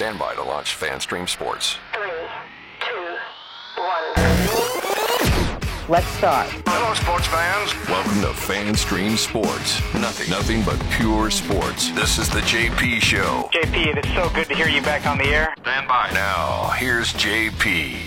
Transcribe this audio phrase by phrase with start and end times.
[0.00, 1.76] Stand by to launch FanStream Sports.
[1.92, 2.08] Three,
[2.80, 3.16] two,
[3.76, 4.30] one.
[5.90, 6.48] Let's start.
[6.66, 7.74] Hello, sports fans.
[7.86, 9.78] Welcome to FanStream Sports.
[9.92, 11.90] Nothing, nothing but pure sports.
[11.90, 13.50] This is the JP Show.
[13.52, 15.52] JP, it is so good to hear you back on the air.
[15.60, 16.10] Stand by.
[16.14, 17.98] Now, here's JP.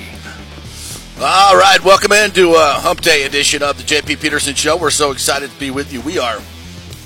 [1.22, 4.78] All right, welcome into a uh, Hump Day edition of the JP Peterson Show.
[4.78, 6.02] We're so excited to be with you.
[6.02, 6.40] We are,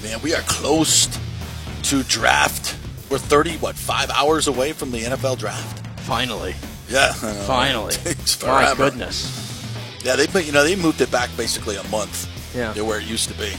[0.02, 1.10] man, we are close
[1.90, 2.77] to draft.
[3.10, 5.86] We're 30, what, five hours away from the NFL draft?
[6.02, 6.56] Finally.
[6.90, 7.14] Yeah.
[7.14, 7.96] Finally.
[8.46, 9.44] My goodness.
[10.04, 12.34] Yeah, they put- you know they moved it back basically a month.
[12.56, 12.74] Yeah.
[12.74, 13.52] to where it used to be.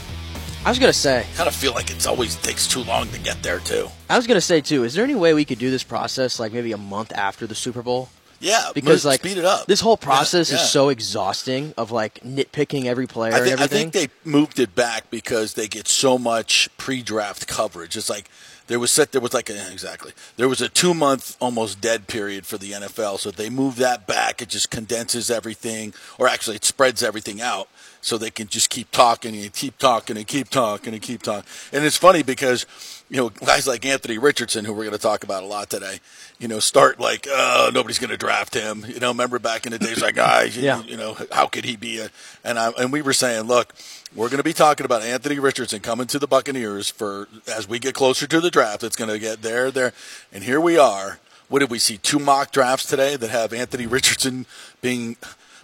[0.65, 1.25] I was gonna say.
[1.35, 3.87] Kind of feel like it's always takes too long to get there too.
[4.09, 4.83] I was gonna say too.
[4.83, 7.55] Is there any way we could do this process like maybe a month after the
[7.55, 8.09] Super Bowl?
[8.41, 9.67] Yeah, Because like speed it up.
[9.67, 10.57] this whole process yeah.
[10.57, 14.59] is so exhausting of like nitpicking every player I, thi- and I think they moved
[14.59, 17.95] it back because they get so much pre-draft coverage.
[17.97, 18.29] It's like
[18.69, 22.07] there was set there was like a, exactly there was a two month almost dead
[22.07, 24.41] period for the NFL, so they moved that back.
[24.41, 27.67] It just condenses everything, or actually it spreads everything out,
[27.99, 31.49] so they can just keep talking and keep talking and keep talking and keep talking.
[31.73, 32.65] And it's funny because
[33.09, 35.99] you know guys like Anthony Richardson, who we're going to talk about a lot today,
[36.37, 38.85] you know, start like oh nobody's going to draft him.
[38.87, 40.83] You know, remember back in the days like guys, Yeah.
[40.83, 42.09] you know, how could he be a?
[42.43, 43.73] And I and we were saying, look,
[44.15, 47.79] we're going to be talking about Anthony Richardson coming to the Buccaneers for as we
[47.79, 48.83] get closer to the draft.
[48.83, 49.93] It's going to get there, there,
[50.31, 51.19] and here we are.
[51.47, 51.97] What did we see?
[51.97, 54.45] Two mock drafts today that have Anthony Richardson
[54.81, 55.17] being.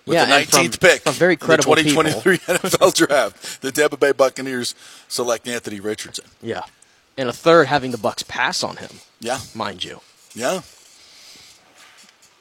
[0.05, 3.61] With Yeah, the and from- 19th pick from very in the credible 2023 NFL draft,
[3.63, 4.75] the Tampa Bay Buccaneers
[5.07, 6.25] select Anthony Richardson.
[6.43, 6.61] yeah,
[7.17, 10.01] and a third having the Bucks pass on him, Yeah, mind you.
[10.35, 10.61] yeah.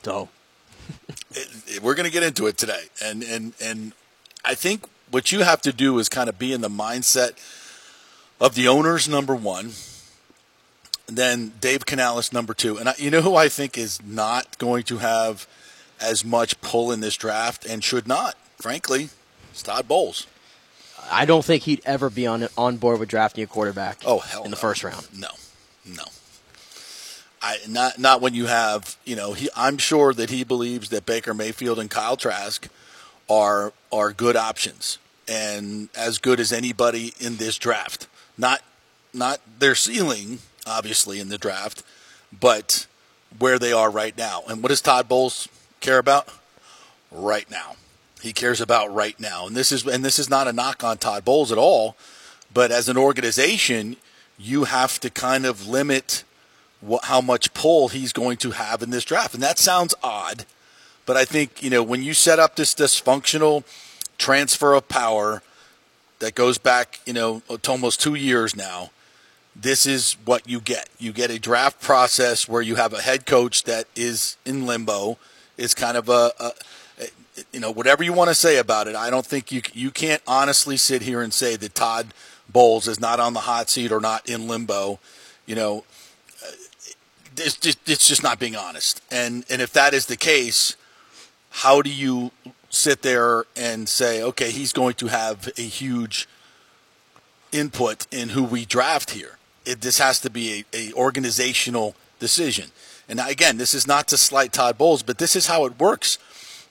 [0.03, 0.29] So
[1.31, 3.93] it, it- we're going to get into it today, and and and
[4.45, 7.35] I think what you have to do is kind of be in the mindset
[8.41, 9.71] of the owners, number one.
[11.07, 14.83] Then Dave Canales, number two, and I, you know who I think is not going
[14.85, 15.47] to have
[16.01, 19.11] as much pull in this draft and should not, frankly,
[19.55, 20.27] is Todd Bowles.
[21.13, 23.99] I don't think he'd ever be on on board with drafting a quarterback.
[24.05, 24.61] Oh hell, in the no.
[24.61, 25.07] first round.
[25.17, 25.29] No,
[25.87, 26.05] no.
[27.41, 29.49] I not not when you have you know he.
[29.55, 32.67] I'm sure that he believes that Baker Mayfield and Kyle Trask
[33.29, 34.99] are are good options
[35.29, 38.07] and as good as anybody in this draft.
[38.37, 38.63] Not
[39.13, 41.83] not their ceiling, obviously in the draft,
[42.39, 42.87] but
[43.39, 44.43] where they are right now.
[44.49, 45.49] And what does Todd Bowles
[45.81, 46.29] care about?
[47.11, 47.77] Right now.
[48.21, 49.47] He cares about right now.
[49.47, 51.97] And this is and this is not a knock on Todd Bowles at all,
[52.53, 53.97] but as an organization,
[54.39, 56.25] you have to kind of limit
[56.81, 59.35] what, how much pull he's going to have in this draft.
[59.35, 60.45] And that sounds odd,
[61.07, 63.65] but I think, you know, when you set up this dysfunctional
[64.19, 65.43] transfer of power
[66.19, 68.91] that goes back, you know, to almost two years now,
[69.57, 70.89] this is what you get.
[70.99, 75.19] You get a draft process where you have a head coach that is in limbo,
[75.57, 76.53] It's kind of a, a
[77.53, 78.95] you know, whatever you want to say about it.
[78.95, 82.15] I don't think you you can't honestly sit here and say that Todd
[82.49, 84.99] Bowles is not on the hot seat or not in limbo.
[85.47, 85.85] You know,
[87.37, 89.01] it's just, it's just not being honest.
[89.11, 90.77] And and if that is the case,
[91.51, 92.31] how do you
[92.75, 96.29] sit there and say, okay, he's going to have a huge
[97.53, 99.39] input in who we draft here?
[99.65, 102.71] It, this has to be a, a organizational decision.
[103.09, 106.19] And again, this is not to slight Todd Bowles, but this is how it works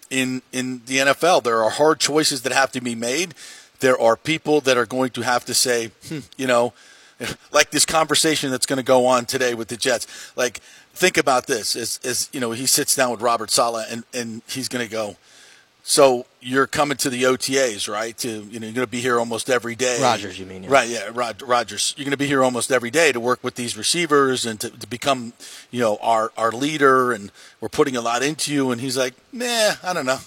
[0.09, 1.43] in in the NFL.
[1.43, 3.33] There are hard choices that have to be made.
[3.79, 6.73] There are people that are going to have to say, hmm, you know,
[7.51, 10.07] like this conversation that's going to go on today with the Jets.
[10.35, 10.59] Like,
[10.93, 14.41] think about this: as, as you know, he sits down with Robert Saleh, and and
[14.47, 15.17] he's going to go.
[15.85, 18.17] So you're coming to the OTAs, right?
[18.19, 20.01] To you know, you're going to be here almost every day.
[20.01, 20.71] Rodgers, you mean, yeah.
[20.71, 20.88] Right?
[20.88, 21.94] Yeah, Rod, Rodgers.
[21.97, 24.69] You're going to be here almost every day to work with these receivers and to,
[24.69, 25.33] to become,
[25.71, 27.11] you know, our our leader.
[27.11, 28.71] And we're putting a lot into you.
[28.71, 30.19] And he's like, Nah, I don't know.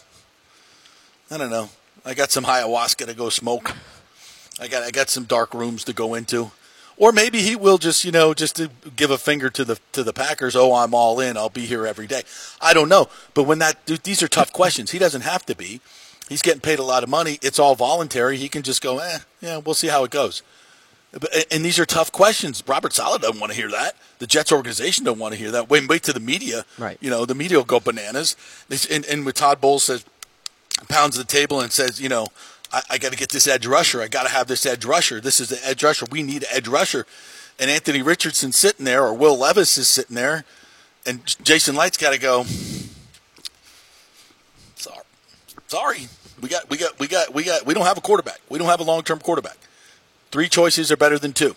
[1.30, 1.70] I don't know.
[2.04, 3.74] I got some ayahuasca to go smoke.
[4.60, 6.50] I got I got some dark rooms to go into.
[6.98, 10.02] Or maybe he will just, you know, just to give a finger to the to
[10.02, 10.56] the Packers.
[10.56, 11.36] Oh, I'm all in.
[11.36, 12.22] I'll be here every day.
[12.60, 13.08] I don't know.
[13.34, 14.92] But when that dude, these are tough questions.
[14.92, 15.80] He doesn't have to be.
[16.28, 17.38] He's getting paid a lot of money.
[17.42, 18.36] It's all voluntary.
[18.38, 20.42] He can just go, eh, yeah, we'll see how it goes.
[21.12, 22.62] But- And these are tough questions.
[22.66, 23.94] Robert Saleh doesn't want to hear that.
[24.18, 25.68] The Jets organization don't want to hear that.
[25.70, 26.64] Wait, wait to the media.
[26.78, 26.98] Right.
[27.00, 28.34] You know, the media will go bananas.
[28.90, 30.04] And, and with Todd Bowles says,
[30.88, 32.26] pounds the table and says, you know,
[32.72, 34.02] I, I got to get this edge rusher.
[34.02, 35.20] I got to have this edge rusher.
[35.20, 36.06] This is the edge rusher.
[36.10, 37.06] We need an edge rusher.
[37.58, 40.44] And Anthony Richardson's sitting there, or Will Levis is sitting there,
[41.06, 42.44] and Jason Licht's got to go.
[44.74, 45.04] Sorry,
[45.66, 46.08] sorry.
[46.40, 47.64] We got, we got, we got, we got.
[47.64, 48.40] We don't have a quarterback.
[48.50, 49.56] We don't have a long-term quarterback.
[50.30, 51.56] Three choices are better than two.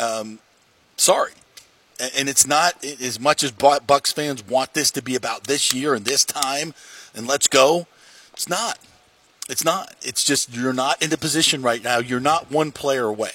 [0.00, 0.40] Um,
[0.96, 1.30] sorry.
[2.16, 5.94] And it's not as much as Bucks fans want this to be about this year
[5.94, 6.74] and this time
[7.14, 7.86] and let's go.
[8.32, 8.78] It's not.
[9.48, 9.94] It's not.
[10.02, 11.98] It's just you're not in the position right now.
[11.98, 13.32] You're not one player away.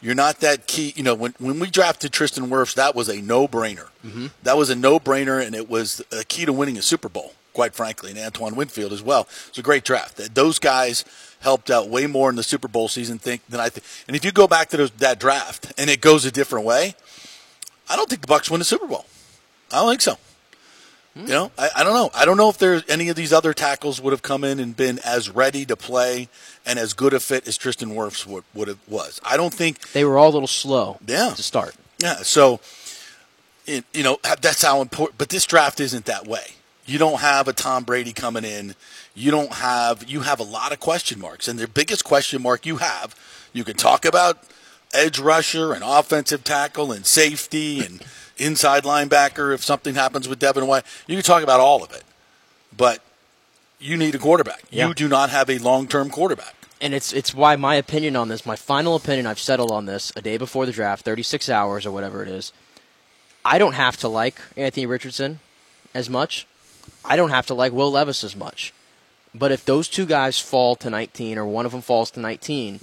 [0.00, 0.92] You're not that key.
[0.96, 3.88] You know, when, when we drafted Tristan Wirfs, that was a no brainer.
[4.04, 4.26] Mm-hmm.
[4.42, 7.34] That was a no brainer, and it was a key to winning a Super Bowl,
[7.52, 9.28] quite frankly, and Antoine Winfield as well.
[9.48, 10.34] It's a great draft.
[10.34, 11.04] Those guys
[11.40, 13.84] helped out way more in the Super Bowl season think, than I think.
[14.06, 16.94] And if you go back to those, that draft and it goes a different way,
[17.88, 19.06] I don't think the Bucks win the Super Bowl.
[19.72, 20.16] I don't think so.
[21.14, 21.22] Hmm.
[21.22, 22.10] You know, I, I don't know.
[22.14, 24.76] I don't know if there's any of these other tackles would have come in and
[24.76, 26.28] been as ready to play
[26.66, 29.20] and as good a fit as Tristan Wirfs would, would have was.
[29.24, 31.30] I don't think They were all a little slow Yeah.
[31.34, 31.74] to start.
[31.98, 32.60] yeah, so
[33.66, 35.18] it, you know that's how important.
[35.18, 36.54] But this draft isn't that way.
[36.86, 38.74] You don't have a Tom Brady coming in.
[39.14, 40.08] You don't have.
[40.08, 43.14] You have a lot of question marks, and the biggest question mark you have.
[43.52, 44.38] You can talk about
[44.92, 48.02] edge rusher and offensive tackle and safety and
[48.36, 50.84] inside linebacker if something happens with Devin White.
[51.06, 52.04] You can talk about all of it,
[52.76, 53.02] but
[53.78, 54.62] you need a quarterback.
[54.70, 54.88] Yeah.
[54.88, 56.54] You do not have a long-term quarterback.
[56.80, 60.12] And it's it's why my opinion on this, my final opinion, I've settled on this
[60.14, 62.52] a day before the draft, 36 hours or whatever it is.
[63.44, 65.40] I don't have to like Anthony Richardson
[65.94, 66.46] as much.
[67.04, 68.72] I don't have to like Will Levis as much.
[69.34, 72.80] But if those two guys fall to 19 or one of them falls to 19,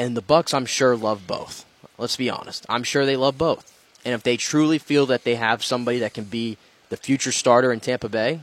[0.00, 1.66] and the Bucks I'm sure love both.
[1.98, 2.64] Let's be honest.
[2.68, 3.70] I'm sure they love both.
[4.04, 6.56] And if they truly feel that they have somebody that can be
[6.88, 8.40] the future starter in Tampa Bay,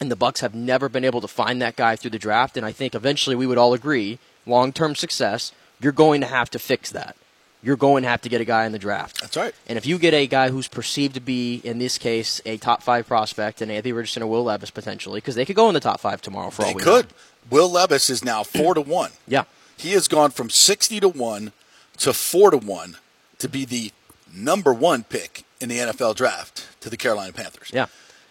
[0.00, 2.56] and the Bucks have never been able to find that guy through the draft.
[2.56, 6.58] And I think eventually we would all agree, long-term success, you're going to have to
[6.58, 7.14] fix that.
[7.62, 9.20] You're going to have to get a guy in the draft.
[9.20, 9.54] That's right.
[9.68, 12.82] And if you get a guy who's perceived to be, in this case, a top
[12.82, 15.80] five prospect, and Anthony Richardson or Will Levis potentially, because they could go in the
[15.80, 17.06] top five tomorrow for They all we could.
[17.06, 17.12] know.
[17.50, 19.12] Will Levis is now four to one.
[19.28, 19.44] Yeah,
[19.76, 21.52] He has gone from 60 to 1
[21.98, 22.96] to 4 to 1
[23.38, 23.92] to be the
[24.32, 27.70] number one pick in the NFL draft to the Carolina Panthers.
[27.72, 27.86] yeah.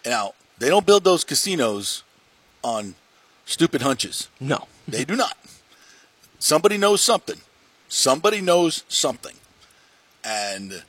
[0.05, 2.03] Now, they don't build those casinos
[2.63, 2.95] on
[3.45, 4.27] stupid hunches.
[4.39, 5.37] No, They do not.
[6.39, 7.39] Somebody knows something.
[7.87, 9.35] Somebody knows something.
[10.23, 10.83] And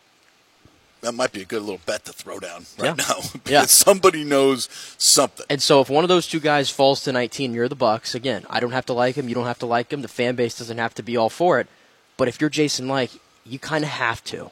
[1.04, 3.04] that might be a good little bet to throw down right Yeah.
[3.08, 3.16] now.
[3.32, 3.64] because Yeah.
[3.66, 4.68] somebody knows
[4.98, 5.46] something.
[5.48, 8.14] And so if one of those two guys falls to 19, you're the Bucks.
[8.14, 9.28] Again, I don't have to like him.
[9.28, 10.02] You don't have to like him.
[10.02, 11.66] The fan base doesn't have to be all for it.
[12.16, 14.50] But if you're Jason Licht, you kind of have to.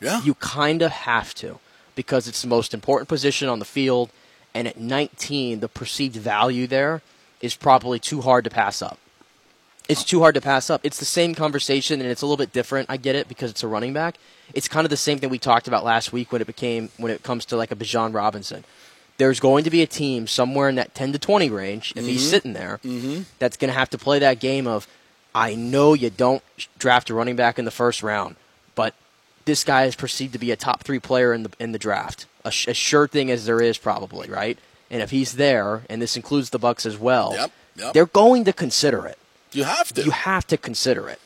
[0.00, 0.22] Yeah.
[0.22, 1.58] You kind of have to
[1.94, 4.10] because it's the most important position on the field.
[4.54, 7.02] And at 19, the perceived value there
[7.40, 8.98] is probably too hard to pass up.
[9.88, 10.80] It's too hard to pass up.
[10.84, 12.90] It's the same conversation, and it's a little bit different.
[12.90, 14.16] I get it because it's a running back.
[14.52, 17.12] It's kind of the same thing we talked about last week when it became when
[17.12, 18.64] it comes to like a Bijan Robinson.
[19.18, 22.20] There's going to be a team somewhere in that 10 to 20 range if he's
[22.20, 22.30] mm-hmm.
[22.30, 23.22] sitting there mm-hmm.
[23.38, 24.86] that's going to have to play that game of
[25.34, 26.42] I know you don't
[26.78, 28.36] draft a running back in the first round,
[28.74, 28.94] but
[29.44, 32.26] this guy is perceived to be a top three player in the in the draft,
[32.44, 34.58] a, sh- a sure thing as there is probably, right?
[34.90, 37.92] And if he's there, and this includes the Bucks as well, Yep, yep.
[37.92, 39.18] they're going to consider it.
[39.52, 40.02] You have to.
[40.04, 41.20] You have to consider it.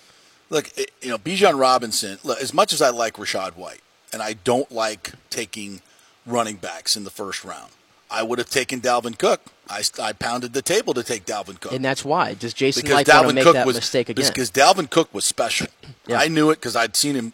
[0.51, 3.81] Look, it- you know, Bijan Robinson, look, as much as I like Rachaad White,
[4.13, 5.81] and I don't like taking
[6.27, 7.71] running backs in the first round,
[8.11, 9.41] I would have taken Dalvin Cook.
[9.69, 11.73] I, I pounded the table to take Dalvin Cook.
[11.73, 12.35] And that's why.
[12.35, 14.27] Does Jason because like Dalvin make Cook that was mistake again?
[14.27, 15.69] because Dalvin Cook was special.
[16.09, 16.19] Yeah.
[16.19, 17.33] I knew it because I'd seen him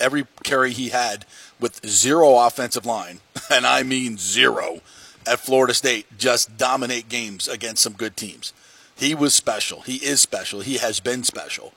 [0.00, 1.26] every carry he had
[1.60, 3.20] with zero offensive line,
[3.50, 4.80] and I mean zero,
[5.26, 6.06] at Florida State.
[6.16, 8.54] Just dominate games against some good teams.
[8.96, 9.80] He was special.
[9.82, 10.60] He is special.
[10.60, 11.72] He has been special,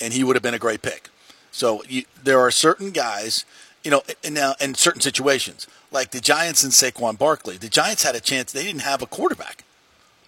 [0.00, 1.08] and he would have been a great pick.
[1.50, 3.44] So you, there are certain guys,
[3.84, 7.56] you know, and now in certain situations, like the Giants and Saquon Barkley.
[7.56, 9.64] The Giants had a chance; they didn't have a quarterback,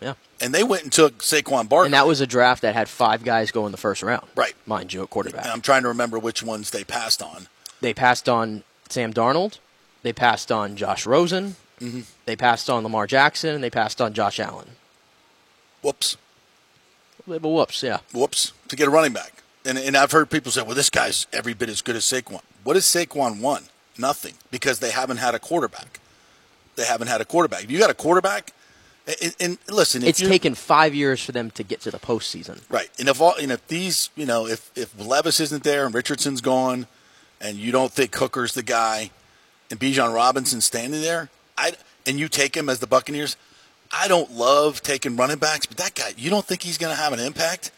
[0.01, 0.15] yeah.
[0.41, 1.87] and they went and took Saquon Barkley.
[1.87, 4.27] And that was a draft that had five guys go in the first round.
[4.35, 4.55] Right.
[4.67, 5.45] Mind you, a quarterback.
[5.45, 7.49] And I'm trying to remember which ones they passed on.
[7.81, 9.59] They passed on Sam Darnold.
[10.03, 11.57] They passed on Josh Rosen.
[11.81, 12.01] Mm-hmm.
[12.25, 13.55] They passed on Lamar Jackson.
[13.55, 14.71] And they passed on Josh Allen.
[15.83, 16.17] Whoops,
[17.39, 17.99] But whoops, yeah.
[18.13, 19.43] whoops, to get a running back.
[19.65, 22.41] And, and I've heard people say, well, this guy's every bit as good as Saquon.
[22.65, 23.65] What has Saquon won?
[23.99, 26.01] Nothing, because they haven't had a quarterback.
[26.77, 27.65] They haven't had a quarterback.
[27.65, 28.55] If you got a quarterback,
[29.23, 32.61] and, and listen, It's taken five years for them to get to the postseason.
[32.71, 32.89] Right.
[32.99, 36.41] And if all, and if these, you know, if if Levis isn't there and Richardson's
[36.41, 36.87] gone,
[37.41, 39.11] and you don't think Hooker's the guy,
[39.71, 41.73] and Bijan Robinson's standing there, I
[42.07, 43.37] and you take him as the Buccaneers,
[43.93, 47.01] I don't love taking running backs, but that guy, you don't think he's going to
[47.01, 47.71] have an impact?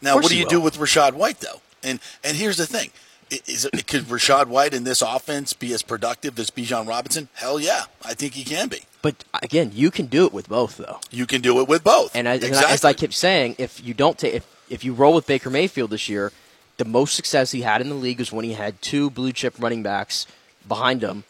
[0.00, 1.60] Now, what do you do with Rachaad White though?
[1.82, 2.90] And and here's the thing.
[3.30, 7.28] Is it, could Rachaad White in this offense be as productive as Bijan Robinson?
[7.34, 8.82] Hell yeah, I think he can be.
[9.02, 11.00] But again, you can do it with both, though.
[11.10, 12.14] You can do it with both.
[12.14, 14.92] And, I, and I- as I kept saying, if you don't take, if, if you
[14.94, 16.30] roll with Baker Mayfield this year,
[16.76, 19.54] the most success he had in the league was when he had two blue chip
[19.58, 20.26] running backs
[20.68, 21.24] behind him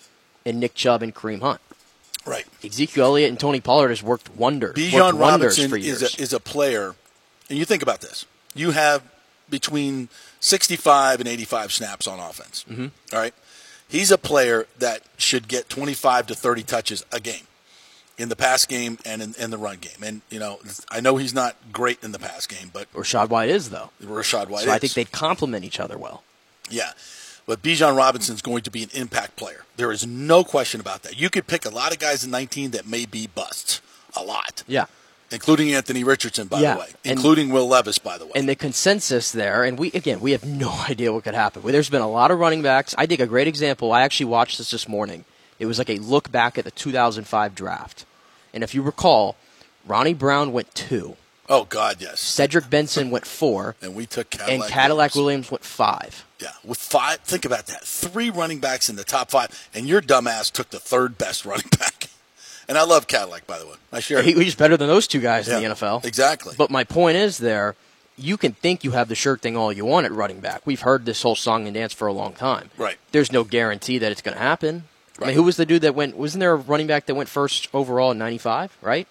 [0.45, 1.61] in Nick Chubb and Kareem Hunt.
[2.27, 2.45] Right.
[2.65, 4.75] Ezekiel Elliott and Tony Pollard has worked wonders.
[4.75, 6.03] Bijan Robinson for years.
[6.03, 6.95] is a, is a player,
[7.49, 8.27] and you think about this.
[8.55, 9.03] You have
[9.49, 10.09] between
[10.41, 12.65] 65 and 85 snaps on offense.
[12.69, 12.87] Mm-hmm.
[13.15, 13.35] All right.
[13.89, 17.47] He's a player that should get 25 to 30 touches a game
[18.19, 20.03] in the pass game and in, in the run game.
[20.03, 20.59] And, you know,
[20.91, 23.91] I know he's not great in the pass game, but Rachaad White is, though.
[24.03, 24.75] Rachaad White So is.
[24.75, 26.25] I think they complement each other well.
[26.71, 26.93] Yeah.
[27.47, 29.65] But Bijan Robinson's going to be an impact player.
[29.77, 31.19] There is no question about that.
[31.19, 33.81] You could pick a lot of guys in 19 that may be busts.
[34.17, 34.65] A lot.
[34.67, 34.87] Yeah.
[35.31, 36.87] Including Anthony Richardson, by Yeah, the way.
[37.05, 38.33] and- Including Will Levis, by the way.
[38.35, 41.63] And the consensus there, and we again, we have no idea what could happen.
[41.65, 42.95] There's been a lot of running backs.
[42.99, 43.93] I think a great example.
[43.93, 45.25] I actually watched this this morning.
[45.59, 48.05] It was like a look back at the 2005 draft,
[48.53, 49.37] and if you recall,
[49.87, 51.17] Ronnie Brown went two.
[51.49, 52.21] Oh God, yes.
[52.21, 54.51] Cedric Benson went four, And we took Cadillac.
[54.65, 55.49] and Cadillac Williams.
[55.49, 56.25] Williams went five.
[56.41, 57.21] Yeah, with five.
[57.21, 57.83] Think about that.
[57.85, 61.69] Three running backs in the top five, and your dumbass took the third best running
[61.79, 62.09] back.
[62.69, 63.75] And I love Cadillac, by the way.
[63.93, 64.23] I share.
[64.23, 66.05] He, he's better than those two guys in the NFL.
[66.05, 66.55] Exactly.
[66.59, 67.77] But my point is there,
[68.17, 70.63] you can think you have the sure thing all you want at running back.
[70.67, 72.71] We've heard this whole song and dance for a long time.
[72.77, 72.97] Right.
[73.13, 74.85] There's no guarantee that it's going to happen.
[75.23, 76.17] I mean, who was the dude that went?
[76.17, 78.77] Wasn't there a running back that went first overall in '95?
[78.83, 79.09] Right.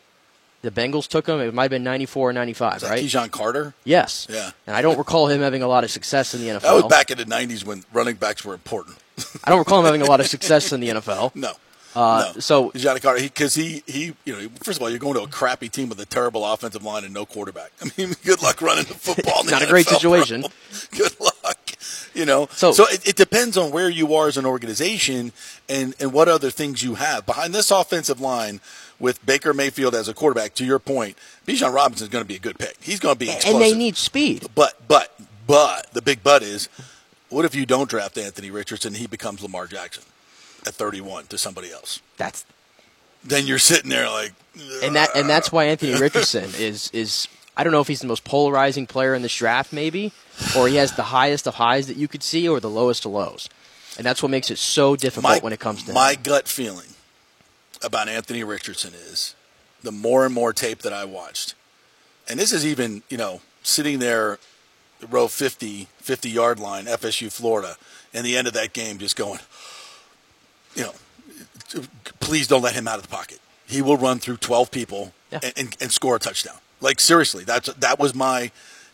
[0.65, 1.39] The Bengals took him.
[1.39, 2.99] It might have been '94 or '95, Is that right?
[2.99, 3.73] Ki-Jana Carter?
[3.83, 4.25] Yes.
[4.29, 4.49] Yeah.
[4.65, 6.61] And I don't recall him having a lot of success in the NFL.
[6.61, 8.97] That was back in the '90s when running backs were important.
[9.43, 11.35] I don't recall him having a lot of success in the NFL.
[11.35, 11.51] no.
[11.95, 12.39] Uh, no.
[12.41, 15.27] so- Ki-Jana Carter, because he, he, you know, first of all, you're going to a
[15.29, 17.71] crappy team with a terrible offensive line and no quarterback.
[17.81, 19.43] I mean, good luck running the football.
[19.43, 19.97] the Not a great NFL, bro.
[20.23, 20.43] situation.
[20.91, 21.71] Good luck.
[22.13, 25.31] You know, So- so, it, it depends on where you are as an organization
[25.69, 28.59] and, and what other things you have behind this offensive line.
[28.99, 32.35] With Baker Mayfield as a quarterback, to your point, Bijan Robinson is going to be
[32.35, 32.77] a good pick.
[32.81, 33.61] He's going to be explosive.
[33.61, 34.47] And they need speed.
[34.55, 35.13] But but
[35.45, 36.69] but the big but is,
[37.29, 38.89] what if you don't draft Anthony Richardson?
[38.89, 40.03] and He becomes Lamar Jackson
[40.65, 42.01] at 31 to somebody else.
[42.17, 42.45] That's
[43.23, 44.33] Then you're sitting there like,
[44.83, 48.07] and that and that's why Anthony Richardson is is I don't know if he's the
[48.07, 50.13] most polarizing player in this draft, maybe,
[50.57, 53.11] or he has the highest of highs that you could see, or the lowest of
[53.11, 53.49] lows,
[53.97, 56.19] and that's what makes it so difficult my, when it comes to my him.
[56.23, 56.94] gut feeling
[57.83, 59.35] about Anthony Richardson is
[59.83, 61.55] the more and more tape that I watched,
[62.27, 64.39] and this is even you know sitting there,
[65.09, 67.77] row 50, 50 yard line, FSU Florida,
[68.13, 69.39] and the end of that game, just going,
[70.75, 70.93] you know,
[72.19, 73.39] please don't let him out of the pocket.
[73.67, 75.39] He will run through 12 people Yeah.
[75.43, 76.57] and, and, and score a touchdown.
[76.81, 78.51] Like seriously, that's that was my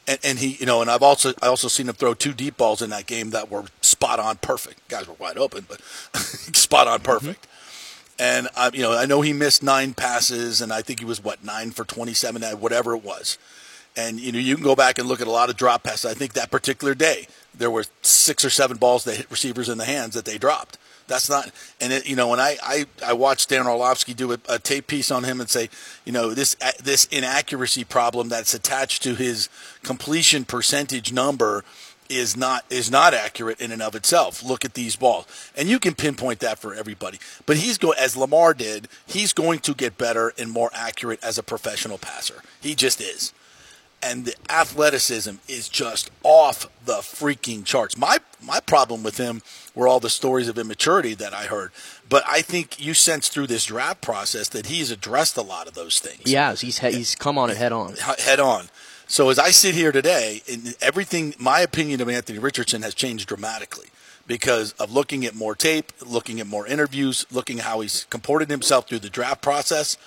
[0.08, 2.56] and, and he you know and I've also I also seen him throw two deep
[2.56, 4.88] balls in that game that were spot on perfect.
[4.88, 5.82] Guys were wide open, but
[6.56, 7.06] spot on mm-hmm.
[7.06, 7.48] perfect.
[8.22, 11.24] And I, you know, I know he missed nine passes, and I think he was
[11.24, 13.40] what nine for twenty-seven, whatever it was.
[13.98, 16.06] And you know, you can go back and look at a lot of drop passes.
[16.06, 19.80] I think that particular day there were six or seven balls that hit receivers in
[19.80, 20.78] the hands that they dropped.
[21.08, 21.52] That's not,
[21.82, 24.86] and it, you know, when I I, I watched Dan Orlovsky do a, a tape
[24.86, 25.70] piece on him and say,
[26.06, 29.50] you know, this this inaccuracy problem that's attached to his
[29.82, 31.66] completion percentage number
[32.12, 34.44] is not is not accurate in and of itself.
[34.44, 35.26] Look at these balls,
[35.56, 37.20] and you can pinpoint that for everybody.
[37.46, 38.88] But he's go as Lamar did.
[39.08, 42.42] He's going to get better and more accurate as a professional passer.
[42.62, 43.34] He just is,
[44.04, 47.98] and the athleticism is just off the freaking charts.
[47.98, 49.42] My my problem with him
[49.74, 51.72] were all the stories of immaturity that I heard.
[52.10, 55.76] But I think you sense through this draft process that he's addressed a lot of
[55.76, 56.62] those things He.
[56.62, 57.96] He's he- he's come on it head on.
[58.20, 58.70] head on.
[59.12, 63.28] So as I sit here today, and everything, my opinion of Anthony Richardson has changed
[63.28, 63.88] dramatically
[64.26, 68.50] because of looking at more tape, looking at more interviews, looking at how he's comported
[68.50, 69.98] himself through the draft process.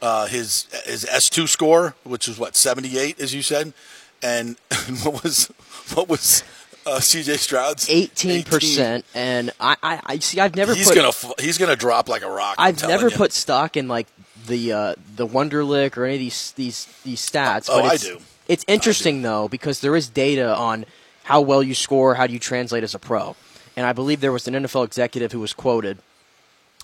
[0.00, 3.74] Uh, his his S two score, which was what seventy eight, as you said,
[4.22, 4.56] and
[5.02, 5.48] what was
[5.92, 6.42] what was
[6.86, 7.36] uh, C.J.
[7.36, 10.40] Stroud's Eighteen percent, and I, I I see.
[10.40, 12.54] I've never He's put gonna he's gonna drop like a rock.
[12.56, 13.16] I've never you.
[13.16, 14.06] put stock in like
[14.46, 17.68] the uh, the Wonderlic or any of these these these stats.
[17.68, 18.18] Oh, but I it's, do.
[18.50, 20.84] It's interesting though because there is data on
[21.22, 23.36] how well you score, how do you translate as a pro,
[23.76, 25.98] and I believe there was an NFL executive who was quoted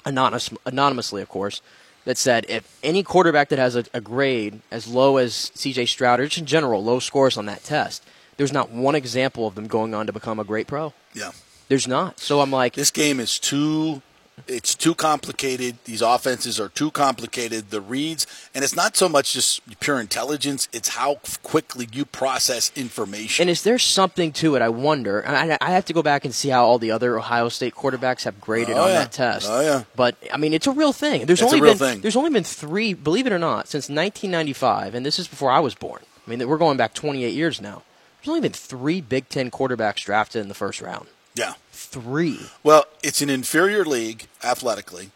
[0.04, 1.60] anonymous, anonymously, of course,
[2.04, 5.86] that said if any quarterback that has a, a grade as low as C.J.
[5.86, 8.04] Stroud or just in general low scores on that test,
[8.36, 10.94] there's not one example of them going on to become a great pro.
[11.14, 11.32] Yeah.
[11.66, 12.20] There's not.
[12.20, 14.02] So I'm like, This game is too
[14.46, 15.76] it's too complicated.
[15.84, 17.70] These offenses are too complicated.
[17.70, 22.70] The reads, and it's not so much just pure intelligence; it's how quickly you process
[22.76, 23.44] information.
[23.44, 24.62] And is there something to it?
[24.62, 25.26] I wonder.
[25.26, 28.24] I, I have to go back and see how all the other Ohio State quarterbacks
[28.24, 28.98] have graded Oh, on yeah.
[29.00, 29.48] that test.
[29.50, 29.84] Oh, yeah.
[29.96, 31.26] But I mean, it's a real thing.
[31.26, 32.00] There's It's a only real been thing.
[32.02, 35.60] there's only been three, believe it or not, since 1995, and this is before I
[35.60, 36.02] was born.
[36.26, 37.82] I mean, we're going back 28 years now.
[38.20, 41.06] There's only been three Big Ten quarterbacks drafted in the first round.
[41.36, 41.54] Yeah.
[41.70, 42.40] Three.
[42.64, 45.10] Well, it's an inferior league athletically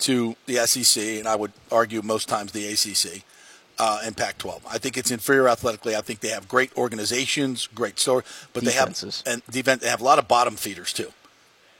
[0.00, 3.24] to the SEC, and I would argue most times the ACC
[3.78, 4.62] uh, and Pac-12.
[4.70, 5.96] I think it's inferior athletically.
[5.96, 8.22] I think they have great organizations, great story,
[8.52, 9.22] but Defenses.
[9.24, 9.82] they have and defense.
[9.82, 11.12] They have a lot of bottom feeders too.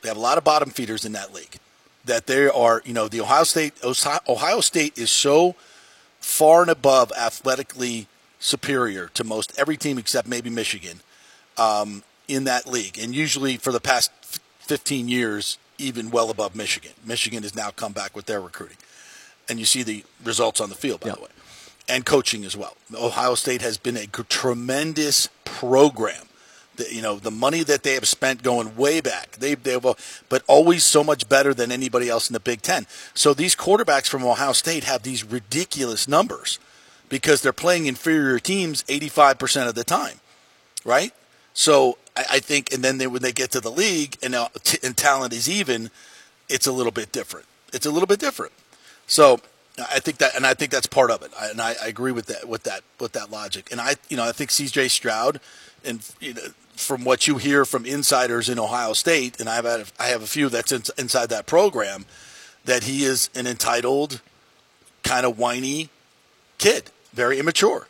[0.02, 1.56] They have a lot of bottom feeders in that league.
[2.04, 3.74] That they are, you know, the Ohio State.
[3.84, 5.54] Ohio State is so
[6.20, 8.06] far and above athletically
[8.40, 11.00] superior to most every team except maybe Michigan
[11.56, 14.10] um, in that league, and usually for the past
[14.60, 16.92] 15 years, even well above Michigan.
[17.04, 18.76] Michigan has now come back with their recruiting,
[19.48, 21.14] and you see the results on the field, by Yeah.
[21.14, 21.28] the way,
[21.88, 22.76] and coaching as well.
[22.94, 26.24] Ohio State has been a tremendous program.
[26.76, 29.32] The, you know the money that they have spent going way back.
[29.32, 29.82] They they've
[30.28, 32.86] but always so much better than anybody else in the Big Ten.
[33.14, 36.60] So these quarterbacks from Ohio State have these ridiculous numbers
[37.08, 40.20] because they're playing inferior teams 85% of the time,
[40.84, 41.12] right?
[41.52, 44.48] So I, I think, and then they, when they get to the league and, uh,
[44.64, 45.90] t- and talent is even,
[46.48, 47.46] it's a little bit different.
[47.72, 48.52] It's a little bit different.
[49.06, 49.40] So
[49.78, 51.30] I think that, and I think that's part of it.
[51.38, 53.70] I, and I, I agree with that, with that, with that logic.
[53.70, 54.88] And I, you know, I think C.J.
[54.88, 55.40] Stroud,
[55.84, 56.40] and you know,
[56.72, 60.26] from what you hear from insiders in Ohio State, and I've had, I have a
[60.26, 62.04] few that's in, inside that program,
[62.64, 64.20] that he is an entitled,
[65.02, 65.88] kind of whiny
[66.58, 67.86] kid, very immature,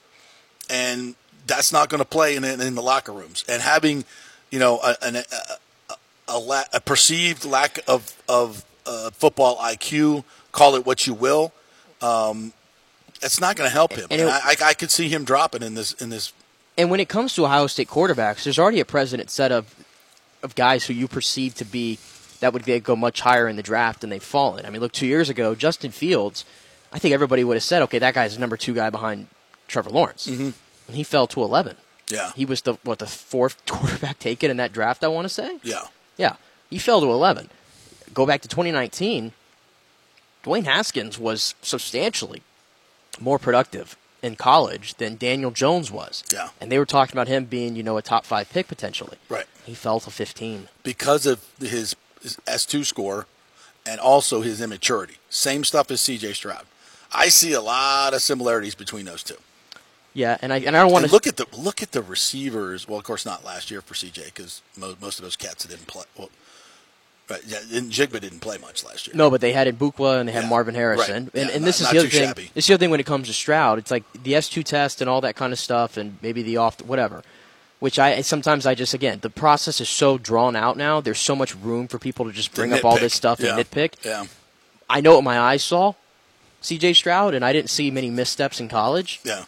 [0.68, 1.14] and
[1.48, 3.44] that's not going to play in, in the locker rooms.
[3.48, 4.04] And having,
[4.50, 5.22] you know, a, an, a,
[6.28, 11.52] a, la- a perceived lack of of uh, football IQ, call it what you will,
[12.00, 12.52] um,
[13.22, 14.06] it's not going to help him.
[14.10, 16.32] And And, it- I, I, I could see him dropping in this in this.
[16.76, 19.74] And when it comes to Ohio State quarterbacks, there's already a precedent set of
[20.42, 21.98] of guys who you perceive to be
[22.40, 24.64] that would go much higher in the draft and they've fallen.
[24.64, 26.44] I mean, look, two years ago, Justin Fields,
[26.92, 29.26] I think everybody would have said, okay, that guy's the number two guy behind
[29.66, 30.28] Trevor Lawrence.
[30.28, 30.50] Mm-hmm.
[30.88, 31.76] And he fell to 11.
[32.10, 35.28] Yeah, He was the what the fourth quarterback taken in that draft, I want to
[35.28, 35.58] say.
[35.62, 35.82] yeah,
[36.16, 36.36] Yeah,
[36.70, 37.50] he fell to 11.
[38.14, 39.32] Go back to 2019.
[40.44, 42.42] Dwayne Haskins was substantially
[43.20, 46.24] more productive in college than Daniel Jones was.
[46.32, 46.48] Yeah.
[46.60, 49.18] And they were talking about him being, you know, a top five pick potentially.
[49.28, 49.44] right.
[49.64, 50.68] He fell to 15.
[50.82, 53.26] because of his, his S2 score
[53.86, 55.16] and also his immaturity.
[55.28, 56.64] Same stuff as CJ Stroud.
[57.12, 59.36] I see a lot of similarities between those two.
[60.18, 62.88] Yeah, and I and I don't want to look at the look at the receivers.
[62.88, 65.86] Well, of course, not last year for CJ because most, most of those cats didn't
[65.86, 66.04] play.
[66.16, 66.28] Well,
[67.30, 69.14] right, yeah, and Njigba didn't play much last year.
[69.14, 71.24] No, but they had Egbuka and they had Yeah, Marvin Harrison.
[71.26, 71.34] right.
[71.34, 72.26] And, Yeah, and not- this is not the other thing.
[72.28, 72.50] shabby.
[72.54, 73.78] This is the other thing when it comes to Stroud.
[73.78, 76.80] It's like the S2 test and all that kind of stuff and maybe the off
[76.82, 77.22] whatever.
[77.78, 81.00] Which I sometimes I just again the process is so drawn out now.
[81.00, 83.92] There's so much room for people to just bring up all this stuff and nitpick.
[84.04, 84.24] Yeah,
[84.90, 85.92] I know what my eyes saw,
[86.60, 86.94] C.J.
[86.94, 89.20] Stroud, and I didn't see many missteps in college.
[89.22, 89.44] yeah,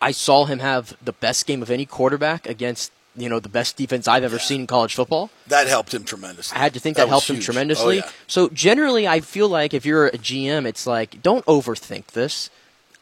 [0.00, 3.76] I saw him have the best game of any quarterback against you know the best
[3.76, 4.42] defense I've ever Yeah.
[4.42, 5.30] seen in college football.
[5.48, 6.56] that helped him tremendously.
[6.56, 8.00] I had to think that, was helped him tremendously.
[8.02, 8.10] Oh, yeah.
[8.28, 12.50] So generally, I feel like if you're a GM, it's like don't overthink this.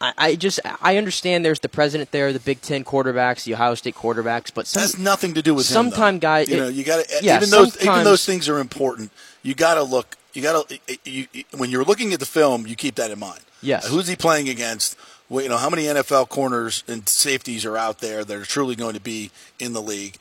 [0.01, 3.75] I, I just I understand there's the president there, the Big Ten quarterbacks, the Ohio
[3.75, 6.27] State quarterbacks, but some, has nothing to do with sometime him, though.
[6.29, 9.11] guy- You know, you got to yeah, even those even those things are important.
[9.43, 10.17] You got to look.
[10.35, 13.41] You got to you, when you're looking at the film, you keep that in mind.
[13.61, 13.89] Yes.
[13.89, 14.97] who's he playing against?
[15.29, 18.75] Well, you know, how many NFL corners and safeties are out there that are truly
[18.75, 20.17] going to be in the league?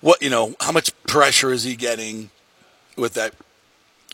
[0.00, 2.30] What you know, how much pressure is he getting
[2.96, 3.34] with that?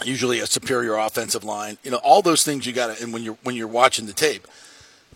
[0.05, 1.79] Usually a superior offensive line.
[1.85, 3.03] You know, all those things you got to.
[3.03, 4.47] And when you're when you're watching the tape,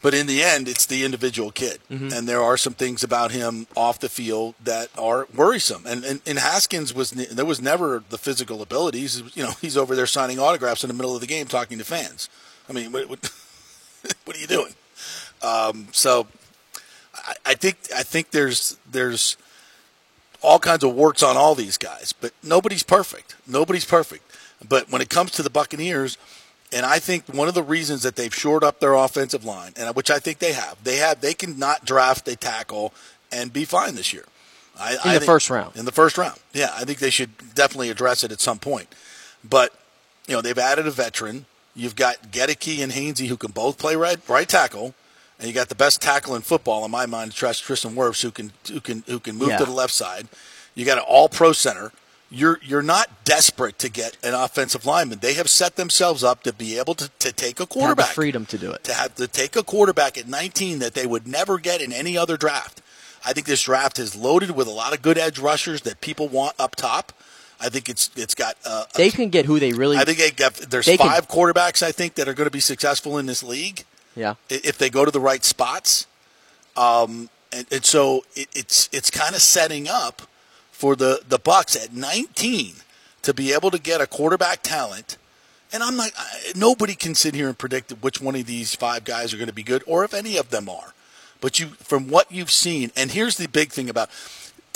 [0.00, 2.12] but in the end, it's the individual kid, mm-hmm.
[2.12, 5.84] and there are some things about him off the field that are worrisome.
[5.86, 9.22] And and, and Haskins was ne- there was never the physical abilities.
[9.34, 11.84] You know, he's over there signing autographs in the middle of the game, talking to
[11.84, 12.28] fans.
[12.68, 13.30] I mean, what what,
[14.28, 14.74] what are you doing?
[15.42, 16.26] Um, so,
[17.14, 19.38] I, I think I think there's there's
[20.42, 23.34] all kinds of warts on all these guys, but nobody's perfect.
[23.46, 24.22] Nobody's perfect.
[24.68, 26.18] But when it comes to the Buccaneers,
[26.72, 29.94] and I think one of the reasons that they've shored up their offensive line, and
[29.96, 32.92] which I think they have, they have they can not draft a tackle
[33.32, 34.24] and be fine this year.
[34.78, 35.74] I, In I the think- first round.
[35.76, 38.94] In the first round, yeah, I think they should definitely address it at some point.
[39.42, 39.72] But
[40.26, 41.46] you know they've added a veteran.
[41.78, 44.94] You've got Goedeke and Hainsey who can both play right right tackle,
[45.38, 48.30] and you got the best tackle in football in my mind, Tris- Tristan Wirfs, who
[48.32, 49.58] can who can who can move Yeah.
[49.58, 50.26] to the left side.
[50.74, 51.92] You got an All Pro center.
[52.30, 55.20] You're you're not desperate to get an offensive lineman.
[55.20, 58.08] They have set themselves up to be able to, to take a have the quarterback
[58.08, 58.82] freedom to do it.
[58.84, 62.18] to have to take a quarterback at 19 that they would never get in any
[62.18, 62.82] other draft.
[63.24, 66.28] I think this draft is loaded with a lot of good edge rushers that people
[66.28, 67.12] want up top.
[67.60, 68.56] I think it's it's got.
[68.64, 69.96] Uh, They can get who they really.
[69.96, 72.52] I think they got, there's they can- five quarterbacks I think that are going to
[72.52, 74.34] be successful in this league yeah.
[74.48, 76.06] if they go to the right spots.
[76.76, 80.22] Um, and, and so it, it's it's kind of setting up
[80.70, 82.76] for the the Bucks at 19
[83.22, 85.16] to be able to get a quarterback talent.
[85.72, 89.04] And I'm like, I, nobody can sit here and predict which one of these five
[89.04, 90.94] guys are going to be good, or if any of them are.
[91.40, 94.08] But you, from what you've seen, and here's the big thing about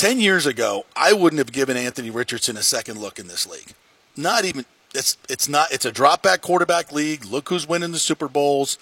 [0.03, 3.73] 10 years ago, I wouldn't have given Anthony Richardson a second look in this league.
[4.17, 7.25] Not even it's it's not it's a drop back quarterback league.
[7.25, 8.79] Look who's winning the Super Bowls.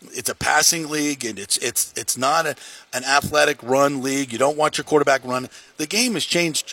[0.00, 2.56] It's a passing league and it's it's it's not a,
[2.94, 4.32] an athletic run league.
[4.32, 5.50] You don't want your quarterback run.
[5.76, 6.72] The game has changed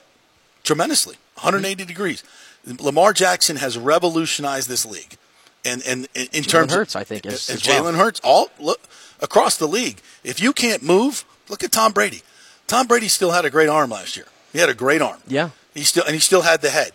[0.64, 1.16] tremendously.
[1.36, 2.24] 180 degrees.
[2.66, 5.18] Lamar Jackson has revolutionized this league.
[5.66, 7.84] And and, in Jalen terms Hurts, of I think, is- and as well.
[7.84, 8.80] Jalen Hurts all look
[9.20, 10.00] across the league.
[10.24, 12.24] If you can't move, look at Tom Brady.
[12.70, 14.28] Tom Brady still had a great arm last year.
[14.54, 15.20] He had a great arm.
[15.28, 15.50] Yeah.
[15.74, 16.94] He still and he still had the head.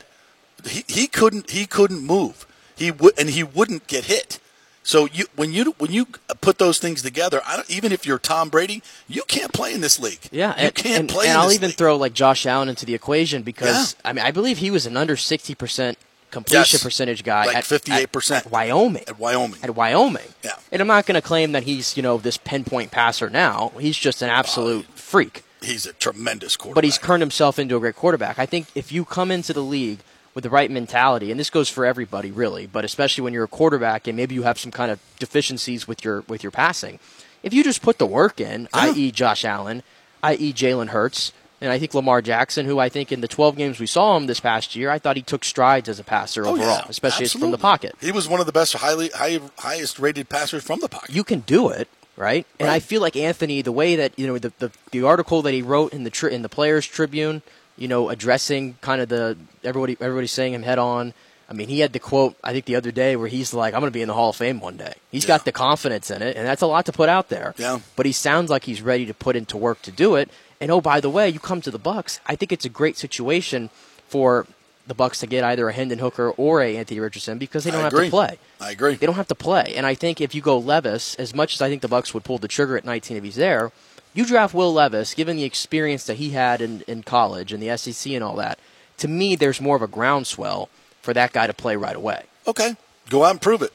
[0.67, 2.47] He, he couldn't he couldn't move.
[2.77, 4.39] He would and he wouldn't get hit.
[4.83, 6.07] So you when you when you
[6.41, 9.81] put those things together, I don't, even if you're Tom Brady, you can't play in
[9.81, 10.21] this league.
[10.31, 11.27] Yeah, you and, can't and, play.
[11.27, 11.77] And in I'll this even league.
[11.79, 14.11] throw like Josh Allen into the equation because Yeah.
[14.11, 15.99] I mean I believe he was an under sixty percent
[16.31, 16.83] completion Yes.
[16.83, 18.31] percentage guy, Like at- 58%.
[18.37, 19.05] at, at Wyoming.
[19.07, 19.61] At Wyoming.
[19.63, 20.35] At Wyoming.
[20.43, 20.57] Yeah.
[20.73, 23.73] And I'm not going to claim that he's you know this pinpoint passer now.
[23.79, 25.44] He's just an oh, absolute freak.
[25.65, 26.75] He's a tremendous quarterback.
[26.77, 28.39] But he's turned himself into a great quarterback.
[28.39, 30.01] I think if you come into the league
[30.35, 33.49] with the right mentality, and this goes for everybody really, but especially when you're a
[33.49, 36.99] quarterback and maybe you have some kind of deficiencies with your with your passing,
[37.43, 39.11] if you just put the work in, i.e.
[39.11, 39.83] Josh Allen,
[40.23, 40.53] i.e.
[40.53, 43.87] Jalen Hurts, and I think Lamar Jackson, who I think in the 12 games we
[43.87, 46.67] saw him this past year, I thought he took strides as a passer Oh, overall,
[46.67, 47.95] yeah, especially from the pocket.
[48.01, 51.15] He was one of the best, highly high, highest rated passers from the pocket.
[51.15, 52.47] you can do it, right?
[52.59, 52.75] And Right.
[52.77, 55.63] I feel like Anthony, the way that you know the the, the article that he
[55.63, 57.43] wrote in the tri- in the Players Tribune,
[57.77, 61.13] you know, addressing kind of the everybody everybody saying him head on.
[61.47, 63.81] I mean, he had the quote I think the other day where he's like, "I'm
[63.81, 65.29] going to be in the Hall of Fame one day." He's Yeah.
[65.37, 67.55] got the confidence in it, and that's a lot to put out there.
[67.59, 67.81] Yeah.
[67.97, 70.31] But he sounds like he's ready to put into work to do it.
[70.61, 72.19] And oh, by the way, you come to the Bucks.
[72.27, 73.69] I think it's a great situation
[74.09, 74.47] for
[74.87, 77.81] the Bucks to get either a Hendon Hooker or a Anthony Richardson because they don't
[77.81, 78.07] I have agree.
[78.07, 78.39] to play.
[78.61, 78.95] I agree.
[78.95, 79.75] They don't have to play.
[79.77, 82.25] And I think if you go Levis, as much as I think the Bucks would
[82.25, 83.73] pull the trigger at 19 if he's there,
[84.13, 87.77] you draft Will Levis, given the experience that he had in, in college and the
[87.77, 88.59] SEC and all that.
[88.99, 90.69] To me, there's more of a groundswell
[91.03, 92.25] for that guy to play right away.
[92.47, 92.77] Okay,
[93.11, 93.73] go out and prove it.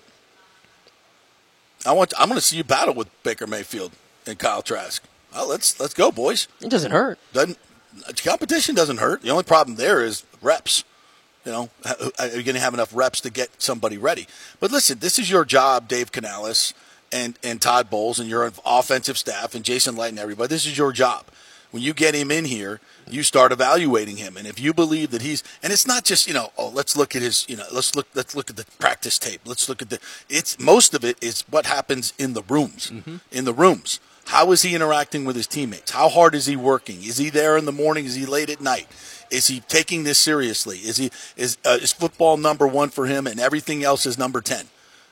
[1.85, 2.13] I want.
[2.17, 3.91] I'm going to see you battle with Baker Mayfield
[4.25, 5.03] and Kyle Trask.
[5.33, 6.47] Well, let's let's go, boys.
[6.61, 7.19] It doesn't hurt.
[7.33, 7.57] Doesn't
[8.23, 9.21] competition doesn't hurt.
[9.21, 10.83] The only problem there is reps.
[11.45, 14.27] You know, uh, are you going to have enough reps to get somebody ready?
[14.59, 16.73] But listen, this is your job, Dave Canales
[17.11, 20.47] and and Todd Bowles and your offensive staff and Jason Licht and everybody.
[20.47, 21.25] This is your job.
[21.71, 25.21] When you get him in here, you start evaluating him, and if you believe that
[25.21, 27.95] he's, and it's not just you know, oh, let's look at his, you know, let's
[27.95, 29.41] look, let's look at the practice tape.
[29.45, 29.99] Let's look at the.
[30.29, 33.17] It's most of it is what happens in the rooms, mm-hmm.
[33.31, 33.99] in the rooms.
[34.25, 35.91] How is he interacting with his teammates?
[35.91, 37.03] How hard is he working?
[37.03, 38.05] Is he there in the morning?
[38.05, 38.87] Is he late at night?
[39.31, 40.77] Is he taking this seriously?
[40.77, 44.41] Is he is uh, is football number one for him, and everything else is number
[44.41, 44.65] ten?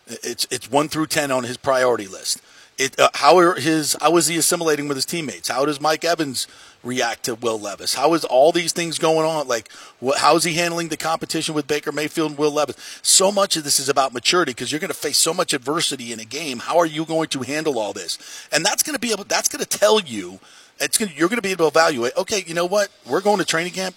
[0.07, 2.41] It's it's one through ten on his priority list.
[2.77, 5.49] It, uh, how are his how is he assimilating with his teammates?
[5.49, 6.47] How does Mike Evans
[6.83, 7.95] react to Will Levis?
[7.95, 9.47] How is all these things going on?
[9.47, 9.69] Like,
[10.17, 12.75] how is he handling the competition with Baker Mayfield and Will Levis?
[13.01, 16.13] So much of this is about maturity because you're going to face so much adversity
[16.13, 16.59] in a game.
[16.59, 18.19] How are you going to handle all this?
[18.51, 19.23] And that's going to be able.
[19.23, 20.39] That's going to tell you.
[20.79, 21.11] It's going.
[21.15, 22.15] You're going to be able to evaluate.
[22.17, 22.89] Okay, you know what?
[23.05, 23.95] We're going to training camp.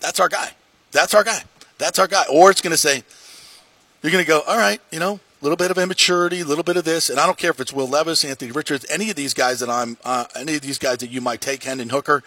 [0.00, 0.50] That's our guy.
[0.92, 1.42] That's our guy.
[1.78, 2.24] That's our guy.
[2.30, 3.02] Or it's going to say,
[4.02, 6.64] you're going to go, all right, you know, a little bit of immaturity, a little
[6.64, 9.16] bit of this, and I don't care if it's Will Levis, Anthony Richards, any of
[9.16, 12.22] these guys that I'm, uh, any of these guys that you might take, Hendon Hooker,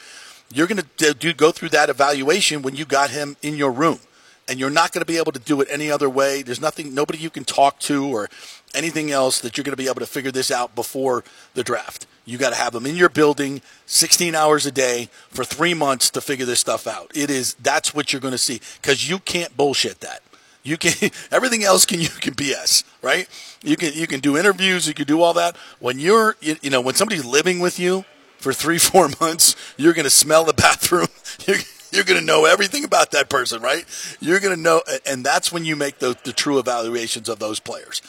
[0.54, 4.00] you're going to do go through that evaluation when you got him in your room,
[4.48, 6.42] and you're not going to be able to do it any other way.
[6.42, 8.30] There's nothing, nobody you can talk to or
[8.74, 12.06] anything else that you're going to be able to figure this out before the draft.
[12.26, 16.10] You got to have them in your building 16 hours a day for three months
[16.12, 17.12] to figure this stuff out.
[17.16, 20.22] It is that's what you're going to see because you can't bullshit that.
[20.64, 23.28] You can everything else can you can BS, right?
[23.64, 25.56] You can you can do interviews, you can do all that.
[25.80, 28.06] When you're you, you know when somebody's living with you
[28.38, 31.08] for three four months, you're going to smell the bathroom.
[31.48, 31.58] You're,
[31.92, 33.86] you're going to know everything about that person, right?
[34.20, 37.60] You're going to know, and that's when you make the, the true evaluations of those
[37.60, 38.02] players.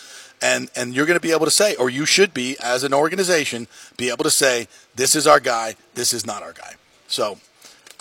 [0.43, 2.93] And, and you're going to be able to say, or you should be, as an
[2.93, 6.75] organization, be able to say, this is our guy, this is not our guy.
[7.07, 7.39] So,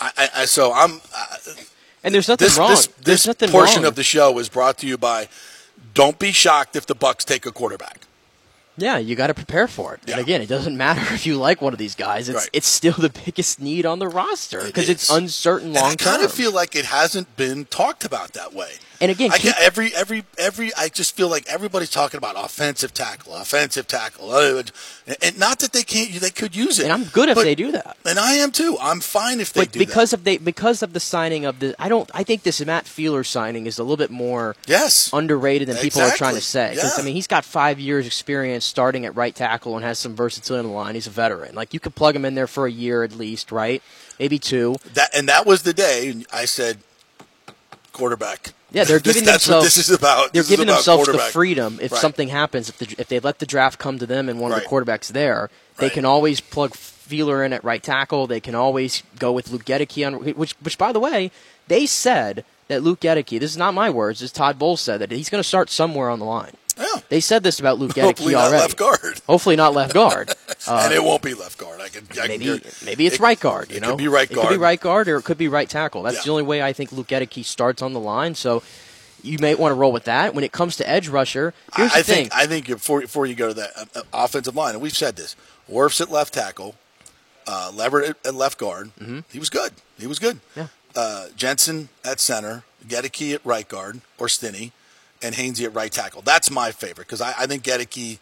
[0.00, 1.36] I, I, so I'm, uh,
[2.02, 2.70] And there's nothing this wrong.
[2.70, 3.88] this this nothing portion wrong.
[3.88, 5.28] of the show is brought to you by.
[5.94, 8.00] Don't be shocked if the Bucks take a quarterback.
[8.78, 10.00] Yeah, you got to prepare for it.
[10.06, 10.14] Yeah.
[10.14, 12.50] And again, it doesn't matter if you like one of these guys; it's Right.
[12.52, 16.08] it's still the biggest need on the roster because It it's uncertain long term.
[16.08, 18.72] I kind of feel like it hasn't been talked about that way.
[19.02, 20.72] And again, I keep- every every every.
[20.74, 24.62] I just feel like everybody's talking about offensive tackle, offensive tackle, uh,
[25.20, 26.12] and not that they can't.
[26.20, 27.96] They could use it, and I'm good if but- they do that.
[28.06, 28.78] And I am too.
[28.80, 30.18] I'm fine if they But do because that.
[30.20, 32.08] of they because of the signing of the, I don't.
[32.14, 36.00] I think this Matt Feiler signing is a little bit more yes, underrated than people
[36.00, 36.70] are trying to say.
[36.76, 37.02] Because Yeah.
[37.02, 40.60] I mean, he's got five years experience starting at right tackle and has some versatility
[40.64, 40.94] in the line.
[40.94, 41.56] He's a veteran.
[41.56, 43.82] Like you could plug him in there for a year at least, right?
[44.20, 44.76] Maybe two.
[44.94, 46.78] that and that was the day I said
[47.92, 48.52] quarterback.
[48.72, 49.64] Yeah, they're giving themselves.
[49.74, 50.32] this is about.
[50.32, 52.00] They're giving about themselves the freedom if Right.
[52.00, 52.68] something happens.
[52.68, 54.64] If the, if they let the draft come to them and one of Right.
[54.64, 55.92] the quarterbacks there, they Right.
[55.92, 58.26] can always plug Feiler in at right tackle.
[58.26, 61.30] They can always go with Luke Goedeke on which which by the way
[61.68, 63.38] they said that Luke Goedeke.
[63.40, 64.20] This is not my words.
[64.20, 66.52] This is Todd Bowles said that he's going to start somewhere on the line.
[66.78, 67.00] Yeah.
[67.08, 68.60] They said this about Luke Goedeke Hopefully not already.
[68.62, 69.20] left guard.
[69.26, 70.30] Hopefully not left guard.
[70.66, 71.80] Uh, and it won't be left guard.
[71.80, 72.06] I can.
[72.20, 73.70] I maybe can maybe it's it- right guard.
[73.70, 74.48] You it know, could be right It guard.
[74.48, 76.02] could be right guard, or it could be right tackle.
[76.02, 76.22] That's Yeah.
[76.24, 78.34] the only way I think Luke Goedeke starts on the line.
[78.34, 78.62] So
[79.22, 80.34] you may want to roll with that.
[80.34, 82.16] When it comes to edge rusher, here's I, I the thing.
[82.28, 84.96] think I think before before you go to that uh, uh, offensive line, and we've
[84.96, 85.36] said this,
[85.70, 86.74] Wirfs at left tackle,
[87.46, 88.90] uh, Leverett at, at left guard.
[88.98, 89.20] Mm-hmm.
[89.30, 89.72] He was good.
[89.98, 90.40] He was good.
[90.56, 90.68] Yeah.
[90.96, 94.72] Uh, Jensen at center, Goedeke at right guard or Stinnie,
[95.22, 96.22] and Hainsey at right tackle.
[96.22, 98.18] That's my favorite because I, I think Goedeke,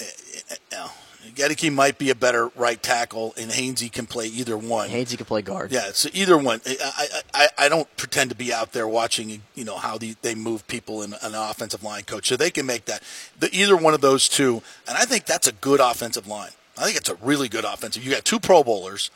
[0.00, 0.88] uh, uh,
[1.34, 4.88] Goedeke might be a better right tackle, and Hainsey can play either one.
[4.88, 5.72] Hainsey can play guard.
[5.72, 6.60] Yeah, so either one.
[6.66, 10.14] I, I, I, I don't pretend to be out there watching, you know, how the,
[10.22, 12.28] they move people in an offensive line coach.
[12.28, 13.02] So they can make that.
[13.38, 14.62] The, either one of those two.
[14.86, 16.50] And I think that's a good offensive line.
[16.78, 18.04] I think it's a really good offensive.
[18.04, 19.10] You got two Pro Bowlers.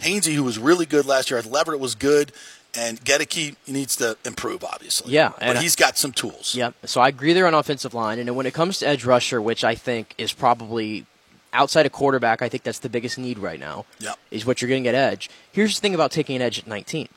[0.00, 1.42] Hainsey, who was really good last year.
[1.42, 2.32] Leverett was good.
[2.74, 5.12] And Goedeke needs to improve, obviously.
[5.12, 6.54] Yeah, But he's got some tools.
[6.54, 6.74] Yep.
[6.84, 9.64] So I agree there on offensive line, and when it comes to edge rusher, which
[9.64, 11.06] I think is probably
[11.52, 13.86] outside of quarterback, I think that's the biggest need right now.
[14.00, 14.18] Yep.
[14.30, 15.30] Is what you're going to get edge.
[15.50, 17.08] Here's the thing about taking an edge at 19.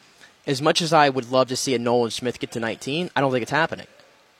[0.47, 3.21] As much as I would love to see a Nolan Smith get to 19, I
[3.21, 3.87] don't think it's happening.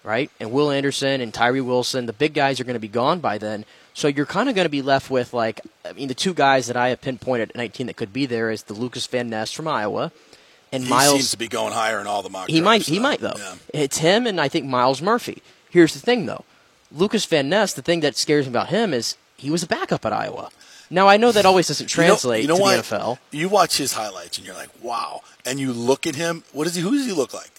[0.03, 0.31] Right?
[0.39, 3.37] And Will Anderson and Tyree Wilson, the big guys are going to be gone by
[3.37, 3.65] then.
[3.93, 6.65] So you're kind of going to be left with like, I mean, the two guys
[6.67, 9.51] that I have pinpointed at 19 that could be there is the Lukas Van Ness
[9.51, 10.11] from Iowa,
[10.71, 12.77] and He Myles seems to be going higher in all the mock he might.
[12.77, 13.01] drafts, He though.
[13.01, 13.33] might though.
[13.37, 13.55] Yeah.
[13.73, 15.41] It's him and I think Myles Murphy.
[15.69, 16.43] Here's the thing though,
[16.91, 17.73] Lukas Van Ness.
[17.73, 20.49] The thing that scares me about him is he was a backup at Iowa.
[20.89, 22.75] Now I know that always doesn't You know- translate you know to what?
[22.85, 23.17] the NFL.
[23.31, 25.21] You watch his highlights and you're like, wow.
[25.45, 26.43] And you look at him.
[26.51, 26.81] What does he?
[26.81, 27.49] Who does he look like?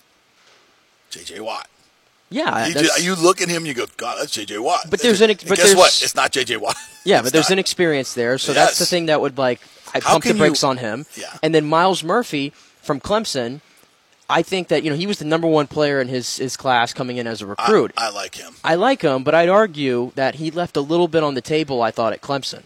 [1.11, 1.41] J.J.
[1.41, 1.69] Watt.
[2.31, 4.59] Yeah, You, that's- you look at him, you go, God, that's J.J.
[4.59, 4.87] Watt.
[4.89, 6.01] But there's an but guess there's- what?
[6.03, 6.57] It's not J.J.
[6.57, 6.77] Watt.
[7.05, 7.53] yeah, It's but there's not.
[7.53, 9.61] an experience there, so that's the thing that would like
[9.95, 11.05] I pump the brakes you- on him.
[11.17, 11.27] Yeah.
[11.43, 13.61] And then Myles Murphy from Clemson.
[14.29, 16.93] I think that you know he was the number one player in his, his class
[16.93, 17.93] coming in as a recruit.
[17.97, 18.55] I like him.
[18.65, 21.83] I like him, but I'd argue that he left a little bit on the table.
[21.83, 22.63] I thought at Clemson.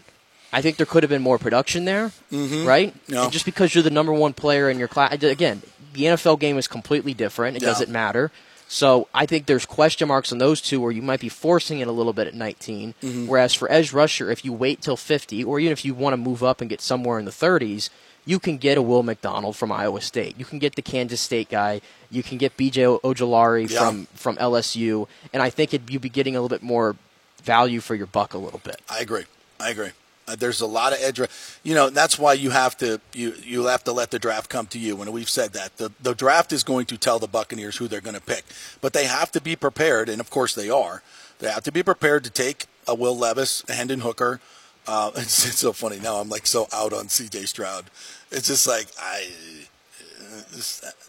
[0.53, 2.65] I think there could have been more production there, mm-hmm.
[2.65, 2.95] right?
[3.09, 3.23] No.
[3.23, 5.61] And just because you're the number one player in your class, again,
[5.93, 7.57] the NFL game is completely different.
[7.57, 7.69] It Yeah.
[7.69, 8.31] doesn't matter.
[8.69, 11.87] So I think there's question marks on those two where you might be forcing it
[11.87, 12.93] a little bit at 19.
[13.01, 13.27] Mm-hmm.
[13.27, 16.17] Whereas for edge rusher, if you wait till 50, or even if you want to
[16.17, 17.89] move up and get somewhere in the 30s,
[18.27, 20.35] you can get a Will McDonald from Iowa State.
[20.37, 21.81] You can get the Kansas State guy.
[22.11, 22.83] You can get B.J.
[22.83, 23.79] Ojulari Yeah.
[23.79, 26.95] from from LSU, and I think it, you'd be getting a little bit more
[27.43, 28.81] value for your buck a little bit.
[28.89, 29.23] I agree.
[29.59, 29.91] I agree.
[30.27, 31.21] Uh, there's a lot of edge.
[31.63, 34.67] You know, that's why you have to you you have to let the draft come
[34.67, 35.01] to you.
[35.01, 38.01] And we've said that the the draft is going to tell the Buccaneers who they're
[38.01, 38.43] going to pick,
[38.81, 41.01] but they have to be prepared, and of course they are.
[41.39, 44.41] They have to be prepared to take a Will Levis, a Hendon Hooker.
[44.87, 46.15] Uh, it's, it's so funny now.
[46.17, 47.45] I'm like so out on C.J.
[47.45, 47.85] Stroud.
[48.31, 49.27] It's just like I.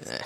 [0.07, 0.19] Eh.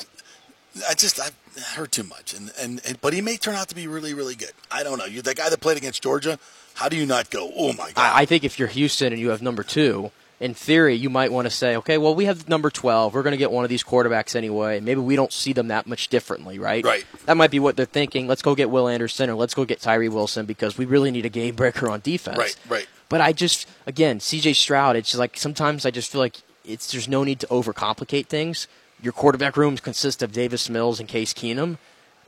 [0.88, 1.28] I just I
[1.74, 4.34] heard too much, and, and and but he may turn out to be really really
[4.34, 4.52] good.
[4.70, 5.04] I don't know.
[5.04, 6.38] You the guy that played against Georgia.
[6.74, 7.52] How do you not go?
[7.54, 7.98] Oh my god!
[7.98, 10.10] I, I think if you're Houston and you have number two,
[10.42, 13.14] in theory, you might want to say, okay, well, we have number 12.
[13.14, 14.80] We're going to get one of these quarterbacks anyway.
[14.80, 16.84] Maybe we don't see them that much differently, right?
[16.84, 17.04] Right.
[17.26, 18.26] That might be what they're thinking.
[18.26, 21.24] Let's go get Will Anderson or let's go get Tyree Wilson because we really need
[21.24, 22.38] a game breaker on defense.
[22.38, 22.86] Right, right.
[23.08, 26.90] But I just, again, CJ Stroud, it's just like sometimes I just feel like it's
[26.92, 28.68] there's no need to overcomplicate things.
[29.02, 31.78] Your quarterback rooms consist of Davis Mills and Case Keenum.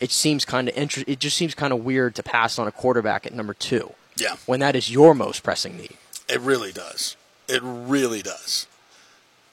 [0.00, 2.72] It seems kind of inter- It just seems kind of weird to pass on a
[2.72, 5.96] quarterback at number two yeah, when that is your most pressing need.
[6.28, 7.16] it really does.
[7.48, 8.66] It really does.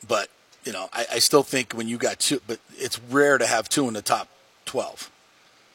[0.08, 0.30] But
[0.64, 3.70] you know, I, I still think when you got two, but it's rare to have
[3.70, 4.28] two in the top
[4.66, 5.12] twelve,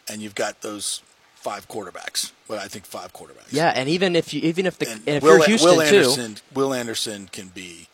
[0.08, 1.02] and you've got those
[1.34, 2.32] five quarterbacks.
[2.48, 3.52] Well, I think five quarterbacks.
[3.52, 6.14] Yeah, and even if you, even if the and and if Will, you're Houston Will
[6.16, 7.86] too, Will Anderson can be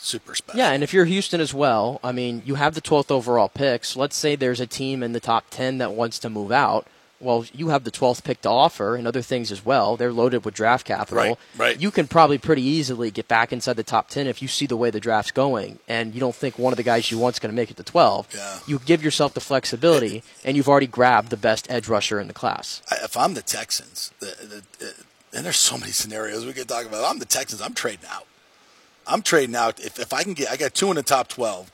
[0.00, 0.58] super special.
[0.58, 3.96] yeah, and if you're Houston as well, I mean, you have the 12th overall picks.
[3.96, 6.86] Let's say there's a team in the top 10 that wants to move out.
[7.20, 9.94] well, you have the 12th pick to offer and other things as well.
[9.98, 11.22] They're loaded with draft capital.
[11.22, 11.78] Right, right.
[11.80, 14.76] You can probably pretty easily get back inside the top 10 if you see the
[14.76, 17.52] way the draft's going and you don't think one of the guys you want's going
[17.52, 18.28] to make it to 12.
[18.34, 18.58] Yeah.
[18.66, 22.32] You give yourself the flexibility and you've already grabbed the best edge rusher in the
[22.32, 22.80] class.
[23.04, 24.94] If I'm the Texans, the, the, the,
[25.36, 27.04] and there's so many scenarios we could talk about.
[27.04, 27.60] If I'm the Texans.
[27.60, 28.24] I'm trading out.
[29.06, 29.80] I'm trading out.
[29.80, 31.70] If, if I can get, I got two in the top 12.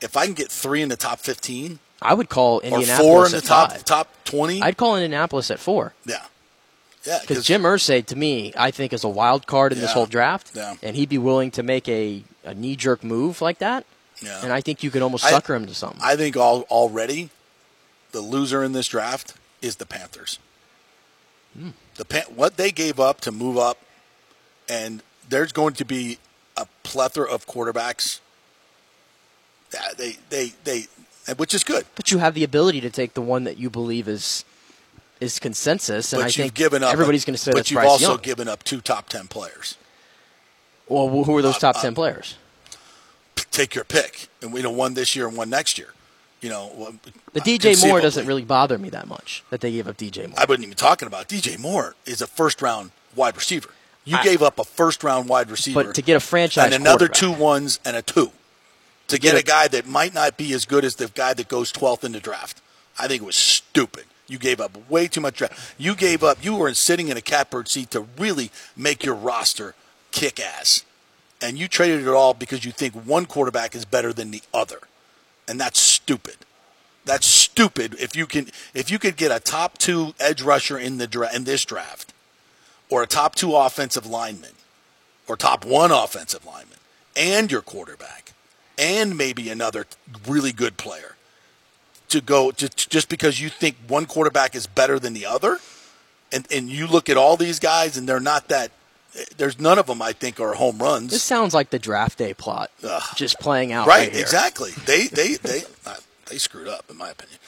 [0.00, 3.26] If I can get three in the top 15 I would call Indianapolis or four
[3.26, 3.84] in the top five.
[3.84, 5.92] top 20, I'd call Indianapolis at four.
[6.06, 6.24] yeah,
[7.04, 10.06] yeah, Because Jim Irsay, to me, I think is a wild card in this whole
[10.06, 10.76] draft, Yeah.
[10.82, 13.84] and he'd be willing to make a, a knee jerk move like that.
[14.22, 14.40] Yeah.
[14.42, 16.00] And I think you could almost I- sucker him to something.
[16.02, 17.28] I think all, already
[18.12, 20.38] the loser in this draft is the Panthers.
[21.54, 21.70] Hmm.
[21.96, 23.76] The what they gave up to move up,
[24.68, 26.18] and there's going to be
[26.60, 28.20] a plethora of quarterbacks.
[29.96, 30.86] They they they,
[31.36, 31.86] which is good.
[31.94, 34.44] but you have the ability to take the one that you believe is
[35.20, 36.92] is consensus, and but I you've think given up.
[36.92, 38.20] everybody's going to say But you've Bryce also Young.
[38.20, 39.76] given up two top ten players.
[40.88, 42.36] well, who are those top uh, ten players?
[43.50, 45.92] Take your pick, and we know one this year and one next year.
[46.40, 46.94] You know,
[47.34, 50.26] The uh, DJ Moore doesn't really bother me that much that they gave up DJ
[50.28, 50.38] Moore.
[50.40, 53.68] I wasn't even talking about DJ Moore is a first round wide receiver.
[54.10, 56.74] You I- gave up a first round wide receiver, but to get a franchise and
[56.74, 58.32] another two ones and a two
[59.08, 61.32] to get get a a- guy that might not be as good as the guy
[61.34, 62.60] that goes 12th in the draft.
[62.98, 64.04] I think it was stupid.
[64.26, 65.74] You gave up way too much draft.
[65.78, 66.44] You gave up.
[66.44, 69.74] You were sitting in a catbird seat to really make your roster
[70.12, 70.84] kick ass,
[71.40, 74.80] and you traded it all because you think one quarterback is better than the other,
[75.48, 76.36] and that's stupid.
[77.04, 77.96] That's stupid.
[77.98, 81.34] If you can, if you could get a top two edge rusher in the dra-
[81.34, 82.09] in this draft,
[82.90, 84.52] or a top two offensive lineman,
[85.28, 86.78] or top one offensive lineman,
[87.16, 88.32] and your quarterback,
[88.76, 89.86] and maybe another
[90.26, 91.14] really good player,
[92.08, 95.58] to go just just because you think one quarterback is better than the other,
[96.32, 98.70] and and you look at all these guys and they're not that.
[99.36, 101.10] There's none of them I think are home runs.
[101.10, 103.02] This sounds like the draft day plot, Ugh.
[103.16, 104.20] just playing out Right, here.
[104.20, 104.70] exactly.
[104.86, 105.96] They they they uh,
[106.28, 107.38] they screwed up, in my opinion.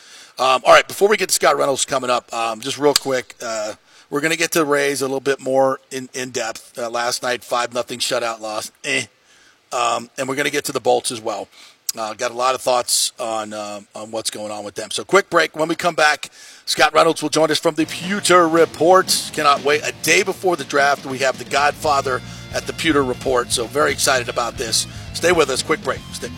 [0.40, 3.36] Um, all right, before we get to Scott Reynolds coming up, um, just real quick,
[3.40, 3.74] uh,
[4.12, 6.78] we're going to get to Rays a little bit more in in depth.
[6.78, 9.06] Uh, last night, five nothing shutout loss, eh.
[9.72, 11.48] um, and we're going to get to the Bolts as well.
[11.96, 14.90] Uh, got a lot of thoughts on um, on what's going on with them.
[14.90, 15.56] So, quick break.
[15.56, 16.30] When we come back,
[16.66, 19.30] Scott Reynolds will join us from the Pewter Report.
[19.32, 19.82] Cannot wait.
[19.82, 22.20] A day before the draft, we have the Godfather
[22.52, 23.50] at the Pewter Report.
[23.50, 24.86] So, very excited about this.
[25.14, 25.62] Stay with us.
[25.62, 26.00] Quick break.
[26.12, 26.28] Stay.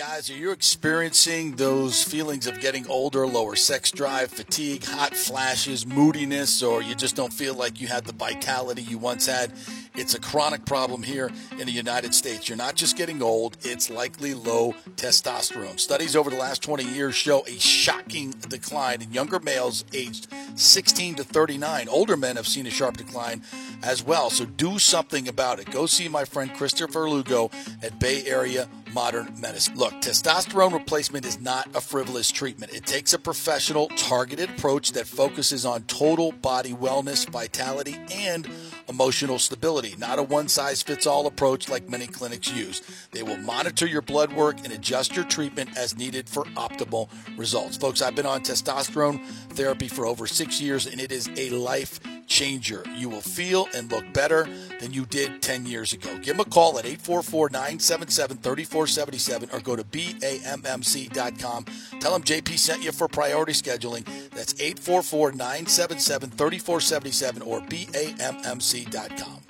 [0.00, 5.84] Guys, are you experiencing those feelings of getting older, lower sex drive, fatigue, hot flashes,
[5.84, 9.52] moodiness, or you just don't feel like you had the vitality you once had?
[9.94, 12.48] It's a chronic problem here in the United States.
[12.48, 15.78] You're not just getting old, it's likely low testosterone.
[15.78, 21.16] Studies over the last 20 years show a shocking decline in younger males aged 16
[21.16, 21.90] to 39.
[21.90, 23.42] Older men have seen a sharp decline
[23.82, 25.70] as well, so do something about it.
[25.70, 27.50] Go see my friend Christopher Lugo
[27.82, 29.76] at Bay Area modern medicine.
[29.76, 32.72] Look, testosterone replacement is not a frivolous treatment.
[32.72, 38.48] It takes a professional, targeted approach that focuses on total body wellness, vitality, and
[38.88, 42.82] emotional stability, not a one size fits all approach like many clinics use.
[43.12, 47.76] They will monitor your blood work and adjust your treatment as needed for optimal results.
[47.76, 52.00] Folks, I've been on testosterone therapy for over six years, and it is a life
[52.26, 52.84] changer.
[52.96, 54.48] You will feel and look better
[54.80, 56.14] than you did 10 years ago.
[56.16, 61.64] Give them a call at 844 977 3477 or go to BAMMC.com.
[62.00, 64.04] Tell them JP sent you for priority scheduling.
[64.30, 69.40] That's 844 977 3477 or BAMMC.com.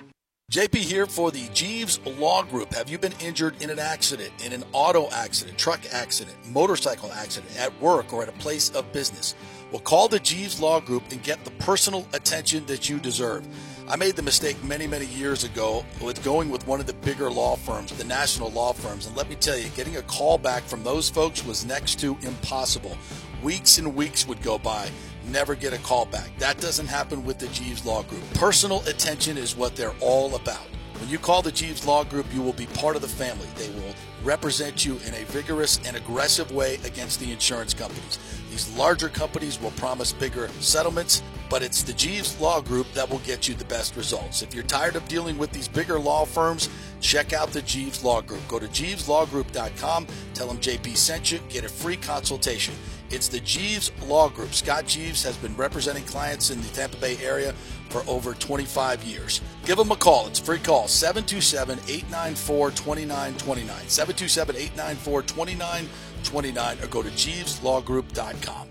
[0.51, 2.73] JP here for the Jeeves Law Group.
[2.73, 7.57] Have you been injured in an accident, in an auto accident, truck accident, motorcycle accident,
[7.57, 9.33] at work, or at a place of business?
[9.71, 13.47] Well, call the Jeeves Law Group and get the personal attention that you deserve.
[13.87, 17.29] I made the mistake many, many years ago with going with one of the bigger
[17.29, 19.07] law firms, the national law firms.
[19.07, 22.17] And let me tell you, getting a call back from those folks was next to
[22.21, 22.97] impossible.
[23.43, 24.89] Weeks and weeks would go by,
[25.25, 26.29] never get a call back.
[26.37, 28.23] That doesn't happen with the Jeeves Law Group.
[28.33, 30.67] Personal attention is what they're all about.
[30.99, 33.47] When you call the Jeeves Law Group, you will be part of the family.
[33.55, 38.19] They will represent you in a vigorous and aggressive way against the insurance companies.
[38.51, 43.19] These larger companies will promise bigger settlements, but it's the Jeeves Law Group that will
[43.19, 44.41] get you the best results.
[44.41, 46.67] If you're tired of dealing with these bigger law firms,
[46.99, 48.41] check out the Jeeves Law Group.
[48.49, 52.73] Go to jeeveslawgroup.com, tell them JP sent you, get a free consultation.
[53.09, 54.53] It's the Jeeves Law Group.
[54.53, 57.53] Scott Jeeves has been representing clients in the Tampa Bay area
[57.89, 59.41] for over 25 years.
[59.65, 60.27] Give them a call.
[60.27, 63.87] It's a free call 727 894 2929.
[63.87, 65.89] 727 894 2929
[66.29, 68.67] or go to JeevesLawGroup.com.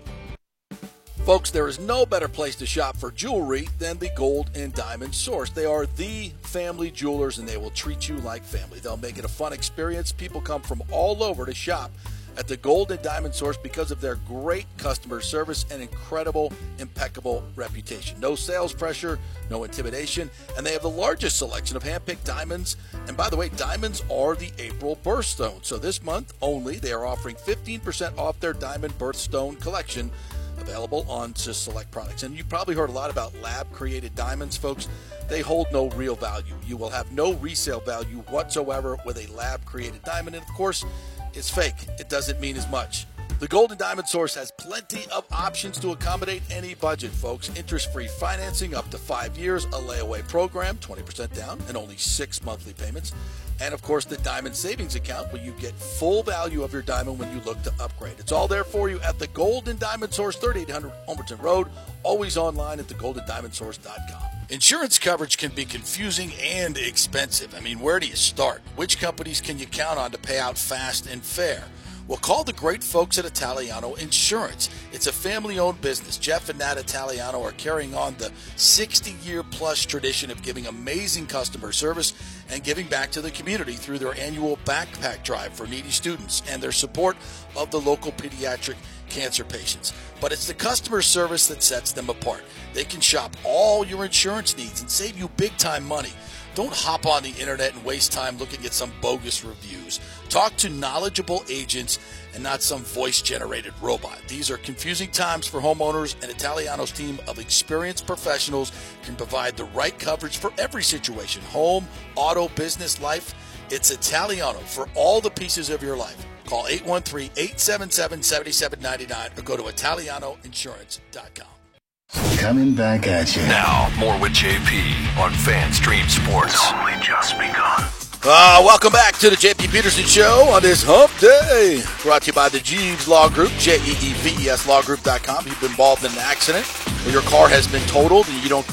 [1.25, 5.13] Folks, there is no better place to shop for jewelry than the Gold and Diamond
[5.13, 5.51] Source.
[5.51, 8.79] They are the family jewelers and they will treat you like family.
[8.79, 10.11] They'll make it a fun experience.
[10.11, 11.91] People come from all over to shop
[12.37, 17.43] at the Gold and Diamond Source because of their great customer service and incredible, impeccable
[17.55, 18.19] reputation.
[18.19, 19.19] No sales pressure,
[19.49, 22.77] no intimidation, and they have the largest selection of hand-picked diamonds.
[23.07, 25.63] And by the way, diamonds are the April birthstone.
[25.65, 30.11] So this month only, they are offering 15% off their diamond birthstone collection
[30.59, 32.23] available on just select products.
[32.23, 34.87] And you probably heard a lot about lab created diamonds, folks.
[35.27, 36.53] They hold no real value.
[36.65, 40.35] You will have no resale value whatsoever with a lab created diamond.
[40.35, 40.85] And of course,
[41.33, 41.87] it's fake.
[41.99, 43.05] It doesn't mean as much.
[43.39, 47.49] The Golden Diamond Source has plenty of options to accommodate any budget, folks.
[47.55, 52.43] Interest free financing up to five years, a layaway program, 20% down, and only six
[52.43, 53.13] monthly payments.
[53.59, 57.17] And of course, the Diamond Savings Account where you get full value of your diamond
[57.17, 58.19] when you look to upgrade.
[58.19, 61.67] It's all there for you at the Golden Diamond Source, 3800 Homerton Road,
[62.03, 64.30] always online at thegoldendiamondsource.com.
[64.51, 67.55] Insurance coverage can be confusing and expensive.
[67.55, 68.61] I mean, where do you start?
[68.75, 71.63] Which companies can you count on to pay out fast and fair?
[72.11, 74.69] Well, call the great folks at Italiano Insurance.
[74.91, 76.17] It's a family owned business.
[76.17, 81.27] Jeff and Nat Italiano are carrying on the 60 year plus tradition of giving amazing
[81.27, 82.13] customer service
[82.49, 86.61] and giving back to the community through their annual backpack drive for needy students and
[86.61, 87.15] their support
[87.55, 88.75] of the local pediatric
[89.07, 89.93] cancer patients.
[90.19, 92.43] But it's the customer service that sets them apart.
[92.73, 96.11] They can shop all your insurance needs and save you big time money.
[96.53, 100.01] Don't hop on the internet and waste time looking at some bogus reviews.
[100.31, 101.99] Talk to knowledgeable agents
[102.33, 104.17] and not some voice generated robot.
[104.29, 108.71] These are confusing times for homeowners, and Italiano's team of experienced professionals
[109.03, 113.33] can provide the right coverage for every situation home, auto, business, life.
[113.71, 116.25] It's Italiano for all the pieces of your life.
[116.45, 122.37] Call 813 877 7799 or go to ItalianoInsurance.com.
[122.37, 123.41] Coming back at you.
[123.43, 126.53] Now, more with JP on FanStream Sports.
[126.53, 128.10] It's only just begun.
[128.23, 131.81] Uh, welcome back to the JP Peterson Show on this hump day.
[132.03, 135.47] Brought to you by the Jeeves Law Group, J E E V E S lawgroup.com.
[135.47, 136.67] You've been involved in an accident
[137.07, 138.65] or your car has been totaled and you don't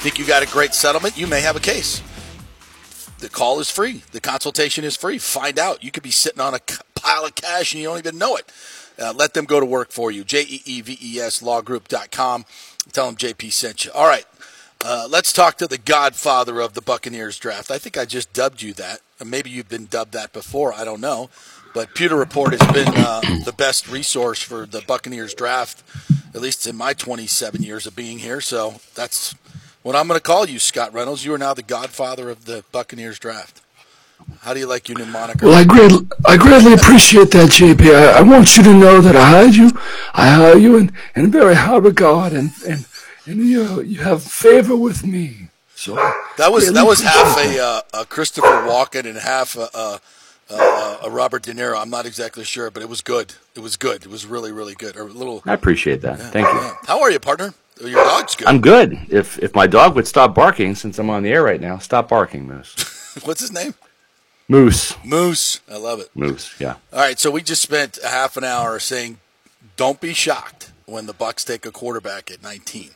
[0.00, 2.00] think you got a great settlement, you may have a case.
[3.18, 4.02] The call is free.
[4.12, 5.18] The consultation is free.
[5.18, 5.84] Find out.
[5.84, 6.60] You could be sitting on a
[6.94, 8.50] pile of cash and you don't even know it.
[8.98, 10.24] Uh, let them go to work for you.
[10.24, 12.46] J E E V E S lawgroup.com.
[12.92, 13.92] Tell them JP sent you.
[13.92, 14.24] All right.
[14.84, 17.70] Uh, let's talk to the godfather of the Buccaneers draft.
[17.70, 19.00] I think I just dubbed you that.
[19.24, 20.72] Maybe you've been dubbed that before.
[20.72, 21.30] I don't know.
[21.74, 25.82] But Pewter Report has been uh, the best resource for the Buccaneers draft,
[26.34, 28.40] at least in my 27 years of being here.
[28.40, 29.34] So that's
[29.82, 31.24] what I'm going to call you, Scott Reynolds.
[31.24, 33.62] You are now the godfather of the Buccaneers draft.
[34.40, 35.46] How do you like your new moniker?
[35.46, 37.94] Well, I greatly, I greatly appreciate that, JP.
[37.94, 39.70] I, I, want you to know that I hide you,
[40.14, 42.86] I hire you in, in very high regard, and, and,
[43.26, 45.48] and you, you have favor with me.
[45.74, 45.94] So
[46.38, 50.00] that was that was half a, uh, a Christopher Walken and half a, a,
[50.50, 51.78] a, a, Robert De Niro.
[51.78, 53.34] I'm not exactly sure, but it was good.
[53.54, 54.04] It was good.
[54.04, 54.96] It was really really good.
[54.96, 55.42] Or a little.
[55.44, 56.18] I appreciate that.
[56.18, 56.72] Yeah, Thank you.
[56.86, 57.52] How are you, partner?
[57.78, 58.48] Your dog's good.
[58.48, 58.98] I'm good.
[59.10, 62.08] If if my dog would stop barking, since I'm on the air right now, stop
[62.08, 63.20] barking, Moose.
[63.24, 63.74] What's his name?
[64.48, 64.94] Moose.
[65.04, 65.60] Moose.
[65.70, 66.10] I love it.
[66.14, 66.76] Moose, yeah.
[66.92, 69.18] All right, so we just spent a half an hour saying
[69.76, 72.90] don't be shocked when the Bucs take a quarterback at 19.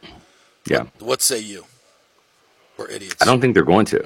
[0.66, 0.80] Yeah.
[0.80, 1.64] What, what say you?
[2.76, 3.16] We're idiots.
[3.20, 4.02] I don't think they're going to.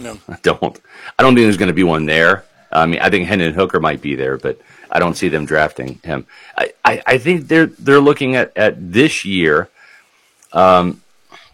[0.00, 0.18] No.
[0.28, 0.80] I don't.
[1.18, 2.44] I don't think there's going to be one there.
[2.72, 4.60] I mean, I think Hendon Hooker might be there, but
[4.90, 6.26] I don't see them drafting him.
[6.56, 9.68] I, I, I think they're they're looking at, at this year.
[10.52, 11.02] Um,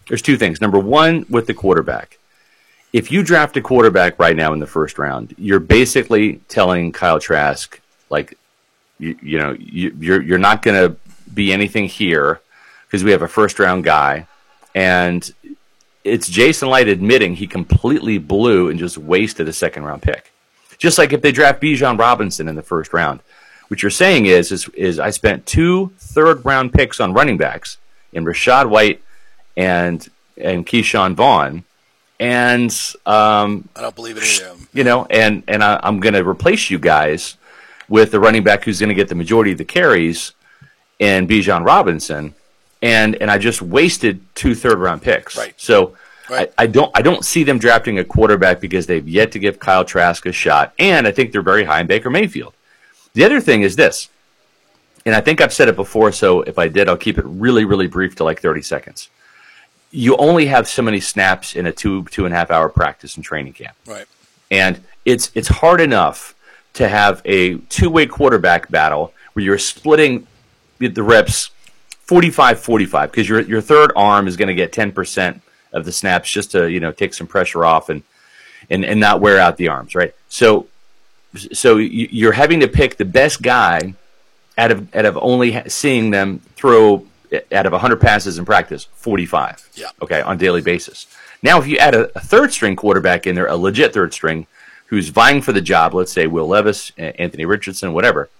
[0.08, 0.60] there's two things.
[0.60, 2.18] Number one, with the quarterback,
[2.92, 7.20] if you draft a quarterback right now in the first round, you're basically telling Kyle
[7.20, 8.38] Trask, like,
[8.98, 10.96] you, you know, you, you're you're not going to
[11.34, 12.40] be anything here
[12.88, 14.26] because we have a first round guy,
[14.74, 15.32] and
[16.04, 20.32] it's Jason Licht admitting he completely blew and just wasted a second round pick.
[20.78, 23.20] Just like if they draft Bijan Robinson in the first round,
[23.68, 27.78] what you're saying is is, is I spent two third round picks on running backs
[28.12, 29.02] in Rachaad White
[29.56, 31.64] and and Ke'Shawn Vaughn
[32.20, 32.70] and
[33.06, 34.56] um, I don't believe it either.
[34.72, 37.36] You know, and and I, am going to replace you guys
[37.88, 40.32] with the running back who's going to get the majority of the carries,
[41.00, 42.34] and Bijan Robinson,
[42.82, 45.36] and and I just wasted two third round picks.
[45.36, 45.54] Right.
[45.56, 45.96] So.
[46.30, 46.52] Right.
[46.58, 46.90] I, I don't.
[46.94, 50.32] I don't see them drafting a quarterback because they've yet to give Kyle Trask a
[50.32, 52.52] shot, and I think they're very high in Baker Mayfield.
[53.14, 54.10] The other thing is this:
[55.08, 57.64] and I think I've said it before, so if I did, I'll keep it really,
[57.64, 59.08] really brief to like 30 seconds.
[59.90, 63.16] You only have so many snaps in a two, two and a half hour practice
[63.16, 63.74] and training camp.
[63.86, 64.04] Right.
[64.50, 66.34] And it's it's hard enough
[66.74, 70.26] to have a two way quarterback battle where you're splitting
[70.78, 71.52] the reps
[72.08, 75.40] 45 45 because your your third arm is going to get 10%
[75.74, 78.02] of the snaps just to, you know, take some pressure off and
[78.70, 80.14] and and not wear out the arms, right?
[80.30, 80.66] So
[81.52, 83.94] so you're having to pick the best guy
[84.56, 87.06] out of out of only seeing them throw
[87.52, 89.68] out of 100 passes in practice, 45.
[89.74, 89.88] Yeah.
[90.00, 91.06] Okay, on a daily basis.
[91.42, 94.46] Now, if you add a, a, third string quarterback in there, a legit third string,
[94.86, 98.30] who's vying for the job, let's say Will Levis, Anthony Richardson, whatever,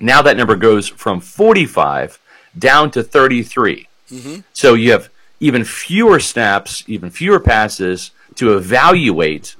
[0.00, 2.18] now that number goes from 45
[2.56, 3.88] down to 33.
[4.10, 4.40] Mm-hmm.
[4.52, 9.56] So you have even fewer snaps, even fewer passes to evaluate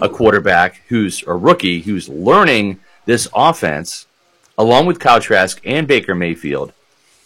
[0.00, 4.06] a quarterback who's a rookie who's learning this offense
[4.56, 6.72] along with Kyle Trask and Baker Mayfield.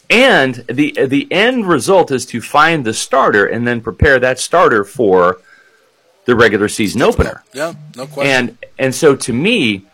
[0.08, 4.84] And the the end result is to find the starter and then prepare that starter
[4.84, 5.40] for
[6.26, 7.42] the regular season opener.
[7.54, 8.32] Yeah, no question.
[8.32, 9.86] And and so to me,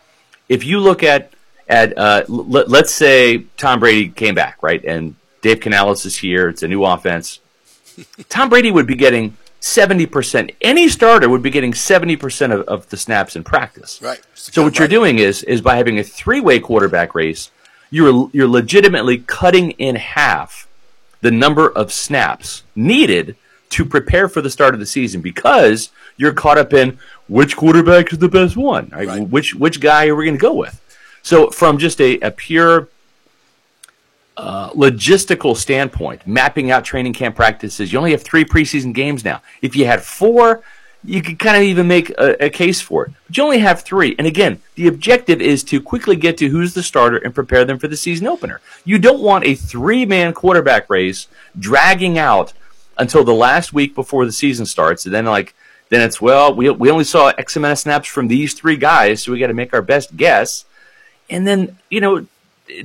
[0.49, 1.31] if you look at
[1.69, 6.49] at uh, l- let's say Tom Brady came back right, and Dave Canales is here.
[6.49, 7.39] It's a new offense.
[8.29, 10.55] Tom Brady would be getting 70%.
[10.61, 14.01] Any starter would be getting 70% of, of the snaps in practice.
[14.01, 14.21] Right.
[14.33, 17.51] So what you're doing is is by having a three-way quarterback race,
[17.91, 20.67] you're you're legitimately cutting in half
[21.21, 23.35] the number of snaps needed
[23.69, 26.97] to prepare for the start of the season because you're caught up in
[27.27, 29.07] which quarterback is the best one, right?
[29.07, 29.29] right.
[29.29, 30.81] Which which guy are we going to go with?
[31.21, 32.89] So from just a, a pure
[34.37, 39.41] uh, logistical standpoint, mapping out training camp practices, you only have three preseason games now.
[39.61, 40.63] If you had four,
[41.03, 43.13] you could kind of even make a, a, case for it.
[43.27, 44.15] But you only have three.
[44.17, 47.79] And again, the objective is to quickly get to who's the starter and prepare them
[47.79, 48.59] for the season opener.
[48.83, 52.53] You don't want a three man quarterback race dragging out
[52.97, 55.05] until the last week before the season starts.
[55.05, 55.55] And then, like,
[55.87, 59.23] then it's, well, we, we only saw X amount of snaps from these three guys,
[59.23, 60.65] so we got to make our best guess.
[61.29, 62.25] And then, you know,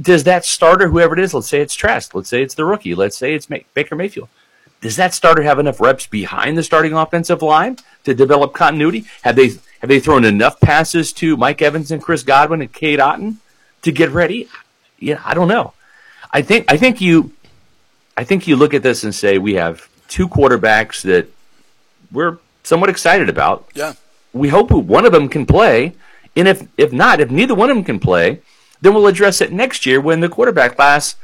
[0.01, 2.95] does that starter, whoever it is, let's say it's Trask, let's say it's the rookie,
[2.95, 4.29] let's say it's May- Baker Mayfield,
[4.81, 9.07] does that starter have enough reps behind the starting offensive line to develop continuity?
[9.23, 12.99] Have they have they thrown enough passes to Mike Evans and Chris Godwin and Cade
[12.99, 13.37] Otton
[13.83, 14.49] to get ready?
[14.99, 15.73] Yeah, I don't know.
[16.33, 17.33] I think I think you
[18.17, 21.29] I think you look at this and say we have two quarterbacks that
[22.13, 23.69] we're somewhat excited about.
[23.75, 23.95] Yeah.
[24.33, 25.95] We hope one of them can play,
[26.37, 28.41] and if if not, if neither one of them can play,
[28.81, 31.17] then we'll address it next year when the quarterback class,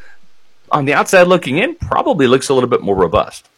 [0.70, 3.48] on the outside looking in, probably looks a little bit more robust.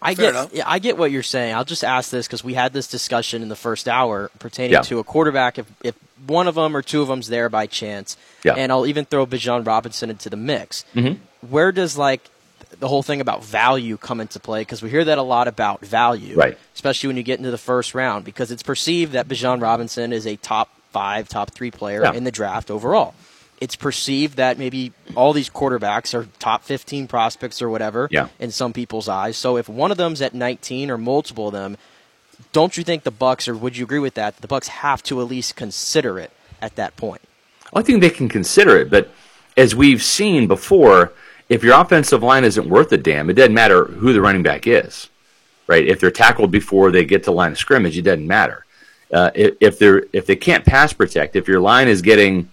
[0.00, 0.54] I Fair get, enough.
[0.54, 1.54] yeah, I get what you're saying.
[1.54, 4.82] I'll just ask this because we had this discussion in the first hour pertaining yeah.
[4.82, 5.58] to a quarterback.
[5.58, 5.94] If, if
[6.26, 8.54] one of them or two of them's there by chance, yeah.
[8.54, 10.84] and I'll even throw Bijan Robinson into the mix.
[10.94, 11.22] Mm-hmm.
[11.48, 12.28] Where does like
[12.78, 14.60] the whole thing about value come into play?
[14.60, 16.58] Because we hear that a lot about value, right?
[16.74, 20.26] Especially when you get into the first round, because it's perceived that Bijan Robinson is
[20.26, 22.12] a top five, top three player yeah.
[22.12, 23.14] in the draft overall.
[23.60, 28.28] It's perceived that maybe all these quarterbacks are top 15 prospects or whatever yeah.
[28.38, 29.36] in some people's eyes.
[29.36, 31.78] So if one of them's at 19 or multiple of them,
[32.52, 34.36] don't you think the Bucs, or would you agree with that?
[34.38, 37.22] The Bucs have to at least consider it at that point.
[37.74, 39.10] I think they can consider it, but
[39.56, 41.12] as we've seen before,
[41.48, 44.66] if your offensive line isn't worth a damn, it doesn't matter who the running back
[44.66, 45.08] is,
[45.66, 45.86] right?
[45.86, 48.66] If they're tackled before they get to line of scrimmage, it doesn't matter
[49.12, 52.50] uh, if, if they're if they can't pass protect, if your line is getting,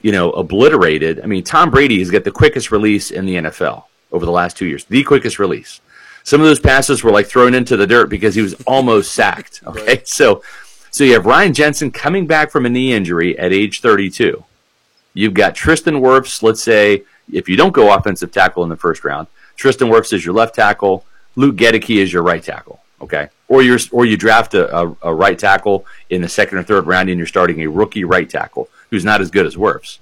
[0.00, 1.20] you know, obliterated.
[1.20, 4.56] I mean, Tom Brady has got the quickest release in the NFL over the last
[4.56, 5.80] two years, the quickest release.
[6.24, 9.60] Some of those passes were like thrown into the dirt because he was almost sacked.
[9.66, 10.08] Okay, right.
[10.08, 10.42] so
[10.90, 14.44] so you have Ryan Jensen coming back from a knee injury at age 32.
[15.14, 16.42] You've got Tristan Wirfs.
[16.42, 20.24] Let's say if you don't go offensive tackle in the first round, Tristan Wirfs is
[20.24, 21.04] your left tackle.
[21.36, 22.80] Luke Goedeke is your right tackle.
[23.00, 26.62] Okay, or you or you draft a, a, a, right tackle in the second or
[26.62, 29.98] third round, and you're starting a rookie right tackle who's not as good as Wirfs.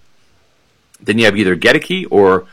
[1.00, 2.46] Then you have either Goedeke or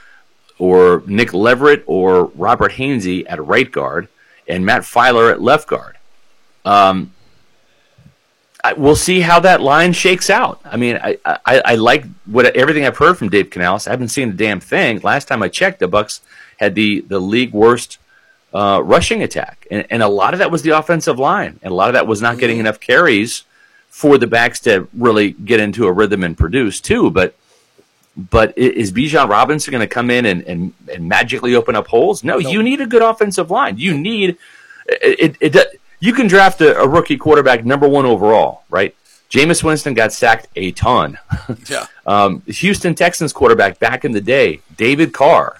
[0.57, 4.07] or Nick Leverett or Robert Hainsey at right guard,
[4.47, 5.97] and Matt Feiler at left guard.
[6.63, 7.13] Um,
[8.63, 10.59] I, we'll see how that line shakes out.
[10.65, 13.87] I mean, I, I, I like what everything I've heard from Dave Canales.
[13.87, 14.99] I haven't seen a damn thing.
[15.01, 16.21] Last time I checked, the Bucs
[16.57, 17.99] had the the league worst
[18.53, 19.67] uh, rushing attack.
[19.69, 21.59] And, and, a lot of that was the offensive line.
[21.61, 22.61] And a lot of that was not getting mm-hmm.
[22.61, 23.43] enough carries
[23.89, 27.11] for the backs to really get into a rhythm and produce, too.
[27.11, 27.35] But
[28.15, 32.23] but is Bijan Robinson going to come in and, and, and, magically open up holes?
[32.23, 32.51] No, nope.
[32.51, 33.77] you need a good offensive line.
[33.77, 34.37] You need
[34.87, 35.35] it.
[35.39, 38.95] it, it you can draft a, a, rookie quarterback number one overall, right?
[39.29, 41.17] Jameis Winston got sacked a ton.
[41.69, 41.85] Yeah.
[42.07, 45.59] Um, Houston Texans quarterback back in the day, David Carr,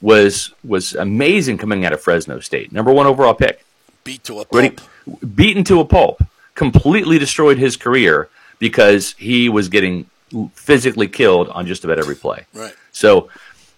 [0.00, 3.64] was was amazing coming out of Fresno State, number one overall pick.
[4.02, 5.36] Beat to a Ready- pulp.
[5.36, 6.24] beaten to a pulp,
[6.56, 10.06] completely destroyed his career because he was getting
[10.54, 12.46] physically killed on just about every play.
[12.52, 12.74] Right.
[12.90, 13.28] So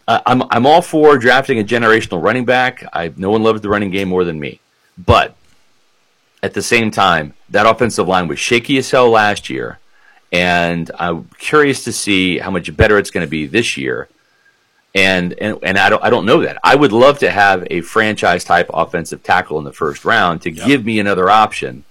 [0.06, 2.84] uh, I'm I'm all for drafting a generational running back.
[2.94, 4.60] I no one loves the running game more than me,
[4.96, 5.36] but
[6.42, 9.78] at the same time, that offensive line was shaky as hell last year,
[10.32, 14.08] and I'm curious to see how much better it's going to be this year.
[14.94, 16.58] And, and and I don't I don't know that.
[16.64, 20.50] I would love to have a franchise type offensive tackle in the first round to
[20.50, 21.84] give me another option,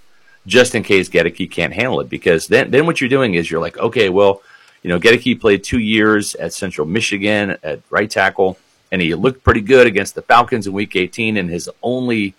[0.47, 2.09] just in case Goedeke can't handle it.
[2.09, 4.41] Because then then what you're doing is you're like, okay, well,
[4.81, 8.57] you know, Goedeke played two years at Central Michigan at right tackle,
[8.91, 12.33] and he looked pretty good against the Falcons in Week 18, and his only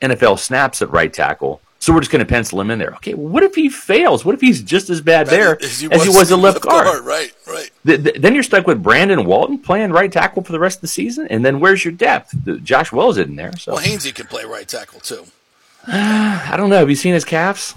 [0.00, 1.60] NFL snaps at right tackle.
[1.78, 2.92] So we're just going to pencil him in there.
[2.96, 4.22] Okay, what if he fails?
[4.22, 7.02] What if he's just as bad there as he was, at left guard?
[7.06, 7.70] Right, right.
[7.86, 10.80] Th- th- then you're stuck with Brandon Walton playing right tackle for the rest of
[10.82, 12.34] the season, and then where's your depth?
[12.44, 15.24] The- Josh Wells isn't there, so Well, Hainsey can play right tackle too.
[15.86, 16.76] I don't know.
[16.76, 17.74] Have you seen his calves?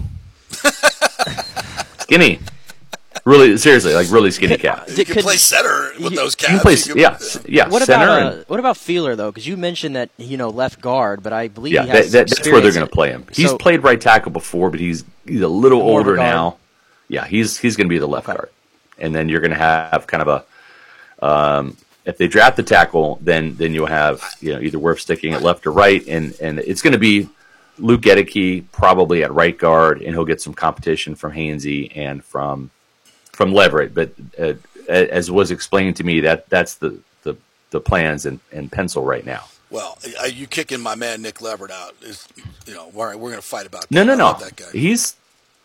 [2.00, 2.40] skinny,
[3.24, 4.90] really seriously, like really skinny calves.
[4.90, 7.18] He Did- can could- play center with you- those He can play, He can- yeah,
[7.46, 8.04] yeah, What center.
[8.04, 9.30] about and, uh, what about Feiler though?
[9.30, 12.12] Because you mentioned that you know left guard, but I believe yeah, he that, has
[12.12, 13.24] that, some that's where they're going to play him.
[13.32, 16.16] He's So- played right tackle before, but he's he's a little More of a older
[16.20, 16.56] now.
[17.08, 18.36] Yeah, he's he's going to be the left Okay.
[18.36, 18.48] guard,
[18.98, 21.24] and then you're going to have kind of a.
[21.26, 25.32] Um, if they draft the tackle, then then you'll have you know either Wirfs sticking
[25.32, 27.28] at left or right, and and it's going to be
[27.78, 32.70] Luke Goedeke probably at right guard, and he'll get some competition from Hainsey and from
[33.34, 33.94] from Leverett.
[33.94, 34.54] But uh,
[34.88, 37.36] as was explained to me, that that's the the,
[37.70, 39.44] the plans and, and pencil right now.
[39.70, 41.94] Well, are you kicking my man Nick Leverett out?
[42.02, 42.28] Is
[42.66, 43.90] you know, right, we're going to fight about that.
[43.90, 44.34] No, no, no.
[44.38, 44.66] that guy.
[44.72, 45.16] He's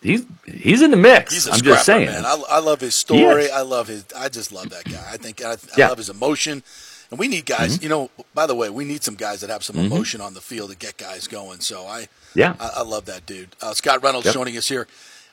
[0.01, 1.33] he's he's in the mix.
[1.33, 2.07] He's a I'm scrapper, just saying.
[2.07, 2.25] man.
[2.25, 3.51] I, I love his story.
[3.51, 4.05] I love his.
[4.17, 5.05] I just love that guy.
[5.11, 5.55] I think I, I Yeah.
[5.55, 5.81] Mm-hmm.
[5.89, 6.63] love his emotion.
[7.11, 7.81] And we need guys.
[7.83, 10.41] You know, by the way, we need some guys that have some emotion on the
[10.41, 11.59] field to get guys going.
[11.59, 12.55] So I, Yeah.
[12.59, 13.55] I, I love that dude.
[13.61, 14.33] Uh, Scott Reynolds Yep.
[14.35, 14.87] joining us here.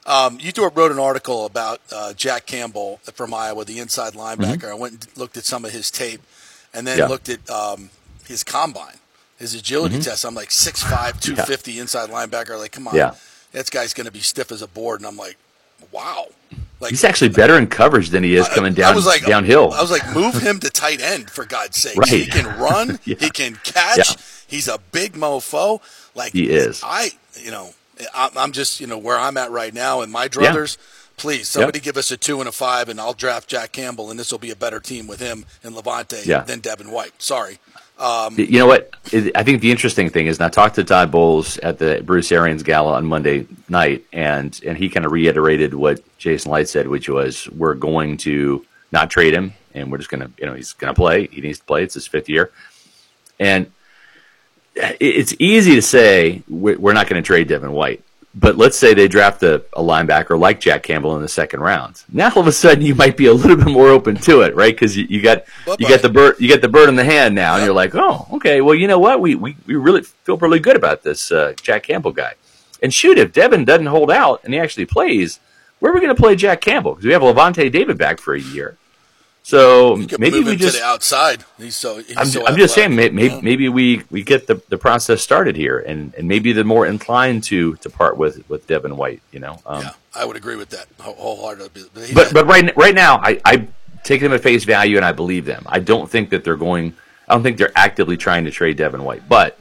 [0.06, 4.70] Um, you two wrote an article about uh, Jack Campbell from Iowa, the inside linebacker.
[4.70, 6.20] I went and looked at some of his tape,
[6.72, 7.00] and then Mm-hmm.
[7.00, 7.08] Yeah.
[7.08, 7.90] looked at um,
[8.26, 8.96] his combine,
[9.38, 10.24] his agility test.
[10.24, 12.58] I'm like 6'5", 250 inside linebacker.
[12.58, 12.98] Like, come on, Mm-hmm.
[12.98, 13.14] Yeah.
[13.52, 15.00] that guy's going to be stiff as a board.
[15.00, 15.36] And I'm like,
[15.90, 16.26] wow.
[16.78, 19.72] Like He's actually better in coverage than he is coming down I was like, downhill.
[19.72, 21.96] I was like, move him to tight end for God's sake.
[21.96, 22.08] Right.
[22.08, 22.98] He can run.
[23.04, 23.16] Yeah.
[23.18, 23.96] He can catch.
[23.98, 24.22] Yeah.
[24.46, 25.80] He's a big mofo.
[26.14, 26.82] Like He is.
[26.84, 27.70] I, you know,
[28.14, 30.76] I'm just, you know, where I'm at right now and my druthers.
[31.16, 34.20] Please, somebody give us a two and a five, and I'll draft Jack Campbell, and
[34.20, 36.42] this will be a better team with him and Lavonte Yeah.
[36.42, 37.12] than Devin White.
[37.22, 37.58] Sorry.
[37.98, 38.90] Um, you know what?
[39.34, 42.30] I think the interesting thing is, and I talked to Todd Bowles at the Bruce
[42.30, 46.88] Arians Gala on Monday night, and and he kind of reiterated what Jason Licht said,
[46.88, 50.52] which was we're going to not trade him, and we're just going to, you know,
[50.52, 51.28] he's going to play.
[51.28, 51.82] He needs to play.
[51.84, 52.50] It's his fifth year,
[53.40, 53.72] and
[54.76, 58.02] it's easy to say we're not going to trade Devin White.
[58.38, 62.04] But let's say they draft a, a linebacker like Jack Campbell in the second round.
[62.12, 64.54] Now all of a sudden you might be a little bit more open to it,
[64.54, 64.74] right?
[64.74, 65.88] Because you, you got you Bye-bye.
[65.88, 68.26] got the bird you get the bird in the hand now, and you're like, oh,
[68.34, 68.60] okay.
[68.60, 69.22] Well, you know what?
[69.22, 72.34] We we, we really feel really good about this uh, Jack Campbell guy.
[72.82, 75.40] And shoot, if Devin doesn't hold out and he actually plays,
[75.78, 76.92] where are we going to play Jack Campbell?
[76.92, 78.76] Because we have Lavonte David back for a year.
[79.46, 81.44] So maybe we just the outside.
[81.56, 81.98] He's so.
[81.98, 85.54] He's I'm, so I'm just saying, maybe, maybe we, we get the, the process started
[85.54, 89.22] here, and, and maybe they're more inclined to to part with, with Devin White.
[89.30, 91.84] You know, um, Yeah, I would agree with that wholeheartedly.
[91.94, 93.68] But, but but right right now, I, I
[94.02, 95.62] take them at face value, and I believe them.
[95.66, 96.96] I don't think that they're going.
[97.28, 99.56] I don't think they're actively trying to trade Devin White, but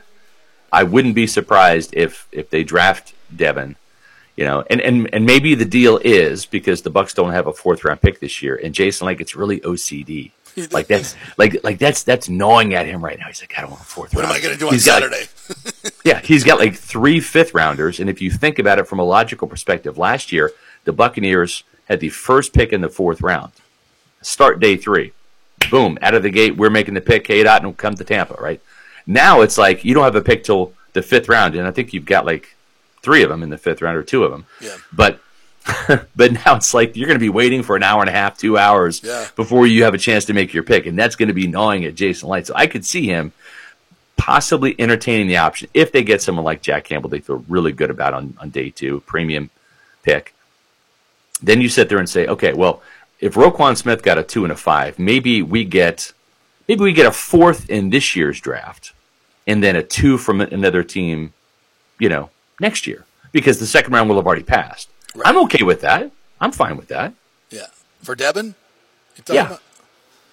[0.74, 3.76] I wouldn't be surprised if if they draft Devin.
[4.36, 7.54] You know, and, and, and maybe the deal is because the Bucs don't have a
[7.54, 10.32] fourth round pick this year, and Jason like it's really OCD.
[10.72, 13.28] Like that's like like that's that's gnawing at him right now.
[13.28, 14.14] He's like, I don't want a fourth.
[14.14, 14.32] what am.
[14.32, 15.96] I going to do on He's got, like, Saturday?
[16.06, 19.04] yeah, he's got like three fifth rounders, and if you think about it from a
[19.04, 20.52] logical perspective, last year
[20.86, 23.52] the Buccaneers had the first pick in the fourth round.
[24.22, 25.12] Start day three,
[25.70, 27.26] boom, out of the gate, we're making the pick.
[27.26, 28.62] Cade Otton come to Tampa, right?
[29.06, 31.94] Now it's like you don't have a pick till the fifth round, and I think
[31.94, 32.55] you've got like
[33.06, 34.46] three of them in the fifth round or two of them.
[34.60, 34.76] Yeah.
[34.92, 35.22] But
[36.16, 38.38] but now it's like you're going to be waiting for an hour and a half,
[38.38, 39.28] two hours Yeah.
[39.36, 41.86] before you have a chance to make your pick, and that's going to be gnawing
[41.86, 42.48] at Jason Licht.
[42.48, 43.32] So I could see him
[44.18, 47.90] possibly entertaining the option if they get someone like Jack Campbell they feel really good
[47.90, 49.50] about on, on day two, premium
[50.04, 50.34] pick.
[51.42, 52.82] Then you sit there and say, okay, well,
[53.20, 56.14] if Roquan Smith got a two and a five, maybe we get
[56.68, 58.94] maybe we get a fourth in this year's draft,
[59.48, 61.34] and then a two from another team,
[62.00, 62.30] you know,
[62.60, 64.90] next year because the second round will have already passed.
[65.16, 65.28] Right.
[65.28, 66.12] I'm okay with that.
[66.42, 67.14] I'm fine with that.
[67.50, 67.68] Yeah.
[68.02, 68.56] For Devin?
[69.30, 69.46] Yeah.
[69.48, 69.62] about-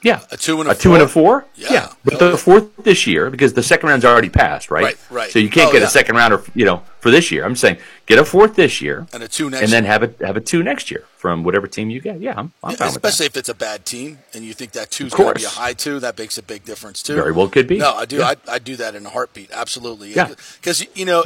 [0.04, 1.42] Yeah, A two and a a two and a four?
[1.42, 1.48] four.
[1.54, 1.92] Yeah.
[2.04, 4.82] but Hell the fourth this year because the second round's already passed, right?
[4.82, 5.30] Right, right.
[5.30, 5.86] So you can't Oh, get yeah.
[5.86, 7.44] a second rounder, you know, for this year.
[7.44, 9.92] I'm saying get a fourth this year, And a two next and then year.
[9.92, 12.20] have a have a two next year from whatever team you get.
[12.20, 13.08] Yeah, I'm, I'm Yeah, fine with that.
[13.08, 15.72] especially if it's a bad team and you think that two's to be a high
[15.72, 17.14] two, that makes a big difference too.
[17.14, 17.78] Very well could be.
[17.78, 18.16] No, I do.
[18.16, 18.34] Yeah.
[18.48, 19.52] I I do that in a heartbeat.
[19.52, 20.12] Absolutely.
[20.16, 20.34] Yeah.
[20.60, 21.22] Because you know,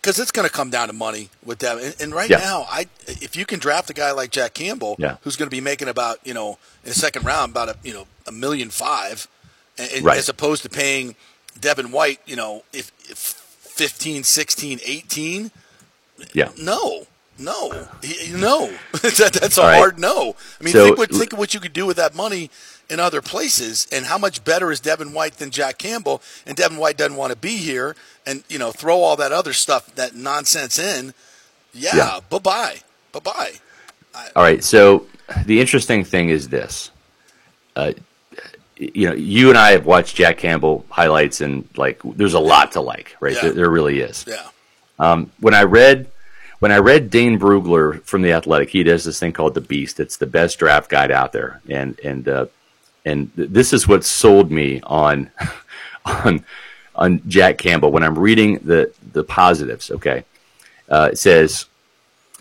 [0.00, 1.78] because it's going to come down to money with them.
[1.78, 2.38] And, and right Yeah.
[2.38, 5.16] now, I if you can draft a guy like Jack Campbell, Yeah.
[5.22, 7.92] who's going to be making about you know in the second round about a you
[7.92, 9.28] know a million five,
[9.78, 10.18] and, Right.
[10.18, 11.14] as opposed to paying
[11.58, 15.50] Devin White, you know, if, if 15, 16, 18,
[16.32, 16.50] Yeah.
[16.58, 17.06] no,
[17.38, 17.86] no,
[18.30, 18.66] no.
[18.92, 19.76] that, that's a right.
[19.76, 20.36] hard no.
[20.60, 22.50] I mean, So- think what think of what you could do with that money
[22.88, 26.20] in other places, and how much better is Devin White than Jack Campbell?
[26.46, 27.94] And Devin White doesn't want to be here,
[28.30, 31.14] and you know, throw all that other stuff, that nonsense in.
[31.72, 32.20] Yeah, Yeah.
[32.28, 32.76] bye bye,
[33.12, 33.52] bye bye.
[34.36, 34.62] All right.
[34.64, 35.06] So
[35.46, 36.90] the interesting thing is this.
[37.76, 37.92] Uh,
[38.76, 42.72] you know, you and I have watched Jack Campbell highlights, and like, there's a lot
[42.72, 43.34] to like, right?
[43.34, 43.42] Yeah.
[43.42, 44.24] There, there really is.
[44.26, 46.06] Yeah, when I read
[46.60, 50.00] when I read Dane Brugler from the Athletic, he does this thing called the Beast.
[50.00, 52.46] It's the best draft guide out there, and and uh,
[53.04, 55.30] and th- this is what sold me on
[56.04, 56.44] on
[57.00, 57.90] on Jack Campbell.
[57.90, 60.24] When I'm reading the the positives, okay,
[60.88, 61.66] uh, it says.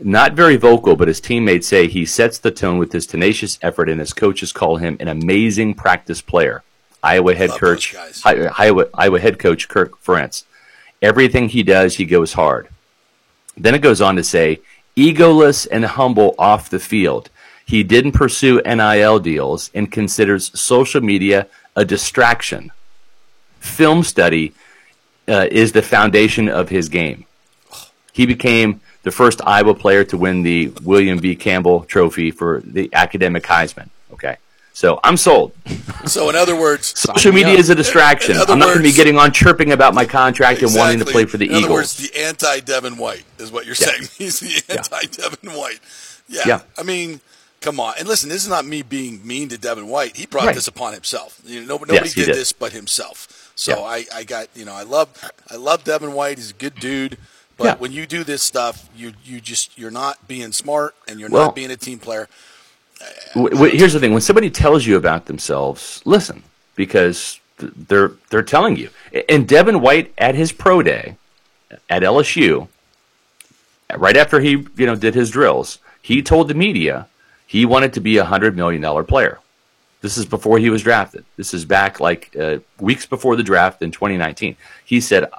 [0.01, 3.89] Not very vocal, but his teammates say he sets the tone with his tenacious effort,
[3.89, 6.63] and his coaches call him an amazing practice player.
[7.03, 7.95] Iowa head Love coach,
[8.25, 10.45] Iowa, Iowa head coach Kirk Ferentz.
[11.01, 12.69] Everything he does, he goes hard.
[13.57, 14.61] Then it goes on to say,
[14.95, 17.29] egoless and humble off the field.
[17.65, 22.71] He didn't pursue NIL deals and considers social media a distraction.
[23.59, 24.53] Film study
[25.27, 27.25] uh, is the foundation of his game.
[28.13, 31.35] He became the first Iowa player to win the William V.
[31.35, 33.89] Campbell Trophy for the academic Heisman.
[34.13, 34.37] Okay.
[34.73, 35.51] So I'm sold.
[36.05, 38.35] So in other words, Social media is a distraction.
[38.35, 41.05] In I'm not going to be getting on chirping about my contract and wanting to
[41.05, 41.65] play for the in Eagles.
[41.65, 43.87] other words, the anti Devin White is what you're Yeah.
[43.87, 44.07] saying.
[44.17, 45.79] He's the anti Devin White.
[46.29, 46.43] Yeah.
[46.45, 46.61] Yeah.
[46.77, 47.19] I mean,
[47.59, 47.95] come on.
[47.99, 50.15] And listen, this is not me being mean to Devin White.
[50.15, 50.55] He brought Right.
[50.55, 51.41] this upon himself.
[51.45, 52.35] You know, nobody, nobody Yes, did, did.
[52.35, 53.27] this but himself.
[53.59, 53.83] So Yeah.
[53.83, 55.09] I, I got you know I love
[55.51, 56.37] I love Devin White.
[56.37, 57.17] He's a good dude.
[57.57, 57.75] But Yeah.
[57.75, 61.47] when you do this stuff, you you just you're not being smart and you're Well-
[61.47, 62.29] not being a team player.
[63.35, 66.43] W- w- here's the thing: when somebody tells you about themselves, listen
[66.75, 68.89] because they're they're telling you.
[69.27, 71.15] And Devin White at his pro day
[71.89, 72.69] at LSU,
[73.97, 77.07] right after he you know did his drills, he told the media
[77.45, 79.39] he wanted to be a hundred million dollar player.
[80.01, 81.25] This is before he was drafted.
[81.35, 84.55] This is back like uh, weeks before the draft in 2019.
[84.85, 85.29] He said,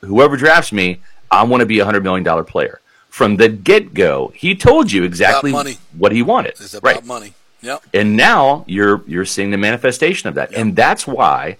[0.00, 1.00] "Whoever drafts me,
[1.30, 4.90] I want to be a hundred million dollar player." From the get go, he told
[4.92, 5.52] you exactly
[5.96, 6.52] what he wanted.
[6.52, 7.34] It's about right money.
[7.62, 7.82] Yep.
[7.92, 11.58] and now you're you're seeing the manifestation of that and that's why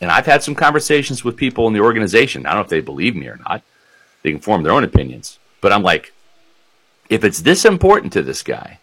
[0.00, 2.80] and i've had some conversations with people in the organization i don't know if they
[2.80, 3.60] believe me or not
[4.22, 6.14] they can form their own opinions but i'm like
[7.10, 8.78] if it's this important to this guy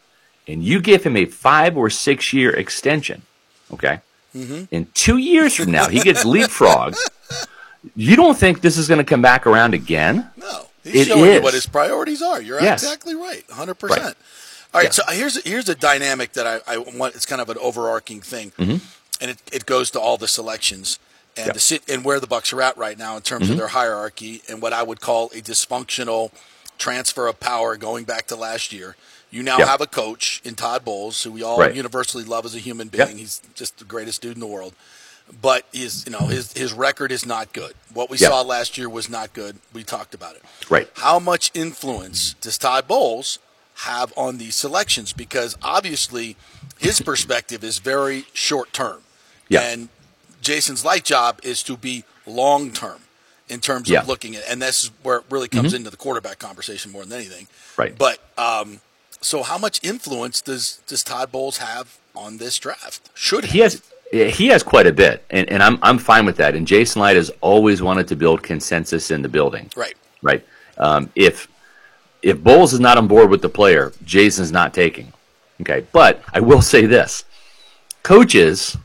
[0.49, 3.21] and you give him a five or six year extension
[3.73, 3.99] okay
[4.71, 6.97] in two years from now he gets leapfrogged
[7.95, 11.33] you don't think this is going to come back around again No, he's It showing
[11.33, 12.41] you what his priorities are.
[12.41, 12.83] You're Yes.
[12.83, 13.91] exactly right, hundred Right.
[13.95, 14.17] percent.
[14.73, 14.91] All right, Yeah.
[14.91, 17.15] so here's here's a dynamic that I, I want.
[17.15, 18.77] It's kind of an overarching thing, Mm-hmm.
[19.21, 20.99] and it, it goes to all the selections
[21.37, 21.53] and Yeah.
[21.53, 23.53] the and where the Bucks are at right now in terms Mm-hmm.
[23.53, 26.31] of their hierarchy and what I would call a dysfunctional
[26.77, 28.95] transfer of power going back to last year.
[29.31, 29.67] You now Yeah.
[29.67, 31.75] have a coach in Todd Bowles, who we all Right.
[31.75, 33.17] universally love as a human being.
[33.17, 34.73] He's just the greatest dude in the world.
[35.41, 37.75] But his, you know, his his record is not good.
[37.93, 38.29] What we Yeah.
[38.29, 39.59] saw last year was not good.
[39.71, 40.43] We talked about it.
[40.69, 40.89] Right.
[40.95, 43.37] How much influence does Todd Bowles
[43.75, 45.13] have on these selections?
[45.13, 46.35] Because obviously,
[46.79, 49.03] his perspective is very short term,
[49.49, 49.61] Yeah.
[49.61, 49.89] and
[50.41, 53.01] Jason Licht's job is to be long term
[53.47, 53.99] in terms Yeah.
[54.01, 57.05] of looking at, and this is where it really comes into the quarterback conversation more
[57.05, 57.47] than anything.
[57.77, 57.95] Right.
[57.95, 58.81] But um,
[59.21, 63.09] so, how much influence does does Todd Bowles have on this draft?
[63.13, 66.55] Should he has he has quite a bit, and, and I'm I'm fine with that.
[66.55, 69.69] And Jason Licht has always wanted to build consensus in the building.
[69.75, 69.95] right.
[70.21, 70.45] Right.
[70.77, 71.47] Um, if
[72.21, 75.13] if Bowles is not on board with the player, Jason's not taking.
[75.61, 77.23] Okay, but I will say this:
[78.03, 78.77] coaches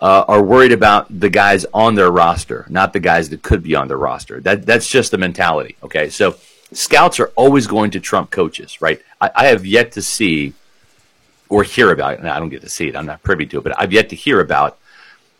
[0.00, 3.74] uh, are worried about the guys on their roster, not the guys that could be
[3.74, 4.40] on their roster.
[4.40, 5.76] That that's just the mentality.
[5.82, 6.36] Okay, so
[6.72, 9.00] scouts are always going to trump coaches, right?
[9.20, 10.54] I, I have yet to see
[11.48, 12.18] or hear about.
[12.18, 14.08] And I don't get to see it; I'm not privy to it, but I've yet
[14.10, 14.78] to hear about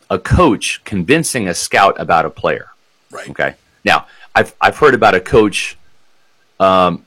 [0.09, 2.69] a coach convincing a scout about a player.
[3.11, 3.29] Right.
[3.29, 3.55] Okay.
[3.83, 5.77] Now, I've I've heard about a coach
[6.59, 7.05] um,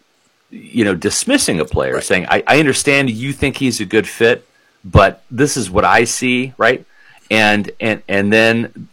[0.50, 2.04] you know, dismissing a player, Right.
[2.04, 4.46] saying, I, I understand you think he's a good fit,
[4.84, 6.84] but this is what I see, right?
[7.30, 8.88] And and and then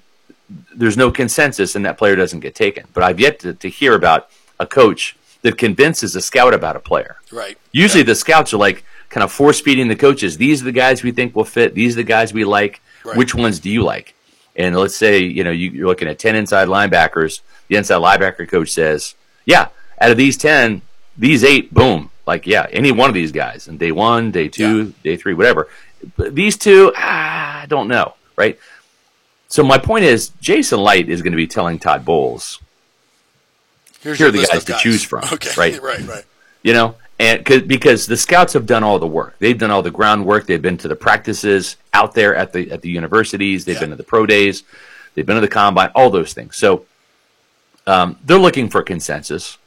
[0.74, 2.86] there's no consensus and that player doesn't get taken.
[2.94, 6.80] But I've yet to, to hear about a coach that convinces a scout about a
[6.80, 7.18] player.
[7.32, 7.58] Right.
[7.72, 10.38] Usually the scouts are like kind of force feeding the coaches.
[10.38, 11.74] These are the guys we think will fit.
[11.74, 12.82] These are the guys we like.
[13.06, 13.18] Right.
[13.18, 14.16] Which ones do you like?
[14.56, 17.42] And let's say, you know, you, you're looking at 10 inside linebackers.
[17.68, 19.16] The inside linebacker coach says,
[19.46, 19.70] yeah,
[20.02, 20.82] out of these 10,
[21.18, 22.10] these eight, boom.
[22.26, 23.68] Like, yeah, any one of these guys.
[23.68, 25.70] And day one, day two, day three, whatever.
[26.18, 28.16] But these two, ah, I don't know.
[28.36, 28.60] Right.
[29.48, 32.60] So my point is, Jason Licht is going to be telling Todd Bowles,
[34.02, 35.50] Here's Here are the list guys to choose from, Okay.
[35.58, 35.82] right?
[35.82, 36.06] right.
[36.08, 36.24] Right.
[36.64, 39.82] you know and cause, because the scouts have done all the work they've done all
[39.82, 43.76] the groundwork they've been to the practices out there at the at the universities they've
[43.76, 43.82] Yeah.
[43.82, 44.64] been to the pro days
[45.16, 46.86] they've been to the combine all those things so
[47.88, 49.58] um, they're looking for consensus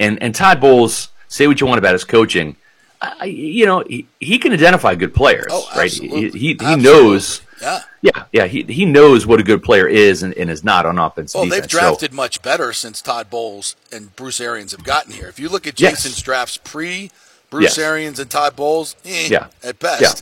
[0.00, 2.56] and and todd bowles say what you want about his coaching
[3.00, 7.40] I, you know he, he can identify good players Oh, right he, he, he knows
[7.60, 7.82] Yeah.
[8.02, 10.98] yeah yeah he, he knows what a good player is and, and is not on
[10.98, 11.62] offense Well, defense.
[11.62, 15.28] they've So- drafted much better since Todd Bowles and Bruce Arians have gotten here.
[15.28, 16.02] If you look at Yes.
[16.02, 17.10] Jason's drafts pre
[17.50, 17.78] Bruce Yes.
[17.78, 19.46] Arians and Todd Bowles, eh, Yeah.
[19.62, 20.02] at best.
[20.02, 20.12] Yeah.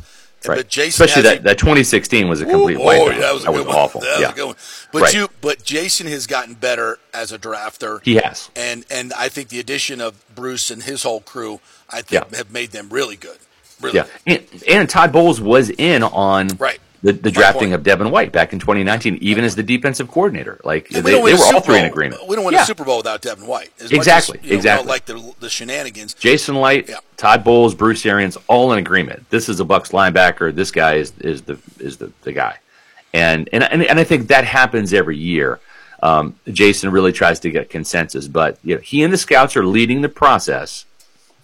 [0.47, 0.57] Right.
[0.59, 3.15] But Jason especially that, that 2016 was a complete Ooh, wipeout.
[3.17, 3.77] oh, that was, a good one.
[3.77, 4.03] awful.
[4.03, 4.31] That was yeah.
[4.31, 4.57] a good one.
[4.93, 5.15] But Right.
[5.15, 8.01] you, but Jason has gotten better as a drafter.
[8.05, 8.51] He has.
[8.55, 12.37] and and I think the addition of Bruce and his whole crew, I think, Yeah.
[12.37, 13.39] have made them really good.
[13.81, 16.79] Really, Yeah, and, and Todd Bowles was in on Right.
[17.05, 17.75] The, the drafting point.
[17.75, 20.59] of Devin White back in 2019, even as the defensive coordinator.
[20.65, 22.27] Like they, they were all three in agreement.
[22.27, 22.63] We don't win Yeah.
[22.63, 23.71] a Super Bowl without Devin White.
[23.79, 24.89] As Exactly, as, you know, exactly.
[24.89, 26.15] Like the, the shenanigans.
[26.15, 26.97] Jason Licht, Yeah.
[27.19, 29.29] Todd Bowles, Bruce Arians, all in agreement.
[29.29, 30.55] This is a Bucs linebacker.
[30.55, 32.57] This guy is is the is the, the guy,
[33.13, 35.61] and and and, and I think that happens every year.
[36.03, 39.67] Um, Jason really tries to get consensus, but you know, he and the scouts are
[39.67, 40.87] leading the process,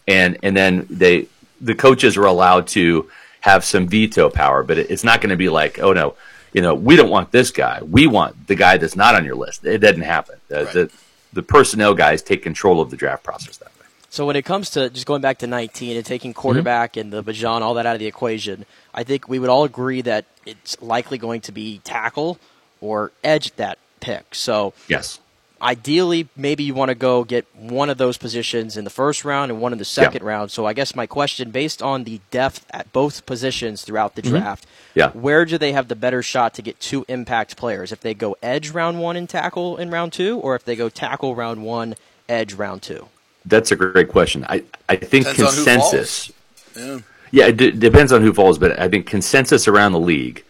[0.08, 1.26] and and then they
[1.60, 5.36] the coaches are allowed to have some veto power, but it, it's not going to
[5.36, 6.14] be like, oh no,
[6.52, 7.80] you know, we don't want this guy.
[7.82, 9.64] We want the guy that's not on your list.
[9.64, 10.36] It doesn't happen.
[10.48, 10.72] The, Right.
[10.74, 10.90] the
[11.32, 13.86] the personnel guys take control of the draft process that way.
[14.08, 16.40] So when it comes to just going back to 19 and taking Mm-hmm.
[16.40, 19.62] quarterback and the Bijan, all that out of the equation, I think we would all
[19.62, 22.40] agree that it's likely going to be tackle
[22.80, 24.34] or edge that pick.
[24.34, 25.20] So Yes.
[25.62, 29.50] Ideally, maybe you want to go get one of those positions in the first round
[29.50, 30.50] and one in the second round.
[30.50, 34.64] So I guess my question, based on the depth at both positions throughout the draft,
[34.64, 34.98] Mm-hmm.
[34.98, 35.10] Yeah.
[35.10, 37.92] where do they have the better shot to get two impact players?
[37.92, 40.88] If they go edge round one and tackle in round two, or if they go
[40.88, 41.94] tackle round one,
[42.28, 43.06] edge round two?
[43.46, 44.44] That's a great question.
[44.48, 46.32] I, I think Depends consensus.
[46.76, 46.98] Yeah.
[47.32, 50.42] Yeah, it d- depends on who falls, but I think consensus around the league.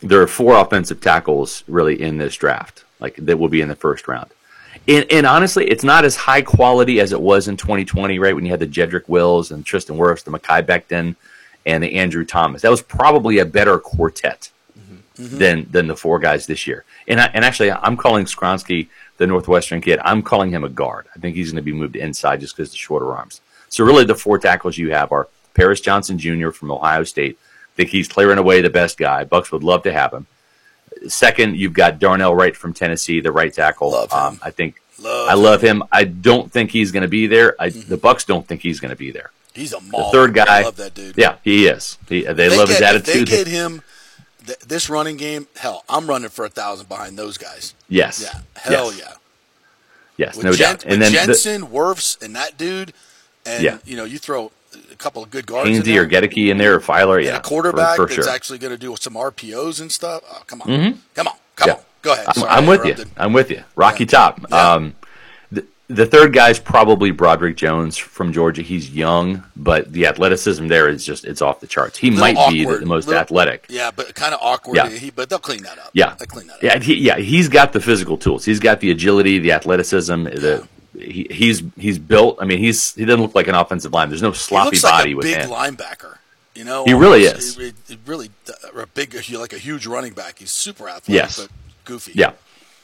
[0.00, 3.74] There are four offensive tackles really in this draft, like that will be in the
[3.74, 4.30] first round.
[4.88, 8.34] And, and honestly, it's not as high quality as it was in 2020, right?
[8.34, 11.14] When you had the Jedrick Wills and Tristan Wirfs, the Mekhi Becton,
[11.66, 12.62] and the Andrew Thomas.
[12.62, 15.22] That was probably a better quartet mm-hmm.
[15.22, 15.38] Mm-hmm.
[15.38, 16.84] than than the four guys this year.
[17.06, 20.00] And I, and actually, I'm calling Skoronski the Northwestern kid.
[20.02, 21.06] I'm calling him a guard.
[21.14, 23.42] I think he's going to be moved inside just because the shorter arms.
[23.68, 26.50] So really, the four tackles you have are Paris Johnson Jr.
[26.50, 27.38] from Ohio State.
[27.42, 29.24] I think he's clearing away the best guy.
[29.24, 30.26] Bucs would love to have him.
[31.06, 33.90] Second, you've got Darnell Wright from Tennessee, the right tackle.
[33.92, 34.18] Love him.
[34.18, 35.82] Um, I think Love I love him.
[35.92, 37.54] I don't think he's going to be there.
[37.60, 39.30] I, The Bucs don't think he's going to be there.
[39.54, 41.16] He's a The third guy, I love that dude.
[41.16, 41.98] Yeah, he is.
[42.08, 43.28] He, they If love his get, if They attitude.
[43.28, 43.82] get him
[44.46, 45.46] th- this running game.
[45.56, 47.74] Hell, I'm running for a thousand behind those guys.
[47.88, 48.20] yes.
[48.22, 49.00] Yeah, hell yes.
[49.00, 49.14] yeah.
[50.16, 50.84] Yes, With, no Jen- doubt.
[50.84, 52.92] with And then the, Jensen, Wirfs, and that dude,
[53.46, 53.78] and Yeah.
[53.84, 54.50] you know, you throw
[54.98, 58.08] couple of good guards there, or Goedeke in there or Feiler, yeah, a quarterback for,
[58.08, 58.34] for that's sure.
[58.34, 60.22] actually going to do some RPOs and stuff.
[60.30, 61.74] Oh, come on, come on, come Yeah.
[61.74, 61.80] on.
[62.02, 62.26] Go ahead.
[62.28, 63.04] I'm, Sorry, I'm with you.
[63.16, 63.64] I'm with you.
[63.74, 64.08] Rocky Yeah.
[64.10, 64.40] Top.
[64.50, 64.72] Yeah.
[64.74, 64.94] Um,
[65.50, 68.62] the, the third guy's probably Broderick Jones from Georgia.
[68.62, 71.98] He's young, but the athleticism there is just it's off the charts.
[71.98, 73.66] He might be the, the most little- athletic.
[73.68, 74.76] Yeah, but kind of awkward.
[74.76, 74.88] Yeah.
[74.90, 75.90] He, but they'll clean that up.
[75.92, 76.62] Yeah, they'll clean that up.
[76.62, 77.18] yeah, he, yeah.
[77.18, 78.44] He's got the physical tools.
[78.44, 80.22] He's got the agility, the athleticism.
[80.24, 80.66] The
[80.98, 82.38] he, he's he's built.
[82.40, 84.08] I mean, he's he doesn't look like an offensive line.
[84.08, 85.50] There's no he sloppy looks body like a big him.
[85.50, 86.18] linebacker.
[86.54, 87.56] You know, He really is.
[87.56, 90.40] He, he really uh, a big, like a huge running back.
[90.40, 91.38] He's super athletic, Yes.
[91.40, 91.50] but
[91.84, 92.12] goofy.
[92.16, 92.32] Yeah.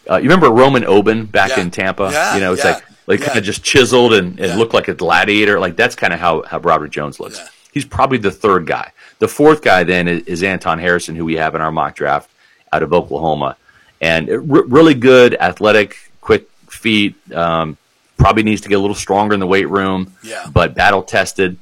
[0.09, 1.61] Uh, you remember Roman Oben back Yeah.
[1.63, 2.11] in Tampa?
[2.13, 3.27] Yeah, you know, it's yeah, like like yeah.
[3.27, 5.59] kind of just chiseled and, looked like a gladiator.
[5.59, 7.41] Like that's kind of how how Broderick Jones looks.
[7.73, 8.93] He's probably the third guy.
[9.19, 12.31] The fourth guy then is, is Anton Harrison, who we have in our mock draft
[12.73, 13.57] out of Oklahoma,
[14.01, 17.17] and uh, re- really good, athletic, quick feet.
[17.33, 17.77] Um,
[18.17, 20.15] probably needs to get a little stronger in the weight room.
[20.23, 20.47] Yeah.
[20.53, 21.59] but battle tested.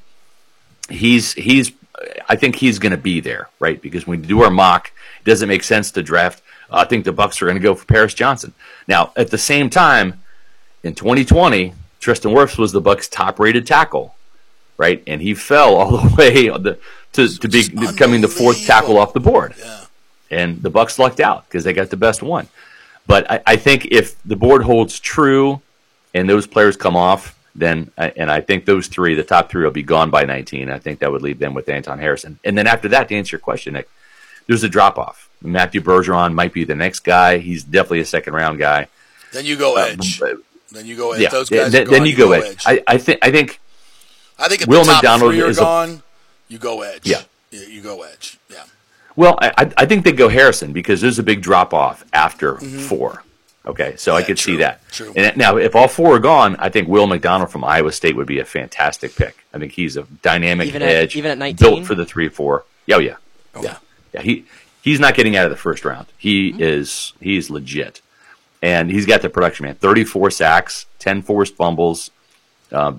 [0.88, 1.72] He's he's.
[2.28, 3.80] I think he's going to be there, right?
[3.80, 4.90] Because when we do our mock,
[5.20, 6.42] it doesn't make sense to draft.
[6.70, 8.54] uh, I think the Bucs are going to go for Paris Johnson.
[8.88, 10.20] Now, at the same time,
[10.82, 14.16] in 2020, Tristan Wirfs was the Bucs' top-rated tackle,
[14.78, 15.00] right?
[15.06, 16.78] And he fell all the way the,
[17.12, 19.54] to to be becoming the fourth tackle off the board.
[19.58, 19.84] Yeah.
[20.30, 22.48] And the Bucs lucked out because they got the best one.
[23.06, 25.60] But I, I think if the board holds true
[26.14, 29.64] and those players come off, then uh, and I think those three, the top three,
[29.64, 30.70] will be gone by 19.
[30.70, 32.38] I think that would leave them with Anton Harrison.
[32.44, 33.88] And then after that, to answer your question, Nick,
[34.46, 35.28] there's a drop off.
[35.42, 37.38] Matthew Bergeron might be the next guy.
[37.38, 38.88] He's definitely a second round guy.
[39.32, 40.20] Then you go Uh, edge.
[40.20, 40.36] but- uh,
[40.70, 41.20] then you go edge.
[41.20, 42.62] yeah, Those guys then, are then gone, you go edge.
[42.64, 43.60] I, I think I think
[44.38, 46.02] I think if Will the top McDonald three are is a- gone,
[46.48, 47.06] you go edge.
[47.06, 47.22] Yeah.
[47.50, 48.38] You, you go edge.
[48.50, 48.64] Yeah.
[49.14, 52.54] Well, I, I- I think they go Harrison because there's a big drop off after
[52.54, 52.78] mm-hmm.
[52.78, 53.22] four.
[53.64, 54.26] Okay, so I Mm-hmm.
[54.26, 54.80] Could true, see that.
[54.90, 55.12] true.
[55.14, 58.26] And now, if all four are gone, I think Will McDonald from Iowa State would
[58.26, 59.44] be a fantastic pick.
[59.54, 61.56] I think he's a dynamic Even at- edge, even at 19?
[61.74, 62.64] built for the three four.
[62.86, 63.16] Yeah, oh, yeah,
[63.62, 63.76] yeah,
[64.12, 64.20] yeah.
[64.22, 64.44] He
[64.82, 66.06] he's not getting out of the first round.
[66.18, 66.60] He Mm-hmm.
[66.62, 68.00] is he's legit,
[68.62, 69.76] and he's got the production man.
[69.76, 72.10] Thirty four sacks, ten forced fumbles,
[72.72, 72.94] uh,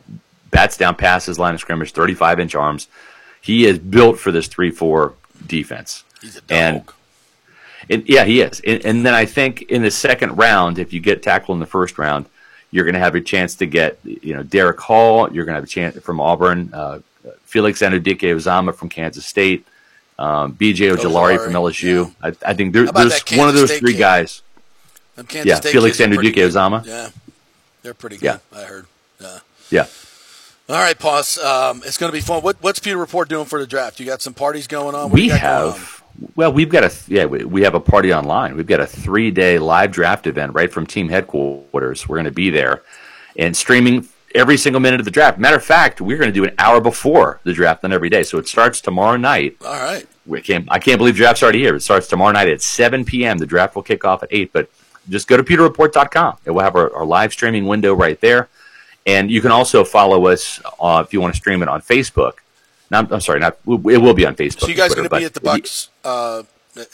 [0.50, 2.88] bats down passes, line of scrimmage, thirty five inch arms.
[3.42, 6.06] He is built for this three four defense.
[6.22, 6.52] He's a dog.
[6.52, 6.84] And
[7.90, 8.62] and, yeah, he is.
[8.66, 11.66] And, and then I think in the second round, if you get tackled in the
[11.66, 12.26] first round,
[12.72, 15.32] you're going to have a chance to get, you know, Derick Hall.
[15.32, 17.00] You're going to have a chance from Auburn, uh,
[17.46, 19.66] Felix Anudike Uzomah from Kansas State,
[20.18, 20.88] um, B.J.
[20.88, 22.14] Ojulari from LSU.
[22.22, 24.00] I, I think there, there's one of those State three kid?
[24.00, 24.42] guys.
[25.16, 26.34] Kansas Yeah, State Felix Anudike.
[26.34, 26.86] Uzomah.
[26.86, 27.10] Yeah.
[27.84, 28.40] They're pretty good.
[28.52, 28.58] Yeah.
[28.58, 28.88] I heard.
[29.20, 29.40] Yeah.
[29.70, 29.86] Yeah.
[30.70, 31.38] All right, Paus.
[31.38, 32.42] Um, it's going to be fun.
[32.42, 34.00] What, what's Pewter Report doing for the draft?
[34.00, 35.06] You got some parties going on?
[35.10, 35.72] What we you got going on?
[35.74, 36.03] have
[36.36, 39.58] well we've got a yeah we, have a party online we've got a three day
[39.60, 42.84] live draft event right from team headquarters we're going to be there
[43.38, 46.44] and streaming every single minute of the draft matter of fact we're going to do
[46.44, 50.06] an hour before the draft on every day so it starts tomorrow night All right.
[50.26, 51.76] we can't, I can't believe draft's already here.
[51.76, 53.38] It starts tomorrow night at 7 p.m.
[53.38, 54.70] The draft will kick off at 8, but
[55.10, 56.38] just go to pewterreport.com.
[56.46, 58.50] It will have our, our live streaming window right there.
[59.06, 62.36] And you can also follow us uh, if you want to stream it on Facebook.
[62.94, 64.62] No, I'm, I'm sorry, not it will be on Facebook.
[64.62, 66.44] So you guys and going to be at the Bucs uh,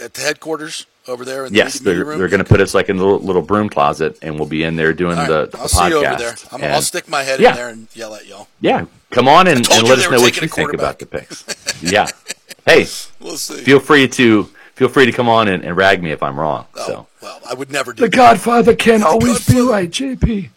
[0.03, 2.17] at the headquarters over there in the Yes, they're, room?
[2.19, 4.63] they're going to put us like in the little, little broom closet, and we'll be
[4.63, 5.51] in there doing All the, right.
[5.51, 5.69] the I'll podcast.
[5.83, 6.35] see you over there.
[6.51, 7.49] I'm, I'll stick my head Yeah.
[7.51, 8.47] in there and yell at y'all.
[8.61, 11.29] Yeah, come on and, and let us know what you think about the quarterback.
[11.29, 11.81] picks.
[11.83, 12.07] yeah.
[12.65, 12.85] Hey,
[13.19, 13.63] We'll see.
[13.63, 14.43] feel free to
[14.75, 16.67] feel free to come on and, and rag me if I'm wrong.
[16.75, 18.15] oh, So well, I would never do The that.
[18.15, 20.49] Godfather can't always be right, JP.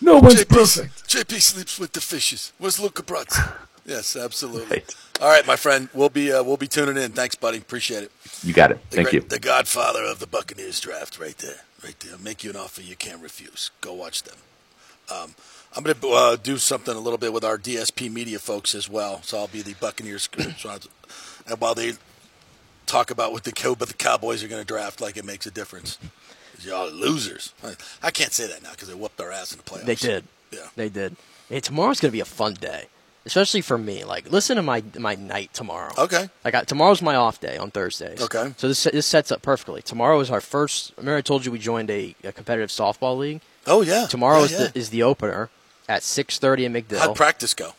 [0.00, 1.06] No one's JP, perfect.
[1.08, 2.52] JP sleeps with the fishes.
[2.58, 3.52] Where's Luca Brasi?
[3.84, 4.78] Yes, absolutely.
[4.78, 4.94] Right.
[5.20, 5.88] All right, my friend.
[5.94, 7.12] We'll be uh, we'll be tuning in.
[7.12, 7.58] Thanks, buddy.
[7.58, 8.12] Appreciate it.
[8.42, 8.78] you got it.
[8.90, 9.28] The Thank great- you.
[9.28, 12.16] The Godfather of the Buccaneers draft, right there, right there.
[12.18, 13.70] Make you an offer you can't refuse.
[13.80, 14.36] Go watch them.
[15.12, 15.34] Um,
[15.76, 18.88] I'm going to uh, do something a little bit with our DSP media folks as
[18.88, 19.22] well.
[19.22, 21.92] So I'll be the Buccaneers, and while they
[22.86, 25.46] talk about what the cow- but the Cowboys are going to draft, like it makes
[25.46, 25.98] a difference.
[26.62, 27.52] Y'all are losers.
[27.64, 29.84] I- I can't say that now because they whooped our ass in the playoffs.
[29.84, 30.24] They did.
[30.52, 30.66] Yeah.
[30.76, 31.16] They did.
[31.48, 32.86] Hey, tomorrow's gonna be a fun day,
[33.26, 34.04] especially for me.
[34.04, 35.92] Like, listen to my my night tomorrow.
[35.98, 36.28] Okay.
[36.44, 38.20] Like, I, tomorrow's my off day on Thursdays.
[38.22, 38.52] Okay.
[38.56, 39.82] So this this sets up perfectly.
[39.82, 40.92] Tomorrow is our first.
[40.96, 43.40] Remember, I told you we joined a, a competitive softball league.
[43.66, 44.06] Oh yeah.
[44.06, 44.58] Tomorrow Yeah, is yeah.
[44.68, 45.50] the is the opener
[45.88, 46.98] at six thirty in MacDill.
[46.98, 47.72] How'd practice go?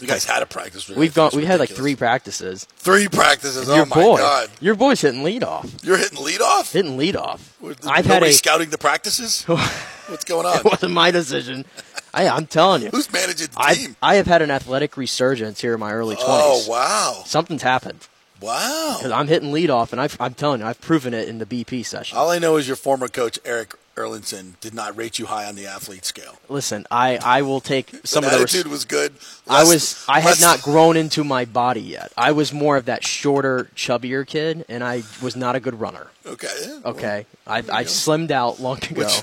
[0.00, 0.88] You guys had a practice.
[0.88, 1.32] We've gone.
[1.34, 2.64] We had like three practices.
[2.76, 3.68] Three practices.
[3.68, 4.48] Oh your my boy, god!
[4.58, 5.70] your boy's hitting lead off.
[5.84, 6.72] You're hitting lead off.
[6.72, 7.54] Hitting lead off.
[7.62, 8.32] I've I've had a.
[8.32, 9.42] scouting the practices.
[10.08, 10.56] What's going on?
[10.58, 11.66] It wasn't my decision.
[12.14, 12.90] I, I'm telling you.
[12.90, 13.96] Who's managing the I, team?
[14.02, 16.24] I have had an athletic resurgence here in my early 20s.
[16.26, 17.22] Oh wow!
[17.24, 18.06] Something's happened.
[18.40, 18.96] Wow!
[18.98, 21.46] Because I'm hitting lead off, and I've, I'm telling you, I've proven it in the
[21.46, 22.18] BP session.
[22.18, 25.54] All I know is your former coach Eric Erlinson did not rate you high on
[25.54, 26.38] the athlete scale.
[26.48, 28.36] Listen, I, I will take some of the.
[28.38, 29.14] attitude was good.
[29.48, 32.12] I was I had not grown into my body yet.
[32.16, 36.08] I was more of that shorter, chubbier kid, and I was not a good runner.
[36.26, 36.48] Okay.
[36.62, 39.02] yeah, well, Okay, I, I slimmed out long ago.
[39.02, 39.22] Which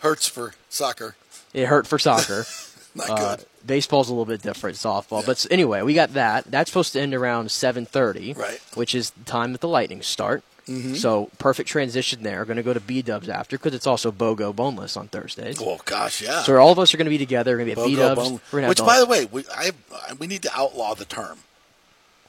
[0.00, 1.14] hurts for soccer.
[1.54, 2.44] It hurt for soccer.
[2.94, 3.46] Not Uh, good.
[3.66, 5.24] baseball's a little bit different, softball.
[5.24, 6.44] But anyway, we got that.
[6.50, 8.60] That's supposed to end around seven thirty, Right.
[8.74, 10.42] Which is the time that the Lightning start.
[10.66, 10.94] Mm-hmm.
[10.94, 12.44] So perfect transition there.
[12.44, 15.58] Going to go to B Dubs after because it's also Bogo Boneless on Thursdays.
[15.62, 16.42] Oh gosh, yeah.
[16.42, 17.52] So all of us are going to be together.
[17.52, 18.20] We're going to be at B Dubs.
[18.20, 19.70] bone- We're going Which, by the way, we I
[20.18, 21.38] we need to outlaw the term.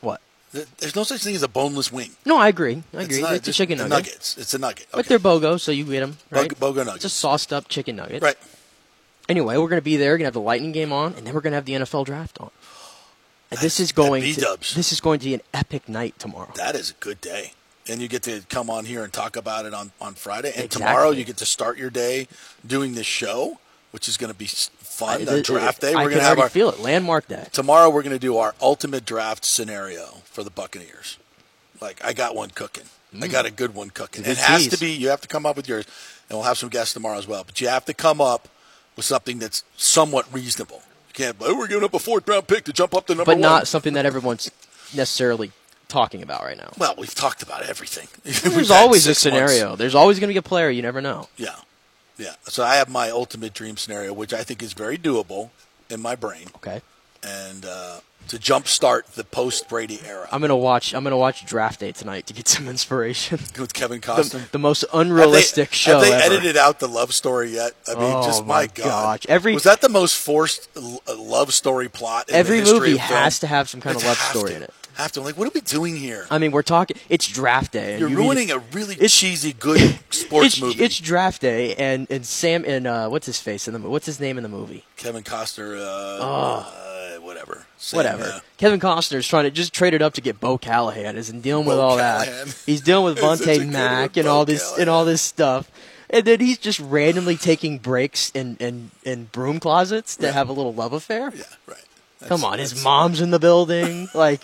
[0.01, 0.21] what?
[0.51, 2.11] There's no such thing as a boneless wing.
[2.25, 2.81] No, I agree.
[2.93, 3.21] I It's agree.
[3.21, 3.89] not It's, a chicken nugget.
[3.91, 4.37] Nuggets.
[4.37, 4.87] It's a nugget.
[4.91, 6.49] But they're Bogo, so you get them, right?
[6.49, 7.05] Bogo, Bogo nuggets.
[7.05, 8.23] It's a sauced up chicken nugget.
[8.23, 8.37] right.
[9.29, 10.11] Anyway, we're going to be there.
[10.11, 11.73] We're going to have the Lightning game on, and then we're going to have the
[11.73, 12.49] NFL draft on.
[13.51, 16.51] And this is going to this is going to be an epic night tomorrow.
[16.55, 17.53] That is a good day.
[17.87, 20.49] And you get to come on here and talk about it on, on Friday.
[20.49, 20.85] And Exactly.
[20.85, 22.27] tomorrow you get to start your day
[22.65, 23.59] doing this show,
[23.91, 25.21] which is going to be fun.
[25.21, 25.93] It- draft day.
[25.93, 26.79] I We're going to have our feel it.
[26.79, 27.47] Landmark day.
[27.51, 27.89] tomorrow.
[27.89, 31.17] We're going to do our ultimate draft scenario for the Buccaneers.
[31.81, 32.85] Like I got one cooking.
[33.19, 33.55] I got a mm.
[33.55, 34.23] good one cooking.
[34.25, 34.73] It has tease.
[34.73, 34.91] to be.
[34.91, 35.85] You have to come up with yours,
[36.29, 37.43] and we'll have some guests tomorrow as well.
[37.43, 38.47] But you have to come up
[38.99, 40.81] with something that's somewhat reasonable.
[41.07, 41.37] You can't.
[41.39, 43.41] Oh, we're giving up a fourth round pick to jump up to number but one.
[43.41, 44.51] not something that everyone's
[44.93, 45.51] necessarily
[45.87, 46.71] talking about right now.
[46.77, 48.07] Well, we've talked about everything.
[48.53, 49.53] There's always a six months.
[49.53, 49.75] scenario.
[49.77, 51.29] There's always going to be a player you never know.
[51.37, 51.55] Yeah,
[52.17, 52.33] yeah.
[52.43, 55.49] So I have my ultimate dream scenario, which I think is very doable
[55.89, 56.81] in my brain, Okay.
[57.23, 60.93] and uh, to jumpstart the post Brady era I'm gonna watch.
[60.93, 63.39] I'm gonna watch Draft Day tonight to get some inspiration.
[63.59, 64.49] with Kevin the, Costner.
[64.51, 66.35] the most Have they- unrealistic show Have they ever.
[66.35, 67.71] edited out the love story yet?
[67.87, 69.21] I mean, Oh, just my my God.
[69.21, 69.25] gosh.
[69.27, 70.81] Every- was that the most forced uh,
[71.17, 72.29] love story plot?
[72.29, 74.55] In Every the history movie has to have some kind of love story to.
[74.57, 74.73] in it.
[74.95, 75.21] Have to.
[75.21, 76.27] I'm like, what are we doing here?
[76.29, 76.97] I mean, we're talking.
[77.07, 77.91] It's Draft Day.
[77.93, 79.79] and You're you ruining a really It's- cheesy, good
[80.11, 80.83] sports it's, movie.
[80.83, 84.19] It's Draft Day, and and Sam and uh, what's his face in the what's his
[84.19, 84.83] name in the movie?
[84.97, 85.77] Kevin Costner.
[85.79, 86.65] Uh, uh,
[87.29, 87.65] whatever.
[87.77, 88.23] Sam, Whatever.
[88.23, 91.15] uh, Kevin Costner's trying to just trade it up to get Bo Callahan.
[91.15, 92.47] Isn't dealing with Bo all Callahan.
[92.47, 92.61] that.
[92.65, 95.71] He's dealing with It's Vontae Mack and all Bo this and all this stuff.
[96.11, 100.31] And then he's just randomly taking breaks in, in, in broom closets to Yeah.
[100.31, 101.31] have a little love affair.
[101.35, 101.77] yeah, right.
[102.19, 104.09] That's- Come on, his mom's in the building.
[104.15, 104.41] Like,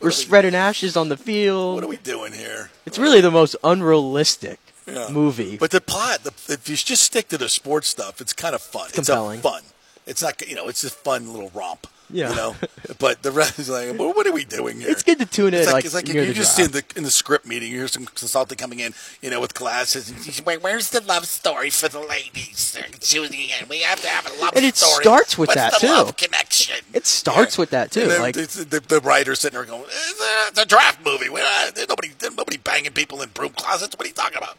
[0.00, 1.74] we're we- spreading ashes on the field.
[1.74, 2.70] What are we doing here?
[2.86, 5.08] It's really the most unrealistic Yeah.
[5.10, 5.58] movie.
[5.58, 8.62] But the plot, the, if you just stick to the sports stuff, it's kind of
[8.62, 8.86] fun.
[8.86, 9.40] It's, compelling.
[9.40, 9.62] a fun.
[10.06, 11.86] It's not, you know, it's a fun little romp.
[12.08, 12.30] Yeah.
[12.30, 12.56] You know,
[13.00, 14.88] but the rest is like, well, what are we doing here?
[14.90, 16.84] It's good to tune in, It's like, like, it's like you just see in the
[16.94, 20.18] in the script meeting, you hear some consultant coming in, you know, with glasses, and
[20.22, 23.50] he's like, "Where's the love story for the ladies, Judy?
[23.58, 24.52] And we have to have a love story.
[24.56, 25.02] And it story.
[25.02, 26.12] starts with What's that, too.
[26.16, 26.76] Connection.
[26.94, 30.60] It starts with that, too, like- the, the writer's sitting there going, "It's a, it's
[30.60, 31.28] a draft movie.
[31.28, 33.96] Not- uh, nobody, nobody banging people in broom closets.
[33.96, 34.56] What are you talking about?"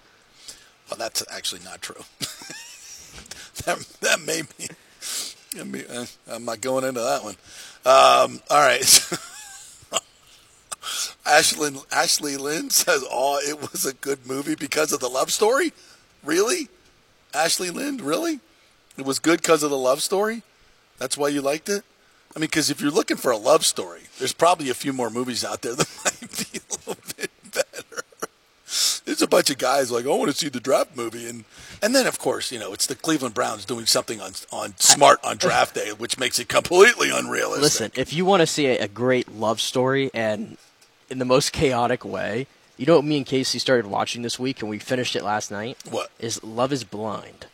[0.90, 2.04] Well, that's actually not true.
[3.66, 4.68] that, that may be.
[5.56, 7.36] Uh, I'm not going into that one.
[7.86, 8.82] Um, all right.
[11.26, 15.74] Ashley, Ashley Lynn says, "Oh, it was a good movie because of the love story."
[16.24, 16.70] Really,
[17.34, 17.98] Ashley Lynn?
[17.98, 18.40] Really?
[18.98, 20.44] It was good because of the love story.
[20.98, 21.84] That's why you liked it.
[22.36, 25.10] I mean, because if you're looking for a love story, there's probably a few more
[25.10, 27.04] movies out there that might be a little.
[29.08, 31.46] There's a bunch of guys like, I want to see the draft movie, and
[31.82, 35.20] and then of course, you know, it's the Cleveland Browns doing something on on smart
[35.24, 37.62] on draft day, which makes it completely unrealistic.
[37.64, 40.58] Listen, if you want to see a, a great love story and
[41.10, 44.60] in the most chaotic way, you know what me and Casey started watching this week
[44.62, 45.78] and we finished it last night?
[45.90, 46.12] What?
[46.20, 47.48] Is Love is Blind.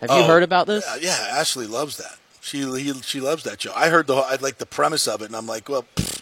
[0.00, 0.84] Have you Oh, heard about this?
[1.02, 2.16] Yeah, yeah, Ashley loves that.
[2.40, 3.72] She he, she loves that show.
[3.76, 6.13] I heard the whole- I like the premise of it, and I'm like, well, pfft,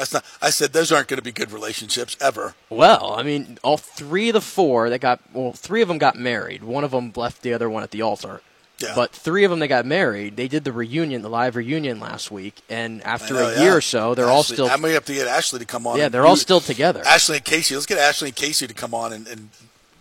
[0.00, 0.24] that's not.
[0.40, 2.54] I said those aren't going to be good relationships ever.
[2.70, 6.16] Well, I mean, all three of the four that got well, three of them got
[6.16, 6.62] married.
[6.62, 8.40] One of them left the other one at the altar.
[8.78, 8.94] Yeah.
[8.94, 12.30] But three of them that got married, they did the reunion, the live reunion last
[12.30, 13.62] week, and after know, a yeah.
[13.62, 15.98] year or so, they're all still I may have to get Ashley to come on.
[15.98, 17.02] yeah, they're all still together.
[17.04, 17.74] Ashley and Casey.
[17.74, 19.50] Let's get Ashley and Casey to come on and, and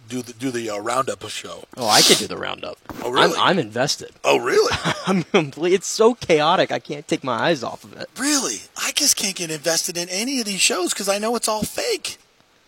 [0.10, 1.64] do the do the uh, roundup show.
[1.78, 2.78] Oh, I could do the roundup.
[3.04, 3.36] Oh, really?
[3.38, 4.12] I'm, I'm invested.
[4.24, 4.76] Oh, really?
[5.08, 5.74] I'm complete.
[5.74, 6.72] It's so chaotic.
[6.72, 8.10] I can't take my eyes off of it.
[8.18, 8.58] really?
[8.76, 11.64] I just can't get invested in any of these shows because I know it's all
[11.64, 12.18] fake.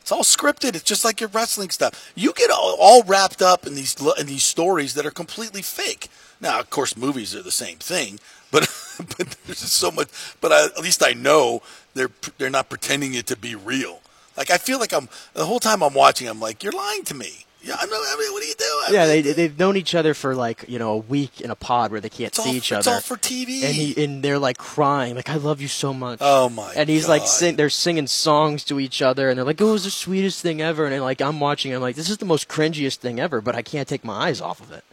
[0.01, 0.75] It's all scripted.
[0.75, 2.11] It's just like your wrestling stuff.
[2.15, 6.07] You get all, all wrapped up in these in these stories that are completely fake.
[6.39, 8.19] Now, of course, movies are the same thing,
[8.51, 8.63] but
[9.17, 10.09] but there's just so much.
[10.41, 11.61] But I, at least I know
[11.93, 14.01] they're they're not pretending it to be real.
[14.37, 16.27] Like I feel like I'm the whole time I'm watching.
[16.27, 17.45] I'm like, you're lying to me.
[17.63, 18.85] Yeah, I'm not, I mean, what are you doing?
[18.89, 21.91] Yeah, they they've known each other for like you know a week in a pod
[21.91, 22.97] where they can't It's all, see each it's other.
[22.97, 23.61] It's all for TV.
[23.63, 26.17] and he and they're like crying, like I love you so much.
[26.21, 29.61] Oh, my And he's like sing, they're singing songs to each other, and they're like,
[29.61, 32.17] "Oh, it was the sweetest thing ever." And like I'm watching, I'm like, "This is
[32.17, 34.83] the most cringiest thing ever," but I can't take my eyes off of it.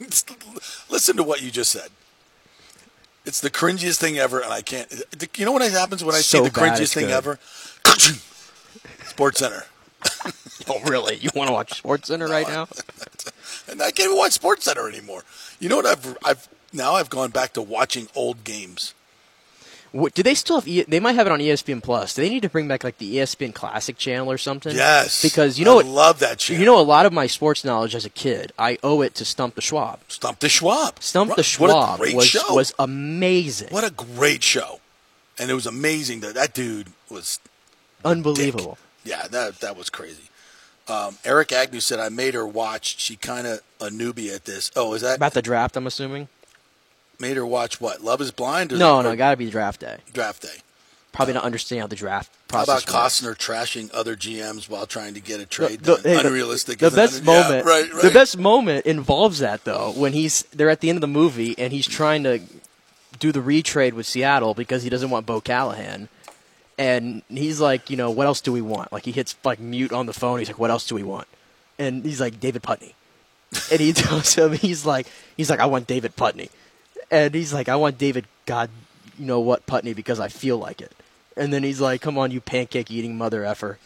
[0.90, 1.90] Listen to what you just said.
[3.24, 4.92] It's the cringiest thing ever, and I can't.
[5.36, 7.38] You know what happens when I So see the cringiest thing ever?
[9.20, 9.64] Sports Center.
[10.70, 11.16] oh, really?
[11.16, 12.68] You want to watch Sports Center right now?
[13.68, 15.22] And I can't even watch Sports Center anymore.
[15.60, 15.86] You know what?
[15.86, 18.94] I've I've now I've gone back to watching old games.
[19.92, 20.66] What, do they still have?
[20.66, 22.14] E- they might have it on ESPN Plus.
[22.14, 24.74] Do they need to bring back like the ESPN Classic channel or something?
[24.74, 25.86] Yes, because you know I what?
[25.86, 26.60] love that channel.
[26.60, 28.52] You know a lot of my sports knowledge as a kid.
[28.58, 30.00] I owe it to Stump the Schwab.
[30.08, 31.00] Stump the Schwab.
[31.02, 32.54] Stump the What a Schwab great was show.
[32.54, 34.80] was amazing, What a great show,
[35.38, 37.38] and it was amazing that that dude was
[38.04, 38.78] unbelievable.
[39.10, 40.24] Yeah, that that was crazy.
[40.88, 42.98] Um, Eric Agnew said I made her watch.
[43.00, 44.70] She kind of a newbie at this.
[44.74, 46.28] Oh, is that About the draft, I'm assuming.
[47.18, 48.02] made her watch what?
[48.02, 48.72] Love Is Blind?
[48.72, 49.98] Or No, no, got to be draft day.
[50.12, 50.62] draft day.
[51.12, 53.20] Probably not understand how the draft How process about works.
[53.20, 56.02] Costner trashing other GMs while trying to get a trade The- done?
[56.02, 56.78] the- hey, Unrealistic.
[56.78, 57.24] The, isn't best?
[57.24, 58.02] Yeah, moment, right, right.
[58.02, 61.54] the best moment involves that though when he's they're at the end of the movie
[61.58, 62.40] and he's trying to
[63.18, 66.08] do the retrade with Seattle because he doesn't want Bo Callahan,
[66.80, 68.90] and he's like, you know, what else do we want?
[68.90, 70.38] Like he hits like mute on the phone.
[70.38, 71.28] He's like, what else do we want?
[71.78, 72.94] And he's like, David Putney,
[73.70, 76.48] and he tells him he's like, he's like, I want David Putney.
[77.10, 78.70] And he's like, I want David God,
[79.18, 80.92] you know what, Putney, because I feel like it.
[81.36, 83.78] And then he's like, come on, you pancake eating mother effer.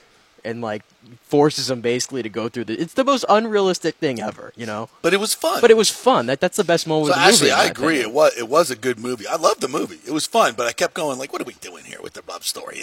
[0.45, 0.83] And like
[1.23, 2.79] forces him basically to go through the.
[2.79, 4.91] It's the most unrealistic thing ever, you know.
[5.01, 5.61] But it was fun.
[5.61, 6.27] But it was fun.
[6.27, 7.15] That that's the best moment.
[7.15, 7.87] So of the actually, movie, I agree.
[8.01, 8.11] opinion.
[8.11, 9.27] It was it was a good movie.
[9.27, 10.01] I loved the movie.
[10.07, 12.23] It was fun, but I kept going like, what are we doing here with the
[12.29, 12.77] love story?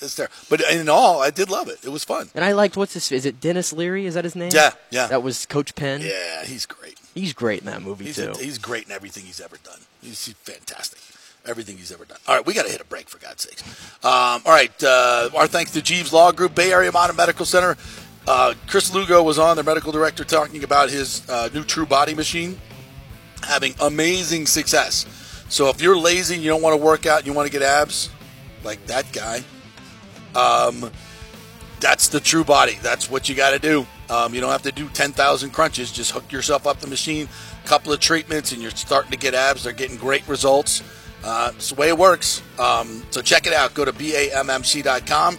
[0.00, 0.28] It's there.
[0.50, 1.78] But in all, I did love it.
[1.84, 2.28] It was fun.
[2.34, 3.10] And I liked what's his.
[3.10, 4.04] Is it Denis Leary?
[4.06, 4.50] Is that his name?
[4.54, 5.06] Yeah, yeah.
[5.06, 6.02] That was Coach Penn.
[6.02, 6.98] Yeah, he's great.
[7.14, 8.30] He's great in that movie He's too.
[8.30, 9.80] a, he's great in everything he's ever done.
[10.02, 11.00] He's, he's fantastic.
[11.46, 12.18] Everything he's ever done.
[12.26, 13.62] All right, we got to hit a break for God's sakes.
[14.04, 17.76] Um, all right, uh, our thanks to Jeeves Law Group, Bay Area Modern Medical Center.
[18.26, 22.14] Uh, Chris Lugo was on, their medical director, talking about his uh, new True Body
[22.14, 22.58] machine
[23.42, 25.06] having amazing success.
[25.48, 27.52] So if you're lazy and you don't want to work out and you want to
[27.52, 28.10] get abs,
[28.64, 29.42] like that guy,
[30.34, 30.90] um,
[31.80, 32.76] that's the true body.
[32.82, 33.86] That's what you got to do.
[34.10, 35.92] Um, you don't have to do 10,000 crunches.
[35.92, 37.28] Just hook yourself up the machine,
[37.64, 39.64] couple of treatments, and you're starting to get abs.
[39.64, 40.82] They're getting great results.
[41.24, 42.42] Uh, it's the way it works.
[42.58, 43.74] Um, so check it out.
[43.74, 45.38] Go to BAMMC.com.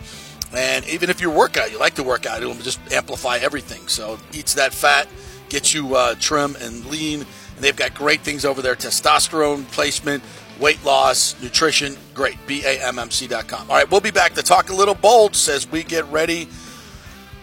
[0.54, 3.88] And even if you work out, you like to work out, it'll just amplify everything.
[3.88, 5.08] So eats that fat,
[5.50, 7.22] gets you uh, trim and lean.
[7.22, 10.24] And they've got great things over there testosterone placement,
[10.60, 11.98] weight loss, nutrition.
[12.14, 12.38] Great.
[12.48, 13.70] BAMMC.com.
[13.70, 16.46] All right, we'll be back to talk a little bolts as we get ready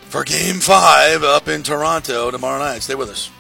[0.09, 2.83] for game five up in Toronto tomorrow night.
[2.83, 3.31] Stay with us.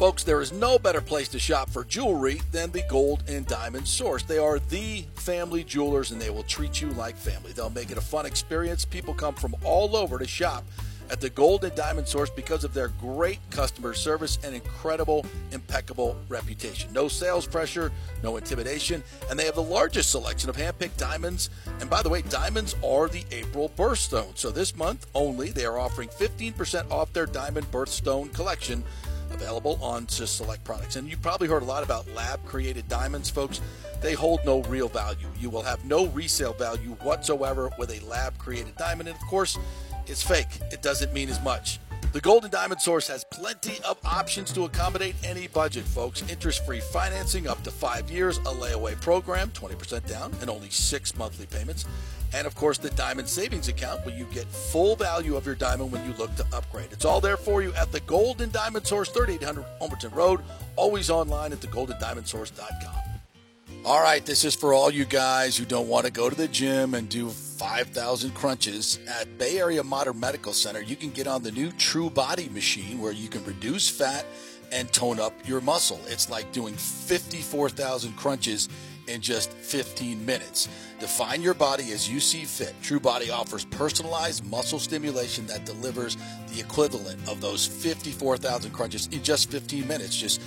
[0.00, 3.86] Folks, there is no better place to shop for jewelry than the Gold and Diamond
[3.86, 4.22] Source.
[4.22, 7.52] They are the family jewelers and they will treat you like family.
[7.52, 8.86] They'll make it a fun experience.
[8.86, 10.64] People come from all over to shop
[11.10, 16.16] at the Gold and Diamond Source because of their great customer service and incredible, impeccable
[16.30, 16.90] reputation.
[16.94, 21.50] No sales pressure, no intimidation, and they have the largest selection of hand-picked diamonds.
[21.80, 24.38] And by the way, diamonds are the April birthstone.
[24.38, 28.82] So this month only, they are offering 15% off their diamond birthstone collection
[29.30, 30.96] available on just select products.
[30.96, 33.60] And you've probably heard a lot about lab created diamonds, folks.
[34.00, 35.28] They hold no real value.
[35.38, 39.08] You will have no resale value whatsoever with a lab created diamond.
[39.08, 39.58] And of course,
[40.06, 40.60] it's fake.
[40.72, 41.78] It doesn't mean as much.
[42.12, 46.28] The Gold and Diamond Source has plenty of options to accommodate any budget, folks.
[46.28, 51.16] Interest free financing up to five years, a layaway program, 20% down, and only six
[51.16, 51.84] monthly payments.
[52.34, 55.92] And of course, the Diamond Savings Account where you get full value of your diamond
[55.92, 56.88] when you look to upgrade.
[56.90, 60.40] It's all there for you at the Gold and Diamond Source, 3800 Homerton Road,
[60.74, 63.09] always online at thegoldendiamondsource.com.
[63.82, 66.48] All right, this is for all you guys who don't want to go to the
[66.48, 68.98] gym and do 5,000 crunches.
[69.08, 73.00] At Bay Area Modern Medical Center, you can get on the new True Body machine
[73.00, 74.26] where you can reduce fat
[74.70, 75.98] and tone up your muscle.
[76.08, 78.68] It's like doing 54,000 crunches
[79.06, 80.68] in just 15 minutes.
[81.00, 82.74] Define your body as you see fit.
[82.82, 86.18] True Body offers personalized muscle stimulation that delivers
[86.52, 90.14] the equivalent of those 54,000 crunches in just 15 minutes.
[90.14, 90.42] Just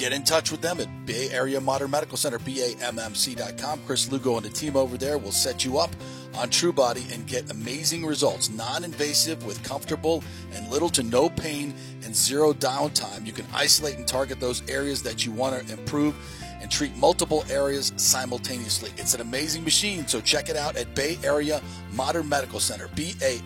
[0.00, 3.80] get in touch with them at Bay Area Modern Medical Center, BAMMC.com.
[3.86, 5.90] Chris Lugo and the team over there will set you up
[6.36, 8.48] on TrueBody and get amazing results.
[8.48, 10.24] Non invasive with comfortable
[10.54, 13.26] and little to no pain and zero downtime.
[13.26, 16.16] You can isolate and target those areas that you want to improve
[16.62, 18.92] and treat multiple areas simultaneously.
[18.96, 21.60] It's an amazing machine, so check it out at Bay Area
[21.92, 23.40] Modern Medical Center, BAMMC.com.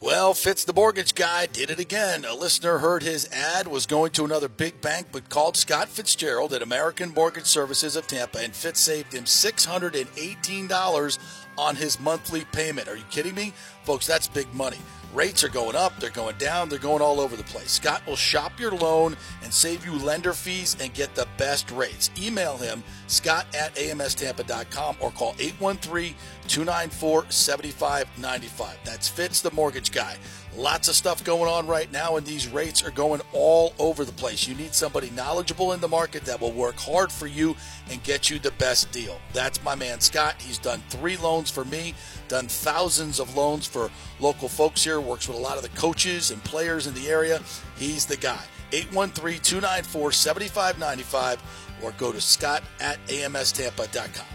[0.00, 2.24] Well, Fitz the mortgage guy did it again.
[2.24, 6.52] A listener heard his ad, was going to another big bank, but called Scott Fitzgerald
[6.52, 11.18] at American Mortgage Services of Tampa, and Fitz saved him $618
[11.56, 12.88] on his monthly payment.
[12.88, 13.54] Are you kidding me?
[13.84, 14.78] Folks, that's big money.
[15.14, 17.70] Rates are going up, they're going down, they're going all over the place.
[17.70, 22.10] Scott will shop your loan and save you lender fees and get the best rates.
[22.20, 26.16] Email him, scott at amstampa.com or call 813
[26.48, 28.76] 294 7595.
[28.84, 30.16] That's Fitz, the mortgage guy.
[30.56, 34.12] Lots of stuff going on right now, and these rates are going all over the
[34.12, 34.46] place.
[34.46, 37.56] You need somebody knowledgeable in the market that will work hard for you
[37.90, 39.18] and get you the best deal.
[39.32, 40.36] That's my man Scott.
[40.40, 41.94] He's done three loans for me,
[42.28, 43.90] done thousands of loans for
[44.20, 47.40] local folks here, works with a lot of the coaches and players in the area.
[47.76, 48.42] He's the guy.
[48.72, 51.42] 813 294 7595
[51.82, 54.33] or go to scott at amstampa.com.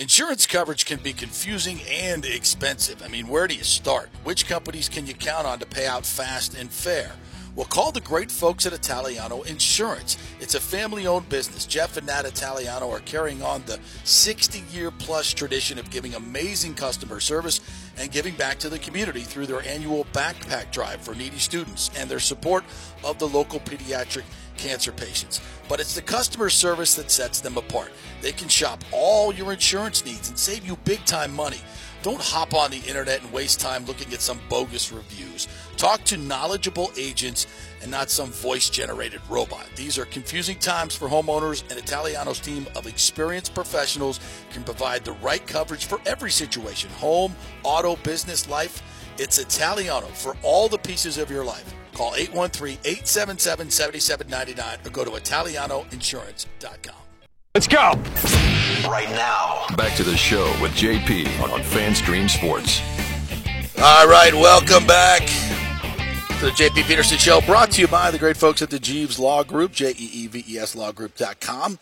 [0.00, 3.02] Insurance coverage can be confusing and expensive.
[3.02, 4.08] I mean, where do you start?
[4.24, 7.12] Which companies can you count on to pay out fast and fair?
[7.54, 10.16] Well, call the great folks at Italiano Insurance.
[10.40, 11.66] It's a family owned business.
[11.66, 16.72] Jeff and Nat Italiano are carrying on the 60 year plus tradition of giving amazing
[16.72, 17.60] customer service
[17.98, 22.08] and giving back to the community through their annual backpack drive for needy students and
[22.08, 22.64] their support
[23.04, 24.24] of the local pediatric
[24.60, 25.40] cancer patients.
[25.68, 27.90] But it's the customer service that sets them apart.
[28.20, 31.60] They can shop all your insurance needs and save you big time money.
[32.02, 35.48] Don't hop on the internet and waste time looking at some bogus reviews.
[35.76, 37.46] Talk to knowledgeable agents
[37.82, 39.66] and not some voice generated robot.
[39.76, 44.20] These are confusing times for homeowners, and Italiano's team of experienced professionals
[44.50, 47.34] can provide the right coverage for every situation home,
[47.64, 48.82] auto, business, life.
[49.18, 51.74] It's Italiano for all the pieces of your life.
[52.00, 56.94] Call 813 877 7799 or go to ItalianoInsurance.com.
[57.54, 57.92] Let's go!
[58.88, 59.66] Right now.
[59.76, 62.80] Back to the show with JP on FanStream Sports.
[63.82, 65.26] All right, welcome back
[66.38, 69.18] to the JP Peterson Show, brought to you by the great folks at the Jeeves
[69.18, 71.78] Law Group, J E E V E S Lawgroup.com.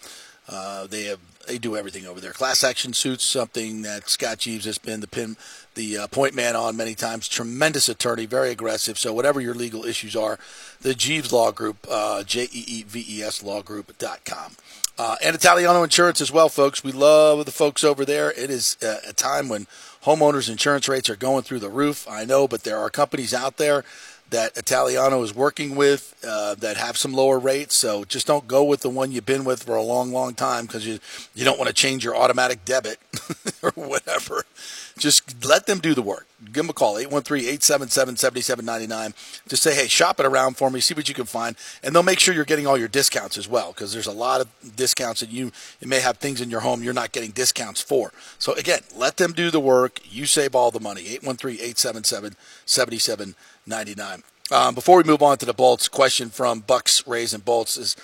[0.48, 2.32] Uh, they have they do everything over there.
[2.32, 5.36] Class action suits, something that Scott Jeeves has been the pin,
[5.78, 7.28] the uh, point man on many times.
[7.28, 8.98] Tremendous attorney, very aggressive.
[8.98, 10.38] So whatever your legal issues are,
[10.80, 14.56] the Jeeves Law Group, uh, J E E V E S Lawgroup.com.
[14.98, 16.82] Uh, and Italiano Insurance as well, folks.
[16.82, 18.32] We love the folks over there.
[18.32, 19.68] It is uh, a time when
[20.02, 22.04] homeowners insurance rates are going through the roof.
[22.10, 23.84] I know, but there are companies out there
[24.30, 27.74] that Italiano is working with uh, that have some lower rates.
[27.74, 30.66] So just don't go with the one you've been with for a long, long time
[30.66, 30.98] because you
[31.34, 32.98] you don't want to change your automatic debit
[33.62, 34.44] or whatever.
[34.98, 36.26] Just let them do the work.
[36.44, 39.14] Give them a call, 813-877-7799.
[39.48, 41.56] Just say, hey, shop it around for me, see what you can find.
[41.82, 44.40] And they'll make sure you're getting all your discounts as well because there's a lot
[44.40, 47.80] of discounts that you, you may have things in your home you're not getting discounts
[47.80, 48.12] for.
[48.38, 50.00] So, again, let them do the work.
[50.04, 53.34] You save all the money, 813-877-7799.
[54.50, 57.96] Um, before we move on to the Bolts, question from Bucs, Rays, and Bolts is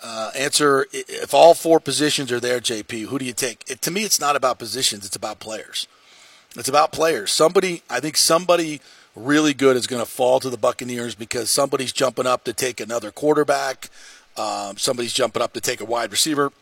[0.00, 3.64] uh, answer if all four positions are there, JP, who do you take?
[3.68, 5.88] It, to me, it's not about positions, it's about players.
[6.56, 7.32] It's about players.
[7.32, 8.80] Somebody, I think somebody
[9.14, 12.80] really good is going to fall to the Buccaneers because somebody's jumping up to take
[12.80, 13.90] another quarterback.
[14.36, 16.52] Um, somebody's jumping up to take a wide receiver.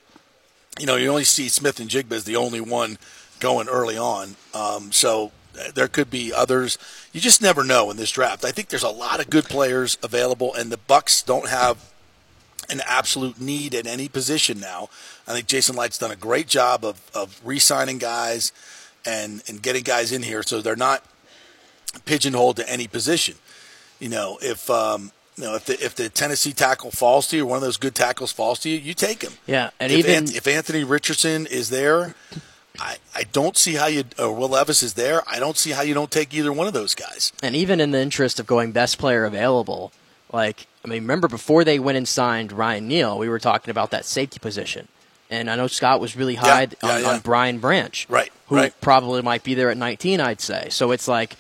[0.79, 2.99] You know, you only see Smith-Njigba as the only one
[3.39, 4.37] going early on.
[4.55, 5.33] Um, so
[5.75, 6.79] there could be others.
[7.13, 8.45] You just never know in this draft.
[8.45, 11.93] I think there's a lot of good players available, and the Bucs don't have
[12.69, 14.89] an absolute need at any position now.
[15.27, 18.53] I think Jason Licht's done a great job of, of re-signing guys
[19.05, 21.05] and and getting guys in here so they're not
[22.05, 23.37] pigeonholed to any position.
[24.01, 27.47] You know, if um, you know if the if the Tennessee tackle falls to you,
[27.47, 29.33] one of those good tackles falls to you, you take him.
[29.47, 32.15] Yeah, and if even An- if Anthony Richardson is there.
[32.81, 35.23] I, I don't see how you or Will Levis is there.
[35.29, 37.33] I don't see how you don't take either one of those guys.
[37.43, 39.93] And even in the interest of going best player available,
[40.33, 43.91] like I mean, remember before they went and signed Ryan Neal, we were talking about
[43.91, 44.89] that safety position.
[45.29, 47.09] And I know Scott was really high Yeah, yeah, on, yeah.
[47.11, 48.81] on Brian Branch, Right, Who right.
[48.81, 50.69] probably might be there at 19, I'd say.
[50.71, 51.35] So it's like,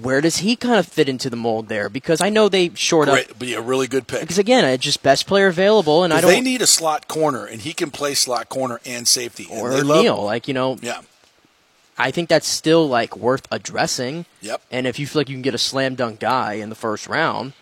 [0.00, 1.88] where does he kind of fit into the mold there?
[1.88, 3.14] Because I know they short up.
[3.14, 4.20] Great, be a really good pick.
[4.20, 6.30] Because again, it's just best player available, and I don't.
[6.30, 9.46] they need a slot corner, and he can play slot corner and safety.
[9.50, 11.02] and or they love- Neal, like you know, Yeah.
[11.96, 14.26] I think that's still like worth addressing.
[14.40, 14.62] Yep.
[14.72, 17.06] And if you feel like you can get a slam dunk guy in the first
[17.06, 17.52] round,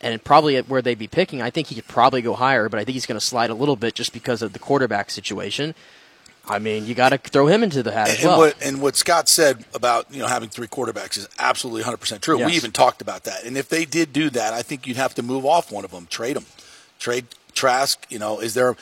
[0.00, 2.78] and probably at where they'd be picking, I think he could probably go higher, but
[2.78, 5.74] I think he's going to slide a little bit just because of the quarterback situation.
[6.48, 8.38] I mean, you got to throw him into the hat And, as well.
[8.38, 12.22] what and what Scott said about you know having three quarterbacks is absolutely 100 percent
[12.22, 12.44] true.
[12.44, 13.44] We even talked about that.
[13.44, 15.90] And if they did do that, I think you'd have to move off one of
[15.90, 16.46] them, trade them,
[16.98, 18.06] trade Trask.
[18.08, 18.76] You know, is there?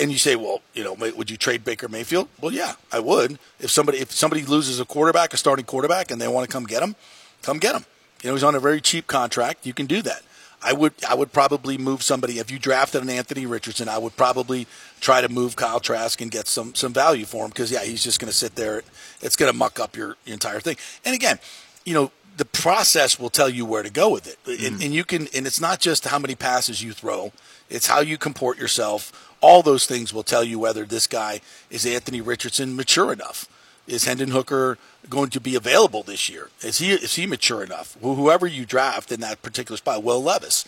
[0.00, 2.28] And you say, well, you know, would you trade Baker Mayfield?
[2.40, 3.38] Well, yeah, I would.
[3.60, 6.64] If somebody if somebody loses a quarterback, a starting quarterback, and they want to come
[6.64, 6.96] get him,
[7.42, 7.84] come get him.
[8.22, 9.66] You know, he's on a very cheap contract.
[9.66, 10.22] You can do that.
[10.64, 13.88] I would I would probably move somebody if you drafted an Anthony Richardson.
[13.88, 14.66] I would probably
[15.00, 18.02] try to move Kyle Trask and get some some value for him because yeah, he's
[18.02, 18.82] just going to sit there.
[19.20, 20.76] It's going to muck up your, your entire thing.
[21.04, 21.38] And again,
[21.84, 24.82] you know, the process will tell you where to go with it, and, mm-hmm.
[24.82, 25.28] and you can.
[25.34, 27.32] And it's not just how many passes you throw;
[27.68, 29.30] it's how you comport yourself.
[29.40, 33.48] All those things will tell you whether this guy is Anthony Richardson mature enough.
[33.92, 34.78] Is Hendon Hooker
[35.10, 36.48] going to be available this year?
[36.62, 37.94] Is he is he mature enough?
[38.00, 40.64] Wh- Whoever you draft in that particular spot, Will Levis,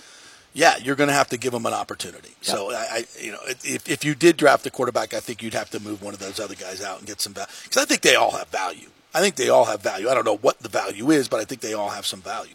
[0.52, 2.32] yeah, you're going to have to give him an opportunity.
[2.42, 5.55] So I, I, you know, if if you did draft a quarterback, I think you'd
[5.55, 7.86] have to move one of those other guys out and get some value because I
[7.86, 8.88] think they all have value.
[9.14, 10.09] I think they all have value.
[10.10, 12.55] I don't know what the value is, but I think they all have some value.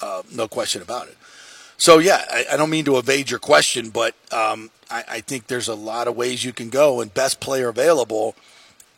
[0.00, 1.16] Uh, no question about it.
[1.76, 5.48] So yeah, I, I don't mean to evade your question, but um, I, I think
[5.48, 8.34] there's a lot of ways you can go, and best player available,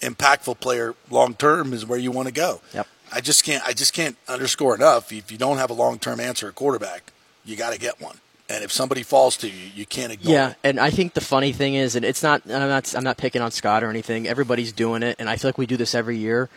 [0.02, 2.60] impactful player long term is where you want to go.
[2.74, 2.86] Yep.
[3.12, 3.62] I just can't.
[3.66, 5.12] I just can't underscore enough.
[5.12, 7.12] If you don't have a long term answer at quarterback,
[7.44, 8.16] you got to get one.
[8.48, 10.34] And if somebody falls to you, you can't ignore.
[10.34, 10.56] Yeah, it.
[10.64, 13.16] and I think the funny thing is, and it's not, and I'm not, I'm not
[13.16, 14.26] picking on Scott or anything.
[14.26, 16.50] Everybody's doing it, and I feel like we do this every year.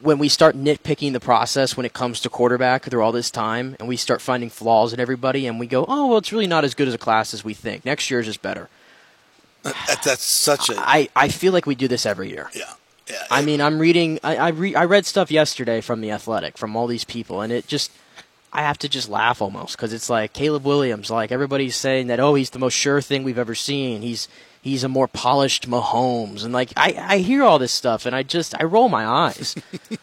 [0.00, 3.76] When we start nitpicking the process when it comes to quarterback through all this time,
[3.78, 6.64] and we start finding flaws in everybody, and we go, "Oh, well, it's really not
[6.64, 7.84] as good as a class as we think.
[7.84, 8.68] Next year's is just better."
[9.62, 12.50] That, that's such a I, I feel like we do this every year.
[12.54, 12.72] yeah.
[13.10, 14.18] Yeah, I mean, I'm reading.
[14.22, 17.50] I I, re- I read stuff yesterday from the Athletic from all these people, and
[17.52, 17.90] it just.
[18.50, 21.10] I have to just laugh almost because it's like Caleb Williams.
[21.10, 24.00] Like everybody's saying that, oh, he's the most sure thing we've ever seen.
[24.02, 24.26] He's
[24.62, 28.22] he's a more polished Mahomes, and like I, I hear all this stuff, and I
[28.22, 29.54] just I roll my eyes.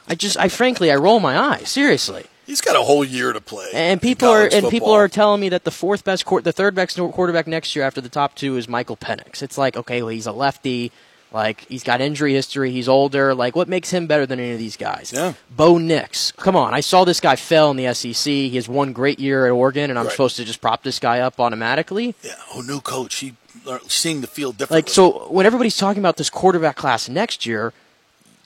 [0.07, 2.25] I just I frankly I roll my eyes seriously.
[2.45, 3.69] He's got a whole year to play.
[3.73, 6.75] And people are and people are telling me that the fourth best, quar- the third
[6.75, 9.41] best quarterback next year after the top two is Michael Penix.
[9.41, 10.91] It's like okay, well he's a lefty,
[11.31, 13.33] like he's got injury history, he's older.
[13.33, 15.11] Like what makes him better than any of these guys?
[15.13, 15.33] Yeah.
[15.49, 16.73] Bo Nix, come on!
[16.73, 18.31] I saw this guy fell in the SEC.
[18.31, 20.11] He has one great year at Oregon, and I'm Right.
[20.11, 22.13] supposed to just prop this guy up automatically.
[22.23, 23.15] Yeah, oh, new coach.
[23.15, 23.33] He
[23.87, 24.83] seeing the field differently.
[24.83, 27.73] Like so, when everybody's talking about this quarterback class next year,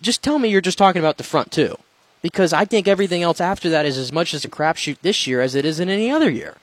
[0.02, 1.76] just tell me you're just talking about the front two,
[2.22, 5.42] because I think everything else after that is as much as a crapshoot this year
[5.42, 6.58] as it is in any other year.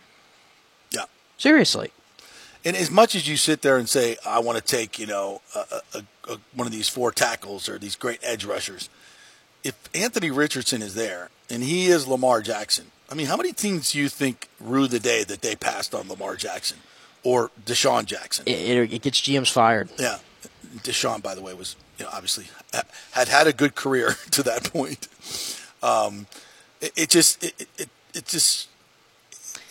[0.90, 1.04] Yeah.
[1.38, 1.90] Seriously.
[2.64, 5.40] And as much as you sit there and say, I want to take, you know,
[5.54, 6.02] a, a,
[6.32, 8.90] a, one of these four tackles or these great edge rushers,
[9.62, 13.92] if Anthony Richardson is there and he is Lamar Jackson, I mean, how many teams
[13.92, 16.78] do you think rue the day that they passed on Lamar Jackson
[17.22, 18.44] or Deshaun Jackson?
[18.46, 19.88] It, it, it gets GMs fired.
[19.98, 20.18] Yeah.
[20.78, 22.46] Deshaun, by the way, was, you know, obviously
[23.12, 25.08] had had a good career to that point.
[25.82, 26.26] Um,
[26.80, 28.68] it, it just, it, it, it just,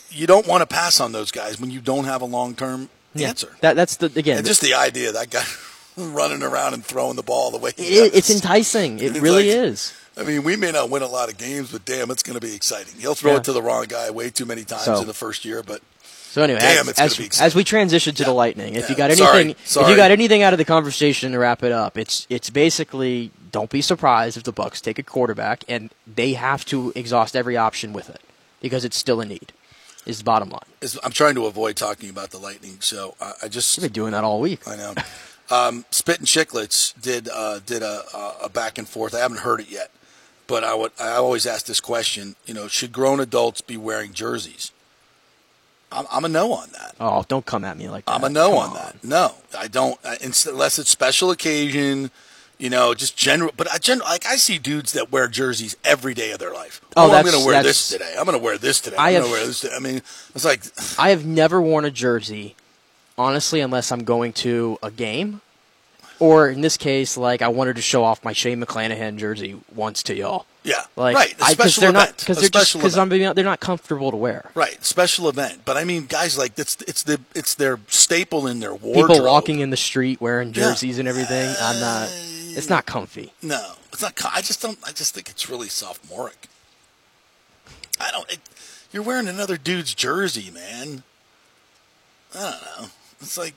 [0.10, 2.90] you don't want to pass on those guys when you don't have a long term
[3.16, 3.56] answer.
[3.62, 4.38] That that's the again.
[4.40, 5.44] And just the idea that guy
[5.98, 8.18] running around and throwing the ball the way he it, does.
[8.20, 9.00] it's enticing.
[9.00, 9.94] It really like- is.
[10.18, 12.46] I mean, we may not win a lot of games, but damn, it's going to
[12.46, 12.94] be exciting.
[13.02, 13.38] He'll throw Yeah.
[13.40, 15.82] it to the wrong guy way too many times So- in the first year, but
[16.36, 18.90] So anyway, Damn, as, as, as we transition to the lightning, if Yeah.
[18.90, 19.40] you got Sorry.
[19.40, 19.52] anything,
[19.84, 23.32] if you got anything out of the conversation to wrap it up, it's it's basically
[23.53, 27.56] don't be surprised if the Bucs take a quarterback and they have to exhaust every
[27.56, 28.20] option with it
[28.60, 29.53] because it's still a need.
[30.06, 30.60] Is the bottom line.
[30.82, 33.94] it's, I'm trying to avoid talking about the Lightning, so I, I just We've been
[33.94, 34.68] doing that all week.
[34.68, 34.94] I know.
[35.49, 38.03] Um, Spit and Chicklets did uh, did a-
[38.44, 39.16] a back and forth.
[39.16, 39.90] I haven't heard it yet,
[40.48, 42.36] but I would I always ask this question.
[42.45, 44.74] You know, should grown adults be wearing jerseys?
[45.91, 46.95] I'm, I'm a no on that.
[46.99, 48.12] Oh, don't come at me like that.
[48.14, 49.03] I'm a no Come on that.
[49.03, 49.99] No, I don't.
[50.06, 52.12] I, unless it's special occasion,
[52.57, 53.52] you know, just general.
[53.56, 56.82] But I general like I see dudes that wear jerseys every day of their life.
[56.95, 58.16] Oh, oh I'm going to wear this today.
[58.18, 58.98] I'm going to wear this today.
[58.98, 59.60] I I'm have- going to wear this.
[59.62, 59.76] Today.
[59.76, 59.98] I mean,
[60.34, 60.64] it's like
[60.99, 62.56] I have never worn a jersey,
[63.18, 65.41] honestly, unless I'm going to a game,
[66.20, 70.03] or in this case, like I wanted to show off my Shane McClanahan jersey once
[70.03, 70.45] to y'all.
[70.66, 71.40] Yeah, Like, right.
[71.40, 72.10] A I, special they're event.
[72.10, 72.96] not because they're just because.
[72.96, 74.50] They're not comfortable to wear.
[74.56, 75.62] Right, special event.
[75.64, 79.10] But I mean, guys like it's it's the it's their staple in their wardrobe.
[79.10, 80.54] People walking in the street wearing Yeah.
[80.70, 81.54] jerseys and everything.
[81.62, 82.10] I'm not.
[82.58, 83.32] It's not comfy.
[83.42, 84.14] No, it's not.
[84.34, 84.80] I just don't.
[84.84, 86.48] I just think it's really sophomoric.
[88.00, 88.30] I don't.
[88.32, 88.40] It,
[88.92, 91.04] you're wearing another dude's jersey, man.
[92.34, 92.90] I don't know.
[93.22, 93.54] It's like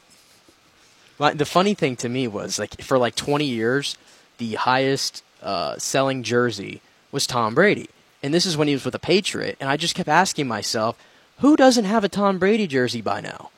[1.18, 3.96] the funny thing to me was like for like 20 years,
[4.38, 6.80] the highest uh, selling jersey
[7.12, 7.88] was Tom Brady,
[8.22, 9.56] and this is when he was with a Patriot.
[9.60, 10.96] And I just kept asking myself,
[11.38, 13.50] who doesn't have a Tom Brady jersey by now?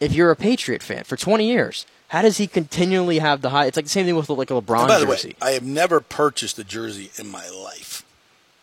[0.00, 3.66] If you're a Patriot fan for 20 years, how does he continually have the high?
[3.66, 5.28] It's like the same thing with like a LeBron And by the jersey.
[5.28, 8.04] way, I have never purchased a jersey in my life.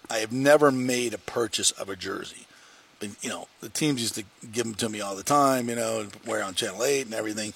[0.09, 2.47] I have never made a purchase of a jersey.
[2.99, 5.75] But, you know, the teams used to give them to me all the time, you
[5.75, 7.53] know, and wear on Channel 8 and everything.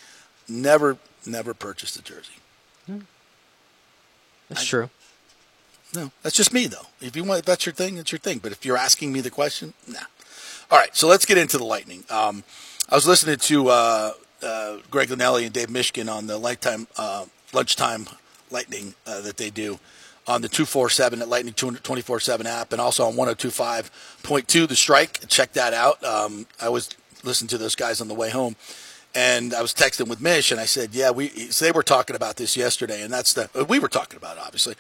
[0.48, 2.36] Never, never purchased a jersey.
[2.86, 3.00] Hmm.
[4.50, 4.90] That's true.
[5.94, 6.88] No, that's just me, though.
[7.02, 8.40] If you want, if that's your thing, it's your thing.
[8.40, 10.00] But if you're asking me the question, nah.
[10.70, 12.06] All right, so let's get into the lightning.
[12.10, 12.44] Um,
[12.90, 14.12] I was listening to uh,
[14.42, 18.08] uh, Greg Linnelli and Dave Mishkin on the lifetime uh, lunchtime
[18.50, 19.80] lightning uh, that they do
[20.28, 25.28] on the 247 at Lightning 24 7 app and also on 1025.2 The Strike.
[25.28, 26.02] Check that out.
[26.04, 26.90] Um, I was
[27.24, 28.56] listening to those guys on the way home.
[29.14, 32.16] And I was texting with Mish, and I said, "Yeah, we." So they were talking
[32.16, 34.76] about this yesterday, and that's the we were talking about it, obviously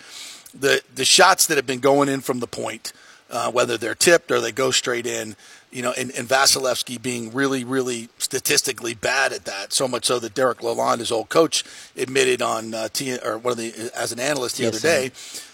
[0.54, 2.94] the the shots that have been going in from the point,
[3.30, 5.36] uh, whether they're tipped or they go straight in,
[5.72, 9.74] you know, and, and Vasilevskiy being really, really statistically bad at that.
[9.74, 11.64] So much so that Derek Lalonde, his old coach,
[11.96, 14.82] admitted on uh, T, or one of the as an analyst the other TSN.
[14.82, 15.12] day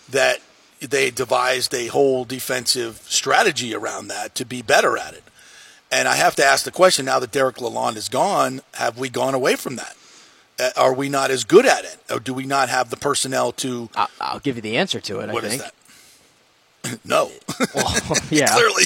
[0.10, 0.40] that
[0.80, 5.24] they devised a whole defensive strategy around that to be better at it.
[5.92, 9.10] And I have to ask the question now that Derek Lalonde is gone, have we
[9.10, 9.96] gone away from that?
[10.60, 13.52] Uh, Are we not as good at it, or do we not have the personnel
[13.54, 13.90] to?
[13.96, 15.32] I, I'll give you the answer to it.
[15.32, 17.00] What I is that?
[17.06, 17.32] no,
[17.76, 17.94] Well,
[18.30, 18.48] yeah.
[18.54, 18.84] clearly.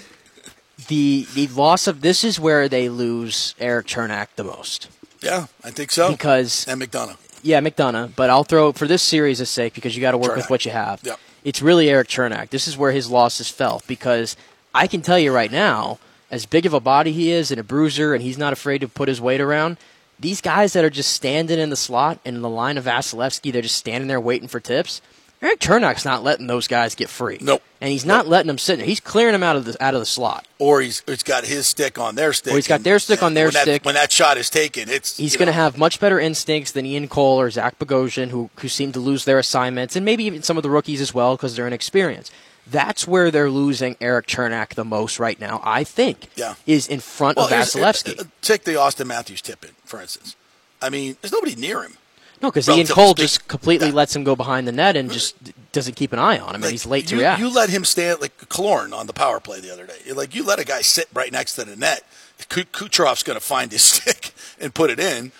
[0.87, 4.89] The the loss of this is where they lose Erik Cernak the most
[5.21, 6.11] Yeah, I think so.
[6.11, 7.17] because and McDonagh.
[7.43, 10.49] Yeah, McDonagh, but I'll throw for this series' sake because you got to work with
[10.49, 11.01] what you have.
[11.03, 11.19] Yep.
[11.43, 12.49] It's really Erik Cernak.
[12.49, 14.35] This is where his loss is felt because
[14.75, 15.97] I can tell you right now,
[16.29, 18.87] as big of a body he is and a bruiser, and he's not afraid to
[18.87, 19.77] put his weight around.
[20.21, 23.51] These guys that are just standing in the slot and in the line of Vasilevskiy,
[23.51, 25.01] they're just standing there waiting for tips.
[25.41, 27.39] Erik Cernak's not letting those guys get free.
[27.41, 27.63] Nope.
[27.81, 28.85] And he's not letting them sit there.
[28.85, 30.45] He's clearing them out of the out of the slot.
[30.59, 32.53] Or he's he's got his stick on their stick.
[32.53, 33.83] Or he's got and- their stick on their when that- stick.
[33.83, 37.07] when that shot is taken, it's He's going to have much better instincts than Ian
[37.07, 40.57] Cole or Zach Bogosian, who who seem to lose their assignments, and maybe even some
[40.57, 42.31] of the rookies as well because they're inexperienced.
[42.67, 45.61] That's where they're losing Erik Cernak the most right now.
[45.63, 46.27] I think.
[46.35, 46.55] Yeah.
[46.65, 48.19] Is in front well, of Vasilevskiy.
[48.19, 50.35] uh, Take the Auston Matthews tip in, for instance.
[50.81, 51.97] I mean, there's nobody near him.
[52.41, 53.93] No, because Ian Cole speak- just completely Yeah.
[53.93, 55.35] lets him go behind the net and just
[55.73, 57.39] doesn't keep an eye on him, and he's late to you, react.
[57.39, 59.97] You let him stand like Kalorn on the power play the other day.
[60.05, 62.03] You're Like you let a guy sit right next to the net.
[62.49, 65.31] Ku- Kucherov's going to find his stick and put it in,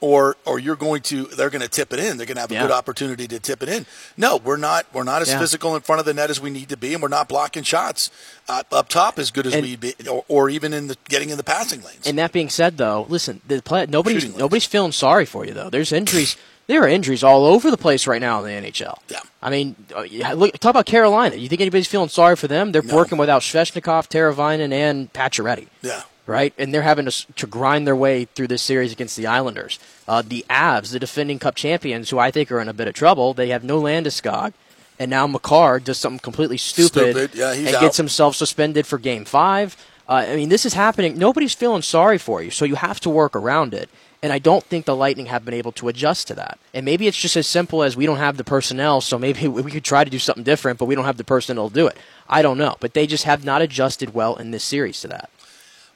[0.00, 2.16] or or you're going to they're going to tip it in.
[2.16, 2.62] They're going to have a Yeah.
[2.62, 3.86] good opportunity to tip it in.
[4.16, 4.86] No, we're not.
[4.92, 5.38] We're not as Yeah.
[5.38, 7.62] physical in front of the net as we need to be, and we're not blocking
[7.62, 8.10] shots
[8.48, 11.30] uh, up top as good as And- we be, or, or even in the getting
[11.30, 12.06] in the passing lanes.
[12.06, 14.40] And that being said, though, listen, the play, nobody's Shooting lanes.
[14.40, 15.70] nobody's feeling sorry for you though.
[15.70, 16.36] There's injuries.
[16.68, 18.98] there are injuries all over the place right now in the NHL.
[19.08, 19.20] Yeah.
[19.42, 20.02] I mean, uh,
[20.34, 21.36] look, talk about Carolina.
[21.36, 22.72] You think anybody's feeling sorry for them?
[22.72, 22.94] They're No.
[22.94, 25.68] working without Svechnikov, Teravainen, and Pacioretty.
[25.82, 26.02] yeah.
[26.28, 26.52] Right?
[26.58, 29.78] And they're having to, to grind their way through this series against the Islanders.
[30.06, 32.94] Uh, the Avs, the defending Cup champions, who I think are in a bit of
[32.94, 34.52] trouble, they have no Landeskog,
[34.98, 37.30] and now Makar does something completely stupid, Stupid.
[37.34, 37.80] Yeah, and out.
[37.80, 39.76] gets himself suspended for Game Five.
[40.08, 41.18] Uh, I mean, this is happening.
[41.18, 43.88] Nobody's feeling sorry for you, so you have to work around it.
[44.22, 46.58] And I don't think the Lightning have been able to adjust to that.
[46.74, 49.70] And maybe it's just as simple as we don't have the personnel, so maybe we
[49.70, 51.96] could try to do something different, but we don't have the personnel to do it.
[52.28, 52.76] I don't know.
[52.80, 55.30] But they just have not adjusted well in this series to that.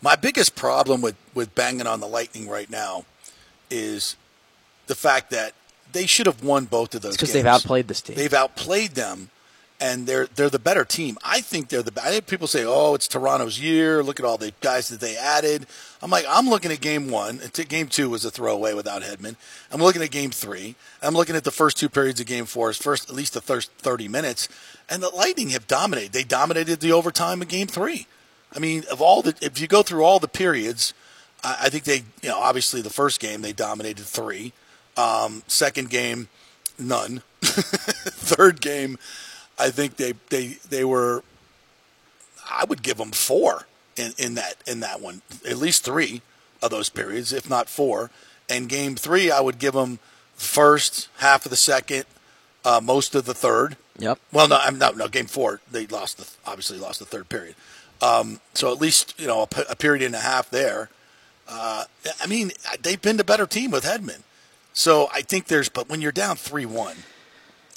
[0.02, 3.04] My biggest problem with, with banging on the Lightning right now
[3.70, 4.16] is
[4.88, 5.54] the fact that
[5.92, 7.44] they should have won both of those because games.
[7.44, 8.16] they've outplayed this team.
[8.16, 9.30] They've outplayed them,
[9.80, 11.18] and they're they're the better team.
[11.22, 11.92] I think they're the.
[12.02, 14.02] I think people say, "Oh, it's Toronto's year.
[14.02, 15.66] Look at all the guys that they added."
[16.02, 17.40] I'm like, I'm looking at game one.
[17.68, 19.36] Game two was a throwaway without Hedman.
[19.70, 20.74] I'm looking at game three.
[21.00, 23.70] I'm looking at the first two periods of game four, first at least the first
[23.78, 24.48] 30 minutes,
[24.88, 26.12] and the Lightning have dominated.
[26.12, 28.06] They dominated the overtime of game three.
[28.54, 30.94] I mean, of all the, if you go through all the periods,
[31.42, 34.52] I, I think they, you know, obviously the first game they dominated three.
[34.96, 36.28] Um, second game,
[36.78, 37.22] none.
[37.42, 38.98] Third game,
[39.58, 41.22] I think they they they were.
[42.50, 43.66] I would give them four
[43.96, 46.22] in, in that in that one, at least three
[46.62, 48.10] of those periods, if not four.
[48.48, 49.98] And game three, I would give them
[50.34, 52.04] first half of the second,
[52.64, 53.76] uh, most of the third.
[53.98, 54.18] Yep.
[54.32, 54.96] Well, no, I'm not.
[54.96, 57.54] No, game four, they lost the obviously lost the third period.
[58.02, 60.90] Um, so at least you know a, period and a half there.
[61.48, 61.84] Uh,
[62.20, 62.52] I mean,
[62.82, 64.22] they've been the better team with Hedman.
[64.72, 66.96] So I think there's, but when you're down three one,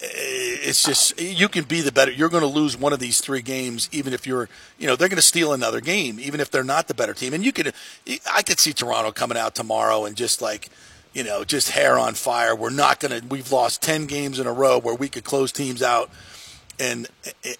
[0.02, 2.12] it's just you can be the better.
[2.12, 5.10] You're going to lose one of these three games, even if you're, you know, they're
[5.10, 7.34] going to steal another game, even if they're not the better team.
[7.34, 7.74] And you could,
[8.32, 10.70] I could see Toronto coming out tomorrow and just like,
[11.14, 12.56] you know, just hair on fire.
[12.56, 13.28] We're not going to.
[13.28, 16.10] We've lost ten games in a row where we could close teams out.
[16.78, 17.08] In,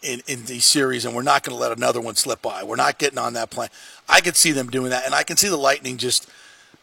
[0.02, 2.64] in in these series, and we're not going to let another one slip by.
[2.64, 3.70] We're not getting on that plane.
[4.10, 6.30] I could see them doing that, and I can see the Lightning just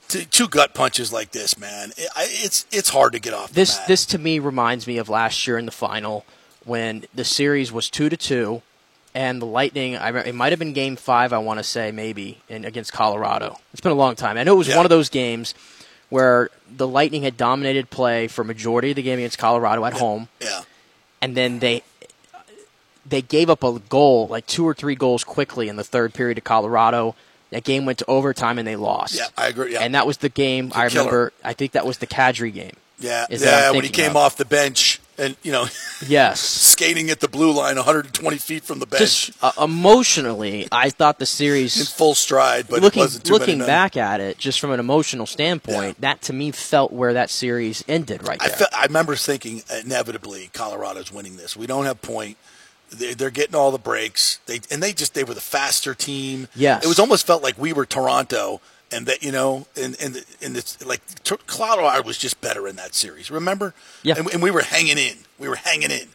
[0.08, 1.90] two gut punches like this, man.
[1.96, 3.48] It, I- it's it's hard to get off.
[3.48, 3.88] the This mat.
[3.88, 6.24] this to me reminds me of last year in the final
[6.64, 8.62] when the series was two to two,
[9.14, 9.96] and the Lightning.
[9.96, 11.34] I, it might have been Game Five.
[11.34, 13.58] I want to say maybe in, against Colorado.
[13.72, 14.38] It's been a long time.
[14.38, 14.76] I know it was Yeah.
[14.78, 15.54] one of those games
[16.08, 20.28] where the Lightning had dominated play for majority of the game against Colorado at home,
[20.40, 20.62] yeah.
[21.20, 21.82] and then they
[23.06, 26.36] they gave up a goal, like two or three goals quickly in the third period
[26.36, 27.14] to Colorado.
[27.50, 29.14] That game went to overtime and they lost.
[29.14, 29.74] Yeah, I agree.
[29.74, 29.80] Yeah.
[29.80, 31.04] And that was the game I killer.
[31.04, 31.32] remember.
[31.44, 32.72] I think that was the Kadri game.
[32.98, 33.72] Yeah, yeah.
[33.72, 34.16] When he came of.
[34.16, 35.66] off the bench and you know
[36.06, 36.40] Yes.
[36.40, 41.18] skating at the blue line, 120 feet from the bench Just uh, emotionally, I thought
[41.18, 44.60] the series in full stride, but looking it wasn't too looking back at it, just
[44.60, 48.66] from an emotional standpoint, that to me felt where that series ended right I, there.
[48.72, 51.56] I remember thinking inevitably Colorado's winning this.
[51.56, 52.36] We don't have point.
[52.92, 54.38] They- They're getting all the breaks.
[54.46, 56.48] They and they just they were the faster team.
[56.54, 56.84] Yes.
[56.84, 58.60] it was almost felt like we were Toronto,
[58.92, 61.00] and that you know, and and and it's like
[61.46, 63.30] Colorado was just better in that series.
[63.30, 63.74] Remember?
[64.02, 64.14] Yeah.
[64.18, 65.16] And, and we were hanging in.
[65.38, 66.08] We were hanging in,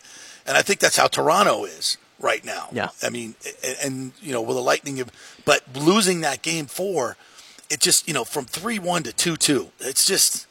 [0.46, 2.70] and I think that's how Toronto is right now.
[2.72, 2.90] Yeah.
[3.04, 5.04] I mean, and, and you know, with the Lightning,
[5.46, 7.18] but losing that game four,
[7.70, 9.72] it just you know from three one to two two.
[9.80, 10.46] It's just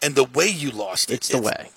[0.00, 1.14] and the way you lost it.
[1.14, 1.70] It's the way.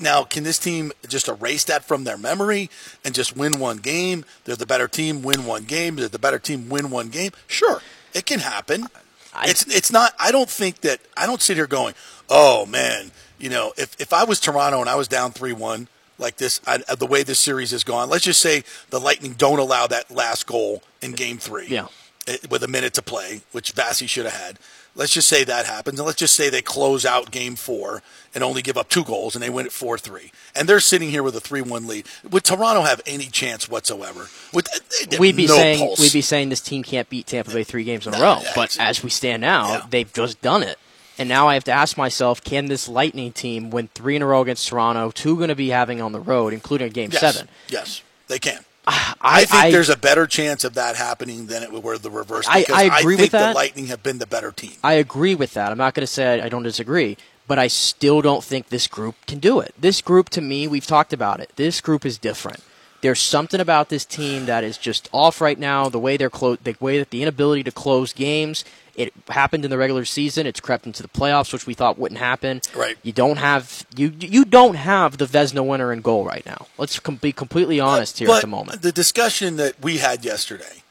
[0.00, 2.70] Now, can this team just erase that from their memory
[3.04, 4.24] and just win one game?
[4.44, 5.96] They're the better team, win one game.
[5.96, 7.30] They're the better team, win one game.
[7.46, 7.80] Sure,
[8.12, 8.88] it can happen.
[9.32, 10.12] I- it's it's not.
[10.18, 11.00] I don't think that.
[11.16, 11.94] I don't sit here going,
[12.28, 15.86] "Oh man, you know, if if I was Toronto and I was down three one
[16.18, 19.58] like this, I, the way this series has gone, let's just say the Lightning don't
[19.60, 21.86] allow that last goal in Game Three, Yeah.
[22.26, 24.58] eh, with a minute to play, which Vasi should have had.
[25.00, 28.02] Let's just say that happens, and let's just say they close out Game Four
[28.34, 31.08] and only give up two goals, and they win it four three, and they're sitting
[31.08, 32.04] here with a three one lead.
[32.30, 34.28] Would Toronto have any chance whatsoever?
[34.52, 34.78] Would, uh, uh,
[35.08, 36.00] they have We'd be no saying pulse.
[36.00, 38.40] we'd be saying this team can't beat Tampa Bay three games in a row.
[38.42, 39.82] yeah, but as we stand now, Yeah.
[39.88, 40.78] they've just done it.
[41.16, 44.26] And now I have to ask myself, can this Lightning team win three in a
[44.26, 45.10] row against Toronto?
[45.10, 47.48] Two going to be having on the road, including a game yes, seven.
[47.68, 48.66] Yes, they can.
[48.90, 51.98] I, I think I- there's a better chance of that happening than it would were
[51.98, 52.46] the reverse.
[52.48, 53.48] I- Because I agree think with that.
[53.50, 54.72] The Lightning have been the better team.
[54.84, 55.70] I agree with that.
[55.70, 59.14] I'm not going to say I don't disagree, but I still don't think this group
[59.26, 59.74] can do it.
[59.78, 61.50] This group, to me, we've talked about it.
[61.56, 62.60] This group is different.
[63.02, 65.88] There's something about this team that is just off right now.
[65.88, 68.64] The way they're clo- the way that the inability to close games.
[69.00, 70.46] It happened in the regular season.
[70.46, 72.60] It's crept into the playoffs, which we thought wouldn't happen.
[72.76, 72.98] Right.
[73.02, 76.66] You don't have you you don't have the Vezina winner in goal right now.
[76.76, 78.82] Let's com- be completely honest here but at the moment.
[78.82, 80.82] The discussion that we had yesterday,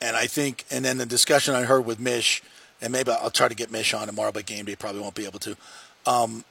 [0.00, 2.42] and I think, and then the discussion I heard with Mish,
[2.80, 5.26] and maybe I'll try to get Mish on tomorrow, but game day probably won't be
[5.26, 5.56] able to.
[6.06, 6.44] Um,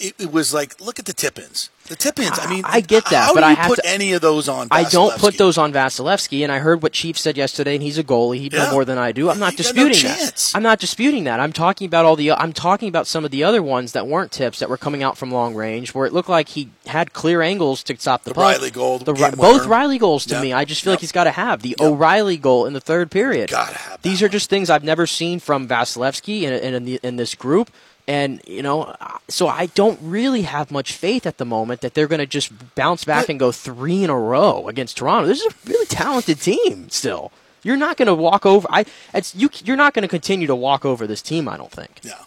[0.00, 1.70] it, it was like, look at the tip-ins.
[1.86, 2.38] The tip-ins.
[2.38, 4.68] I mean, I get that, but I have put to- any of those on?
[4.70, 7.98] I don't put those on Vasilevskiy, and I heard what Chief said yesterday, and he's
[7.98, 8.38] a goalie.
[8.38, 8.64] He'd Yeah.
[8.64, 9.28] know more than I do.
[9.28, 10.52] I'm not He got no disputing that.
[10.54, 11.40] I'm not disputing that.
[11.40, 12.32] I'm talking about all the.
[12.32, 15.18] I'm talking about some of the other ones that weren't tips that were coming out
[15.18, 18.34] from long range, where it looked like he had clear angles to stop the, The
[18.36, 18.44] puck.
[18.56, 19.68] Riley goal, the both winner.
[19.68, 20.42] Riley goals to Yep.
[20.42, 20.52] me.
[20.54, 20.96] I just feel Yep.
[20.98, 23.50] like he's got to have the O'Reilly goal in the third period.
[23.50, 24.32] Gotta have These are one.
[24.32, 27.70] just things I've never seen from Vasilevskiy in, in, in, the, in this group.
[28.06, 28.94] And, you know,
[29.28, 32.74] so I don't really have much faith at the moment that they're going to just
[32.74, 35.26] bounce back and go three in a row against Toronto.
[35.26, 37.32] This is a really talented team still.
[37.62, 38.68] You're not going to walk over.
[38.70, 38.84] I.
[39.14, 39.48] It's you.
[39.64, 41.48] You're not going to continue to walk over this team.
[41.48, 42.00] I don't think.
[42.02, 42.24] Yeah.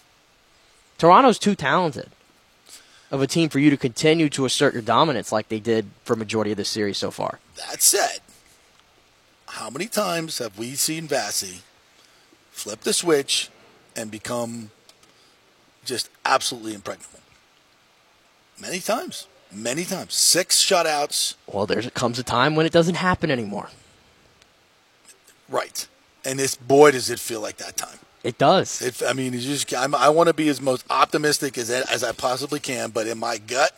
[0.98, 2.10] Toronto's too talented
[3.12, 6.16] of a team for you to continue to assert your dominance like they did for
[6.16, 7.40] majority of this series so far.
[7.70, 8.20] That said,
[9.48, 11.62] how many times have we seen Vassy
[12.52, 13.50] flip the switch
[13.96, 14.72] and become
[15.88, 17.20] just absolutely impregnable?
[18.60, 19.28] Many times.
[19.52, 20.14] Many times.
[20.14, 21.36] Six shutouts.
[21.48, 23.70] Well, there comes a time when it doesn't happen anymore.
[25.50, 25.88] Right.
[26.26, 28.00] And this, boy, does it feel like that time.
[28.24, 28.82] It does.
[28.82, 32.12] It, I mean, just, I'm, I want to be as most optimistic as, as I
[32.12, 33.72] possibly can, but in my gut,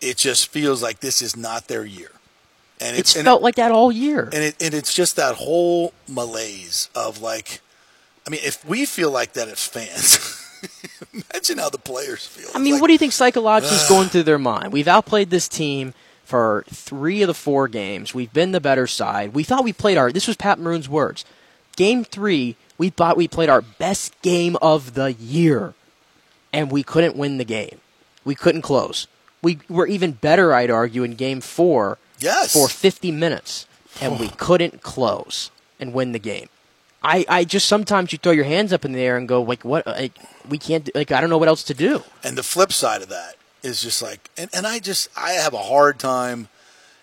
[0.00, 2.12] it just feels like this is not their year.
[2.80, 4.24] And it's and felt like that all year.
[4.32, 7.60] and it, and it's just that whole malaise of like,
[8.26, 10.18] I mean, if we feel like that as fans,
[11.12, 12.48] imagine how the players feel.
[12.54, 14.72] I mean, what do you think psychologically is going through their mind?
[14.72, 18.14] We've outplayed this team for three of the four games.
[18.14, 19.34] We've been the better side.
[19.34, 20.12] We thought we played our.
[20.12, 21.24] This was Pat Maroon's words.
[21.76, 25.74] Game three, we thought we played our best game of the year,
[26.52, 27.80] and we couldn't win the game.
[28.24, 29.06] We couldn't close.
[29.42, 32.52] We were even better, I'd argue, in game four Yes.
[32.52, 33.66] for 50 minutes,
[34.00, 35.50] and we couldn't close
[35.80, 36.48] and win the game.
[37.02, 39.64] I, I just sometimes you throw your hands up in the air and go like,
[39.64, 39.86] what?
[39.86, 40.12] Like,
[40.48, 40.90] we can't.
[40.94, 42.02] Like, I don't know what else to do.
[42.22, 45.54] And the flip side of that is just like, and, and I just, I have
[45.54, 46.48] a hard time,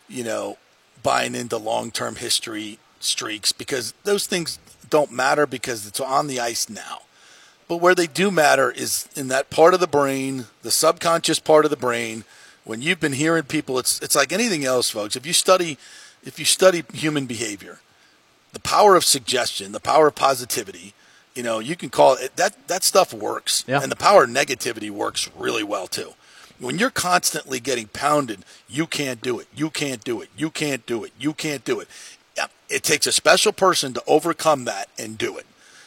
[0.07, 0.57] you know,
[1.03, 4.59] buying into long term history streaks because those things
[4.89, 7.01] don't matter because it's on the ice now.
[7.67, 11.65] But where they do matter is in that part of the brain, the subconscious part
[11.65, 12.23] of the brain.
[12.63, 15.15] When you've been hearing people, it's it's like anything else, folks.
[15.15, 15.77] If you study,
[16.23, 17.79] if you study human behavior,
[18.57, 20.95] the power of suggestion, the power of positivity,
[21.35, 23.63] you know, you can call it that that stuff works.
[23.67, 23.83] Yeah.
[23.83, 26.13] And the power of negativity works really well too.
[26.57, 29.47] When you're constantly getting pounded, you can't do it.
[29.55, 30.29] You can't do it.
[30.35, 31.11] You can't do it.
[31.19, 31.87] You can't do it.
[32.67, 35.45] It takes a special person to overcome that and do it.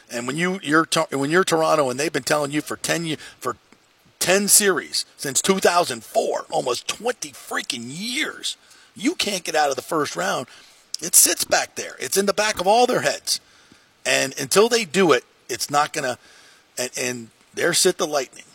[0.09, 3.19] And when you you're when you're Toronto and they've been telling you for 10 years
[3.37, 3.57] for
[4.19, 8.55] 10 series since 2004, almost 20 freaking years.
[8.95, 10.47] You can't get out of the first round.
[11.01, 11.95] It sits back there.
[11.99, 13.39] It's in the back of all their heads.
[14.05, 16.17] And until they do it, it's not going to.
[16.77, 18.45] And, and there sit the Lightning,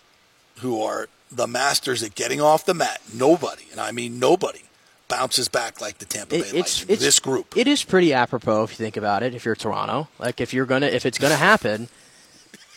[0.60, 3.00] who are the masters at getting off the mat.
[3.12, 4.62] Nobody, and I mean nobody,
[5.08, 6.94] bounces back like the Tampa It- Bay it's, Lightning.
[6.94, 7.56] it's this group.
[7.56, 9.34] It is pretty apropos if you think about it.
[9.34, 11.88] If you're Toronto, like if you're gonna, if it's gonna happen,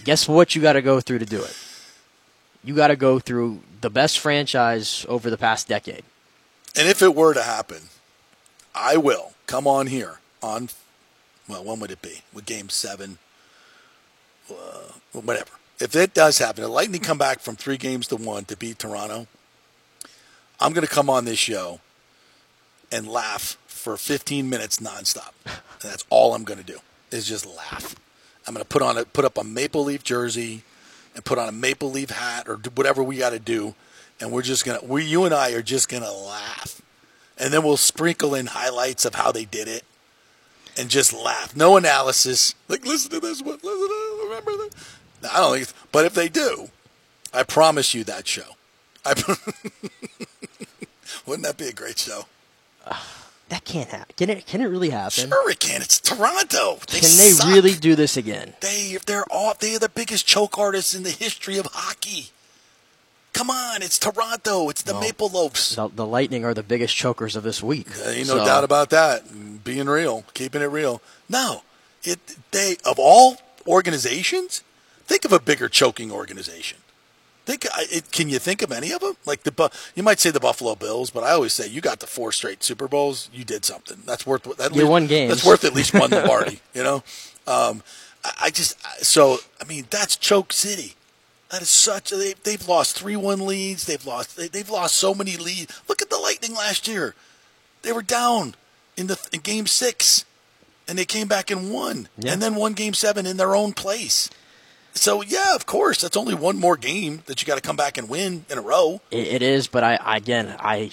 [0.03, 0.55] guess what?
[0.55, 1.55] You got to go through to do it.
[2.63, 6.03] You got to go through the best franchise over the past decade.
[6.75, 7.83] And if it were to happen,
[8.75, 10.69] I will come on here on,
[11.47, 12.21] well, when would it be?
[12.31, 13.17] With game seven?
[14.49, 15.51] Uh, whatever.
[15.79, 18.77] If it does happen, the Lightning come back from three games to one to beat
[18.77, 19.25] Toronto,
[20.59, 21.79] I'm going to come on this show
[22.91, 25.31] and laugh for 15 minutes nonstop.
[25.45, 26.79] And that's all I'm going to do
[27.11, 27.95] is just laugh.
[28.45, 30.63] I'm going to put on a put up a maple leaf jersey
[31.15, 33.73] and put on a maple leaf hat or whatever we got to do,
[34.19, 36.81] and we're just gonna we you and I are just gonna laugh,
[37.39, 39.83] and then we'll sprinkle in highlights of how they did it,
[40.77, 41.55] and just laugh.
[41.55, 42.55] No analysis.
[42.67, 43.57] Like listen to this one.
[43.63, 44.51] Listen to this remember
[45.21, 45.33] that?
[45.33, 45.69] I don't think.
[45.91, 46.69] But if they do,
[47.33, 48.55] I promise you that show.
[49.05, 49.13] I,
[51.25, 52.25] wouldn't that be a great show?
[53.49, 54.13] That can't happen.
[54.15, 54.45] Can it?
[54.45, 55.27] Can it really happen?
[55.27, 55.81] Sure, it can.
[55.81, 56.77] It's Toronto.
[56.87, 57.47] They Can they suck.
[57.47, 58.53] really do this again?
[58.61, 62.27] They they're all they are the biggest choke artists in the history of hockey.
[63.33, 64.69] Come on, it's Toronto.
[64.69, 65.75] It's the Maple Loafs.
[65.75, 67.87] The, the Lightning are the biggest chokers of this week.
[68.05, 69.63] Ain't no So, doubt about that.
[69.63, 71.01] Being real, keeping it real.
[71.29, 71.61] No,
[72.03, 72.19] it
[72.51, 73.37] they of all
[73.67, 74.63] organizations,
[75.05, 76.79] think of a bigger choking organization.
[77.45, 79.15] Think, it, can you think of any of them?
[79.25, 82.05] Like the, you might say the Buffalo Bills, but I always say you got the
[82.05, 83.27] four straight Super Bowls.
[83.33, 84.03] You did something.
[84.05, 84.45] That's worth.
[84.59, 85.29] At You least, won games.
[85.33, 86.59] That's worth at least one Lombardi.
[86.75, 86.97] you know,
[87.47, 87.81] um,
[88.23, 90.93] I, I just so I mean that's choke city.
[91.51, 92.11] That is such.
[92.11, 93.85] They, they've lost three one leads.
[93.85, 94.37] They've lost.
[94.37, 95.81] They, they've lost so many leads.
[95.87, 97.15] Look at the Lightning last year.
[97.81, 98.55] They were down
[98.97, 100.25] in the in game six,
[100.87, 102.33] and they came back and won, Yeah.
[102.33, 104.29] and then won game seven in their own place.
[104.93, 107.97] So yeah, of course, that's only one more game that you got to come back
[107.97, 109.01] and win in a row.
[109.11, 110.91] It, it is, but I I- again I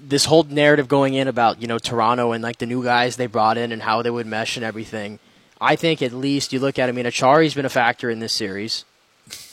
[0.00, 3.26] this whole narrative going in about you know Toronto and like the new guys they
[3.26, 5.18] brought in and how they would mesh and everything.
[5.60, 6.88] I think at least you look at.
[6.88, 8.84] I mean, Acciari's been a factor in this series,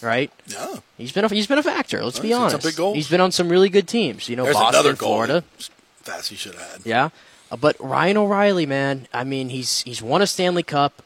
[0.01, 0.31] right?
[0.47, 2.03] Yeah, He's been a, he's been a factor.
[2.03, 2.67] Let's be he's had some honest.
[2.67, 2.95] big goals.
[2.95, 4.27] He's been on some really good teams.
[4.29, 5.09] You know, there's Boston, another goal.
[5.15, 5.43] Florida.
[6.03, 6.81] Fast he should have had.
[6.85, 7.09] Yeah,
[7.51, 11.01] Uh, but Ryan O'Reilly, man, I mean, he's he's won a Stanley Cup.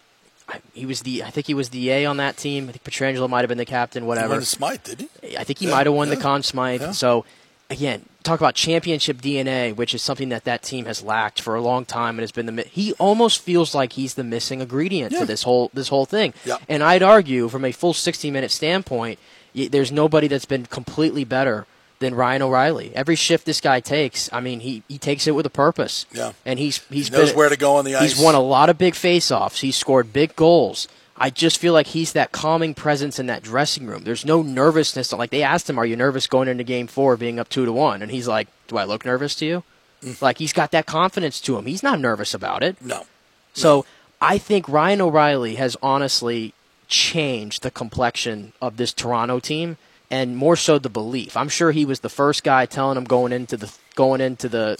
[0.48, 2.70] I, he was the I think he was the A on that team.
[2.70, 4.04] I think Pietrangelo might have been the captain.
[4.04, 4.30] He Whatever.
[4.30, 5.38] won the Smythe, did he?
[5.38, 6.82] I think he Yeah, might have won the yeah, Conn Smythe.
[6.82, 6.92] yeah.
[6.92, 7.26] So,
[7.70, 11.62] again, talk about championship DNA, which is something that that team has lacked for a
[11.62, 12.64] long time, and has been the.
[12.64, 15.20] He almost feels like he's the missing ingredient Yeah.
[15.20, 16.34] for this whole this whole thing.
[16.44, 16.58] Yeah.
[16.68, 19.20] And I'd argue, from a full sixty minute standpoint,
[19.56, 21.66] y- there's nobody that's been completely better
[22.00, 22.92] than Ryan O'Reilly.
[22.94, 26.06] Every shift this guy takes, I mean, he, he takes it with a purpose.
[26.12, 26.34] Yeah.
[26.46, 28.12] And he's he's He knows been- where to go on the ice.
[28.16, 29.60] He's won a lot of big faceoffs.
[29.62, 30.88] He's scored big goals.
[31.18, 34.04] I just feel like he's that calming presence in that dressing room.
[34.04, 35.14] There's no nervousness.
[35.14, 37.72] Like they asked him, "Are you nervous going into Game Four, being up two to
[37.72, 39.64] one?" And he's like, "Do I look nervous to you?"
[40.04, 40.22] Mm.
[40.22, 41.66] Like he's got that confidence to him.
[41.66, 42.82] He's not nervous about it.
[42.82, 43.06] No.
[43.54, 43.86] So
[44.22, 46.54] I think Ryan O'Reilly has honestly
[46.88, 49.78] changed the complexion of this Toronto team,
[50.12, 51.38] and more so the belief.
[51.38, 54.78] I'm sure he was the first guy telling them going into the going into the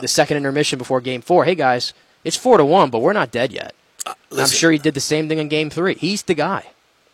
[0.00, 1.44] the second intermission before Game Four.
[1.44, 1.92] Hey guys,
[2.22, 3.74] it's four to one, but we're not dead yet.
[4.06, 5.94] And I'm sure he did the same thing in Game Three.
[5.94, 6.66] He's the guy.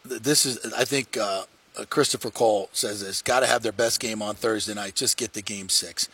[0.05, 1.45] this is I think uh,
[1.79, 5.17] uh, Christopher Cole says this got to have their best game on Thursday night just
[5.17, 6.09] get the game 6.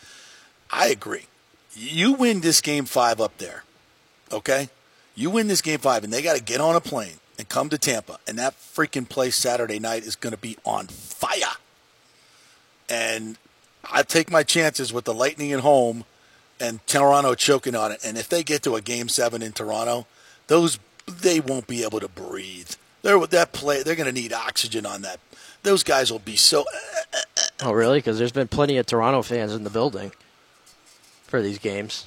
[0.71, 1.25] I agree.
[1.73, 3.63] You win this game 5 up there.
[4.31, 4.69] Okay?
[5.15, 7.69] You win this game 5 and they got to get on a plane and come
[7.69, 11.55] to Tampa and that freaking place Saturday night is going to be on fire.
[12.89, 13.37] And
[13.89, 16.05] I take my chances with the Lightning at home
[16.59, 17.99] and Toronto choking on it.
[18.03, 20.07] And if they get to a game 7 in Toronto,
[20.47, 22.71] those they won't be able to breathe.
[23.01, 23.83] They're that play.
[23.83, 25.19] They're going to need oxygen on that.
[25.63, 26.65] Those guys will be so.
[27.61, 27.99] Oh, really?
[27.99, 30.11] Because there's been plenty of Toronto fans in the building
[31.23, 32.05] for these games.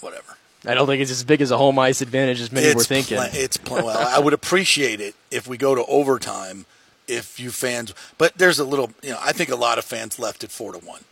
[0.00, 0.36] Whatever.
[0.66, 2.86] I don't think it's as big as a home ice advantage as many were it's
[2.86, 3.18] thinking.
[3.18, 6.66] pla- it's pla- well, I would appreciate it if we go to overtime.
[7.06, 8.90] If you fans, but there's a little.
[9.02, 11.02] You know, I think a lot of fans left at four to one.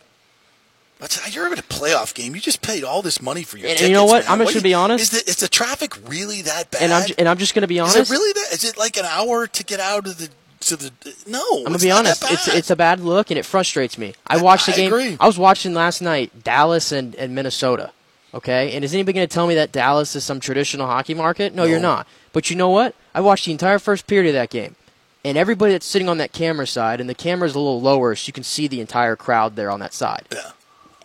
[1.30, 2.34] You're in a playoff game.
[2.34, 3.88] You just paid all this money for your And- and tickets.
[3.88, 4.24] you know what?
[4.24, 4.32] man.
[4.32, 5.12] I'm just gonna be honest.
[5.12, 6.82] Is the, is the traffic really that bad?
[6.82, 7.96] and I'm and I'm just going to be honest.
[7.96, 8.52] Is it really that?
[8.52, 10.28] Is it like an hour to get out of the
[10.66, 10.92] to the?
[11.26, 12.22] No, I'm gonna be honest.
[12.30, 14.14] It's it's a bad look, and it frustrates me.
[14.26, 14.92] I watched the I game.
[14.92, 15.16] agree.
[15.18, 17.90] I was watching last night Dallas and, and Minnesota.
[18.34, 21.54] Okay, and is anybody going to tell me that Dallas is some traditional hockey market?
[21.54, 22.06] No, you're not.
[22.32, 22.94] But you know what?
[23.14, 24.74] I watched the entire first period of that game,
[25.22, 28.26] and everybody that's sitting on that camera side, and the camera's a little lower, so
[28.28, 30.24] you can see the entire crowd there on that side.
[30.32, 30.52] yeah,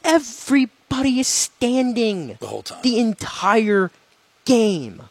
[0.08, 2.80] Everybody is standing the whole time.
[2.82, 3.92] the entire
[4.46, 5.04] game.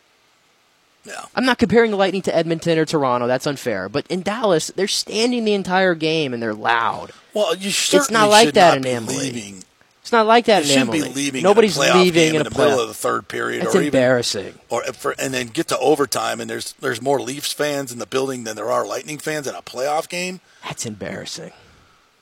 [1.05, 1.27] yeah.
[1.35, 3.27] I'm not comparing the Lightning to Edmonton or Toronto.
[3.27, 3.89] That's unfair.
[3.89, 7.13] But in Dallas, they're standing the entire game and they're loud.
[7.35, 9.63] Well, you certainly not like that not in be leaving.
[10.01, 11.09] It's not like that You in shouldn't Emily.
[11.11, 11.43] be leaving.
[11.43, 12.83] Nobody's in leaving in in a the middle playoff.
[12.83, 14.55] of the third period, That's or even embarrassing.
[14.71, 18.07] or for, and then get to overtime, and there's there's more Leafs fans in the
[18.07, 20.41] building than there are Lightning fans in a playoff game.
[20.63, 21.51] That's embarrassing.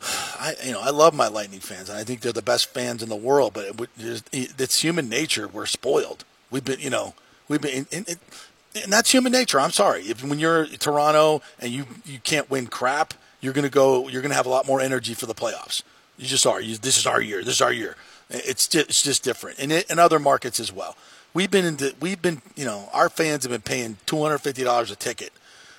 [0.04, 3.02] I you know I love my Lightning fans, and I think they're the best fans
[3.02, 3.52] in the world.
[3.54, 5.48] But it, just- it's human nature.
[5.48, 6.24] We're spoiled.
[6.50, 7.14] We've been you know
[7.48, 8.18] we've been and, and,
[8.82, 9.58] and that's human nature.
[9.60, 14.08] I'm sorry if when you're Toronto and you you can't win crap, you're gonna go.
[14.08, 15.82] You're gonna have a lot more energy for the playoffs.
[16.18, 16.60] You just are.
[16.60, 17.42] You, this is our year.
[17.42, 17.96] This is our year.
[18.30, 20.96] It's just, it's just different, and in other markets as well.
[21.34, 24.62] We've been into we've been you know our fans have been paying two hundred fifty
[24.64, 25.32] dollars a ticket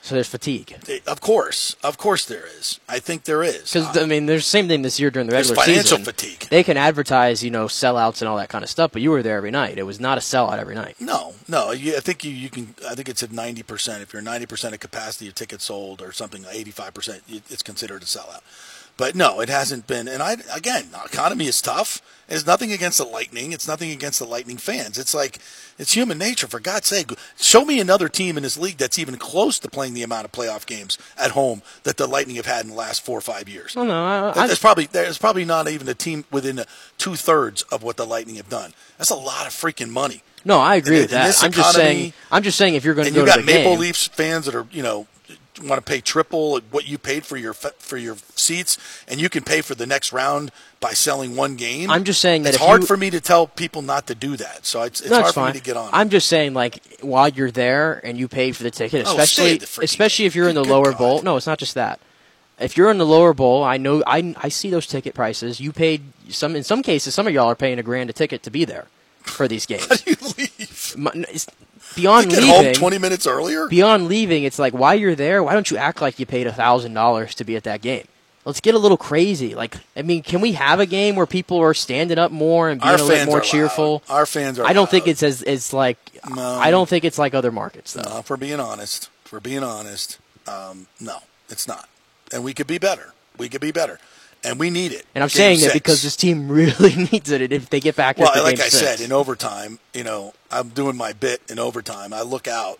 [0.06, 0.78] So there's fatigue.
[0.88, 2.80] Eh, of course, of course there is.
[2.88, 3.74] I think there is.
[3.74, 6.14] Because I mean, there's the same thing this year during the There's regular financial season.
[6.14, 6.48] fatigue.
[6.52, 9.24] They can advertise, you know, sellouts and all that kind of stuff, but you were
[9.24, 9.80] there every night.
[9.80, 10.98] It was not a sellout every night.
[11.00, 11.72] No, no.
[11.72, 12.76] You, I think you, you can.
[12.88, 14.04] I think it's at ninety percent.
[14.04, 17.64] If you're ninety percent of capacity of tickets sold, or something, eighty five percent, it's
[17.64, 18.42] considered a sellout.
[18.98, 20.08] But no, it hasn't been.
[20.08, 22.02] And I again, economy is tough.
[22.28, 23.52] It's nothing against the Lightning.
[23.54, 24.98] It's nothing against the Lightning fans.
[24.98, 25.40] It's like
[25.78, 26.48] it's human nature.
[26.48, 29.94] For God's sake, show me another team in this league that's even close to playing
[29.94, 33.06] the amount of playoff games at home that the Lightning have had in the last
[33.06, 33.76] four or five years.
[33.78, 36.62] Oh no, I, I, There's probably there's probably not even a team within
[36.98, 38.74] two thirds of what the Lightning have done.
[38.98, 40.24] That's a lot of freaking money.
[40.46, 41.44] no, I agree with that.
[41.44, 42.14] I'm just saying.
[42.32, 44.08] I'm just saying if you're going to go you to got the Maple game, Leafs
[44.08, 45.06] fans that are you know
[45.64, 48.78] want to pay triple what you paid for your for your seats,
[49.08, 51.90] and you can pay for the next round by selling one game.
[51.90, 54.36] I'm just saying that it's hard you- for me to tell people not to do
[54.38, 54.66] that.
[54.66, 55.54] So it's, it's no, hard it's for fine.
[55.54, 55.90] me to get on.
[55.94, 59.60] I'm just saying, like, while you're there and you paid for the ticket, Oh, especially
[59.60, 60.98] stay the especially if you're in the Good lower God.
[60.98, 61.22] bowl.
[61.22, 62.00] No, it's not just that.
[62.60, 65.60] If you're in the lower bowl, I know I, I see those ticket prices.
[65.60, 67.14] You paid some in some cases.
[67.14, 68.86] Some of y'all are paying a grand a ticket to be there
[69.26, 69.86] for these games.
[69.90, 70.96] How do you leave?
[70.98, 71.48] My- it's
[71.96, 73.68] beyond Get leaving, home 20 minutes earlier.
[73.68, 76.54] beyond leaving, it's like while you're there, why don't you act like you paid a
[76.54, 78.08] thousand dollars to be at that game?
[78.44, 79.56] Let's get a little crazy.
[79.56, 82.80] Like, I mean, can we have a game where people are standing up more and
[82.80, 84.04] being Our a little more cheerful?
[84.08, 84.16] loud.
[84.20, 84.66] Our fans are.
[84.68, 85.98] I don't think it's as it's like.
[86.30, 86.42] No.
[86.44, 88.04] I don't think it's like other markets though.
[88.04, 91.18] No, we're being honest, we're being honest, um, no,
[91.50, 91.90] it's not.
[92.32, 93.14] And we could be better.
[93.38, 94.00] We could be better,
[94.46, 95.06] and we need it.
[95.16, 95.74] And I'm saying that six.
[95.74, 98.78] because this team really needs it if they get back Well, like I six.
[99.00, 102.14] said, in overtime, you know, I'm doing my bit in overtime.
[102.14, 102.80] I look out,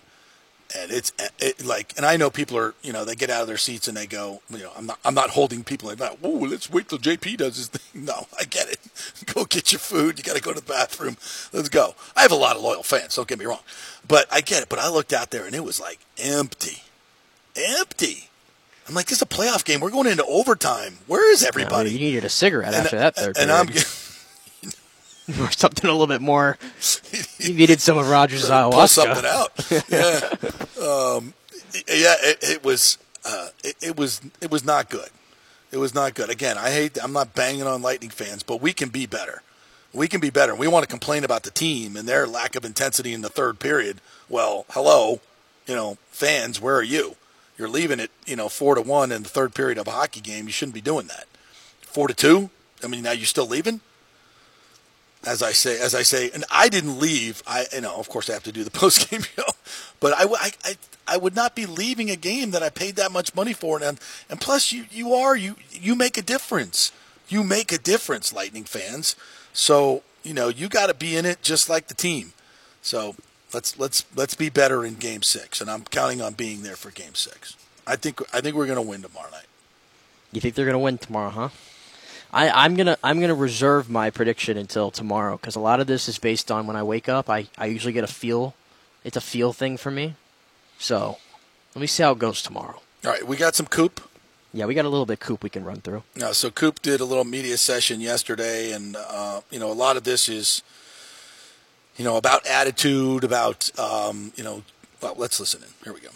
[0.78, 3.48] and it's it, like, and I know people are, you know, they get out of
[3.48, 6.22] their seats and they go, you know, I'm not, I'm not holding people like that.
[6.22, 8.06] Whoa, let's wait till JP does his thing.
[8.06, 8.80] No, I get it.
[9.34, 10.18] Go get your food.
[10.18, 11.18] You got to go to the bathroom.
[11.54, 11.96] Let's go.
[12.16, 13.16] I have a lot of loyal fans.
[13.16, 13.60] Don't get me wrong,
[14.08, 14.70] but I get it.
[14.70, 16.84] But I looked out there and it was like empty,
[17.56, 18.30] empty.
[18.88, 19.80] I'm like, this is a playoff game.
[19.80, 20.98] We're going into overtime.
[21.08, 21.92] Where is Yeah, everybody?
[21.92, 23.86] you needed a cigarette And- after that third and period.
[25.30, 25.42] I'm.
[25.42, 26.58] or something a little bit more.
[27.40, 29.52] You needed some of Rodgers' pull something out.
[29.90, 30.20] yeah,
[30.86, 31.34] um,
[31.88, 32.16] yeah.
[32.22, 32.98] It, it was.
[33.24, 34.22] Uh, it, it was.
[34.40, 35.10] It was not good.
[35.72, 36.30] It was not good.
[36.30, 36.98] Again, I hate.
[37.04, 39.42] I'm not banging on Lightning fans, but we can be better.
[39.94, 40.54] We can be better.
[40.54, 43.60] We want to complain about the team and their lack of intensity in the third
[43.60, 44.02] period.
[44.30, 45.22] Well, hello,
[45.66, 47.16] you know, fans, where are you?
[47.58, 50.22] You're leaving it, you know, four to one in the third period of a hockey
[50.22, 50.46] game.
[50.46, 51.26] You shouldn't be doing that.
[51.82, 52.50] Four to two.
[52.84, 53.82] I mean, now you're still leaving?
[55.26, 57.42] as I say, as I say, and I didn't leave.
[57.48, 59.44] I, you know, of course, I have to do the post game show,
[60.00, 60.14] but
[61.08, 64.00] I would not be leaving a game that I paid that much money for, and
[64.30, 66.92] and plus, you, you are you, you make a difference.
[67.28, 69.16] You make a difference, Lightning fans.
[69.54, 72.34] So you know, you got to be in it just like the team.
[72.82, 73.16] So
[73.56, 76.92] let's let's let's be better in Game Six, and I'm counting on being there for
[76.92, 77.56] Game Six.
[77.88, 79.48] I think I think we're going to win tomorrow night.
[80.34, 81.50] You think they're going to win tomorrow, huh?
[82.34, 86.10] I, I'm gonna I'm gonna reserve my prediction until tomorrow because a lot of this
[86.10, 87.30] is based on when I wake up.
[87.30, 88.54] I, I usually get a feel.
[89.06, 90.16] It's a feel thing for me.
[90.78, 91.18] So
[91.74, 92.82] let me see how it goes tomorrow.
[93.06, 94.02] All right, we got some Coop.
[94.52, 96.04] Yeah, we got a little bit coop we can run through.
[96.16, 99.98] No, so Coop did a little media session yesterday, and uh, you know a lot
[99.98, 100.64] of this is,
[101.98, 104.64] you know, about attitude, about um, you know.
[105.02, 105.70] Well, let's listen in.
[105.84, 106.10] Here we go.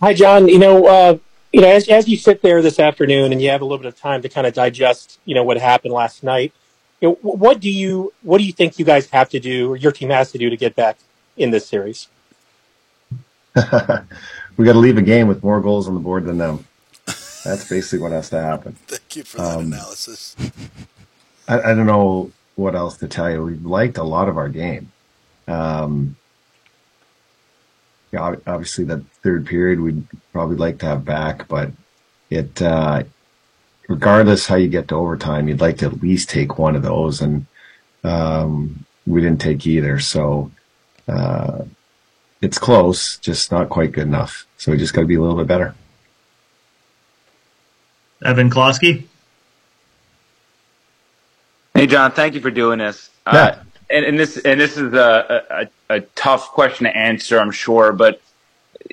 [0.00, 0.48] Hi, John.
[0.48, 1.18] You know, uh,
[1.52, 3.86] you know, as as you sit there this afternoon and you have a little bit
[3.86, 6.52] of time to kind of digest, you know, what happened last night.
[7.00, 9.76] You know, what do you what do you think you guys have to do, or
[9.76, 10.98] your team has to do, to get back
[11.36, 12.08] in this series?
[14.56, 16.66] we got to leave a game with more goals on the board than them.
[17.44, 18.72] That's basically what has to happen.
[18.86, 20.34] Thank you for that Um, analysis.
[21.48, 23.44] I, I don't know what else to tell you.
[23.44, 24.90] We've liked a lot of our game.
[25.46, 26.16] Um,
[28.12, 31.70] yeah, obviously that third period we'd probably like to have back, but
[32.30, 33.04] it, uh,
[33.88, 37.20] regardless how you get to overtime, you'd like to at least take one of those
[37.20, 37.46] and,
[38.02, 40.00] um, we didn't take either.
[40.00, 40.50] So,
[41.06, 41.64] uh,
[42.42, 44.46] it's close, just not quite good enough.
[44.56, 45.74] So we just got to be a little bit better.
[48.24, 49.04] Evan Klosky.
[51.76, 53.10] Hey, John, thank you for doing this.
[53.26, 53.54] Uh,
[53.90, 57.92] and, and this and this is a, a, a tough question to answer, I'm sure.
[57.92, 58.22] But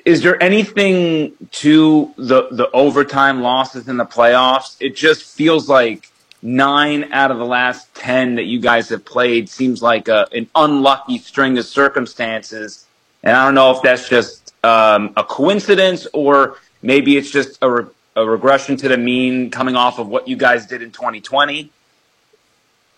[0.04, 4.76] is there anything to the the overtime losses in the playoffs?
[4.80, 6.10] It just feels like
[6.42, 10.46] nine out of the last ten that you guys have played seems like a, an
[10.54, 12.84] unlucky string of circumstances.
[13.22, 17.70] And I don't know if that's just um, a coincidence or maybe it's just a,
[17.70, 21.70] re- a regression to the mean coming off of what you guys did in 2020.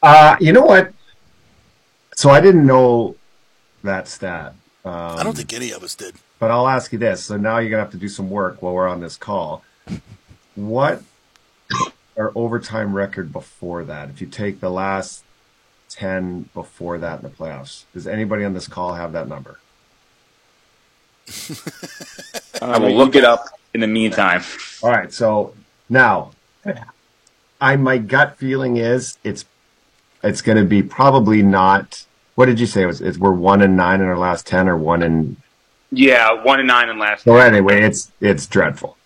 [0.03, 0.93] Uh, you know what?
[2.15, 3.17] So I didn't know
[3.83, 4.55] that stat.
[4.85, 6.15] Um, I don't think any of us did.
[6.39, 7.25] but I'll ask you this.
[7.25, 9.63] So now you're gonna have to do some work while we're on this call.
[10.55, 11.03] What
[12.17, 14.09] our overtime record before that?
[14.11, 15.25] If you take the last
[15.89, 19.59] ten before that in the playoffs, does anybody on this call have that number?
[22.63, 24.43] I will look it up in the meantime.
[24.83, 25.13] All right.
[25.13, 25.55] So
[25.89, 26.31] now,
[27.61, 29.45] I my gut feeling is it's
[30.23, 32.05] it's going to be probably not.
[32.35, 32.83] What did you say?
[32.83, 35.37] It was it's, we're one and nine in our last ten, or one and
[35.91, 37.25] Yeah, one and nine in last.
[37.25, 38.97] so anyway, it's it's dreadful.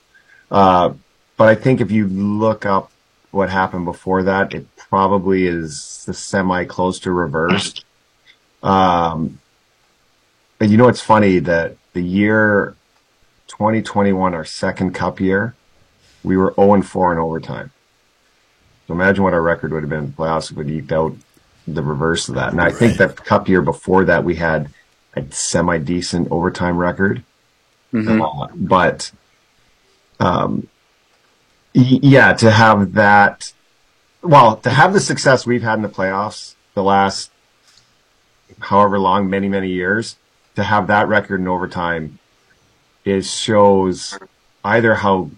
[0.51, 0.95] Uh,
[1.37, 2.91] but I think if you look up
[3.31, 7.85] what happened before that, it probably is the semi close to reversed.
[8.63, 9.39] Um,
[10.59, 12.75] and you know it's funny that the year
[13.49, 15.55] 2021, our second cup year,
[16.23, 17.71] we were 0 and 4 in overtime.
[18.91, 21.15] So imagine what our record would have been in the playoffs if we'd eked out
[21.69, 22.51] the reverse of that.
[22.51, 24.69] And I think that cup year before that, we had
[25.15, 27.23] a semi decent overtime record.
[27.95, 29.13] Uh, but,
[30.19, 30.67] um,
[31.73, 33.53] y- yeah, to have that,
[34.23, 37.31] well, to have the success we've had in the playoffs the last
[38.59, 40.17] however long, many, many years,
[40.57, 42.19] to have that record in overtime
[43.05, 44.19] is shows
[44.65, 45.31] either how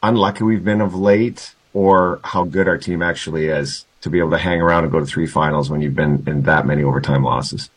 [0.00, 4.30] unlucky we've been of late or how good our team actually is to be able
[4.30, 7.22] to hang around and go to three finals when you've been in that many overtime
[7.24, 7.70] losses.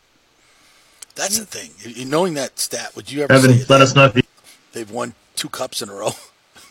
[1.14, 1.70] That's the thing.
[1.80, 4.22] You- you- Knowing that stat, would you ever Evan, say let us know if
[4.72, 6.10] they've won two cups in a row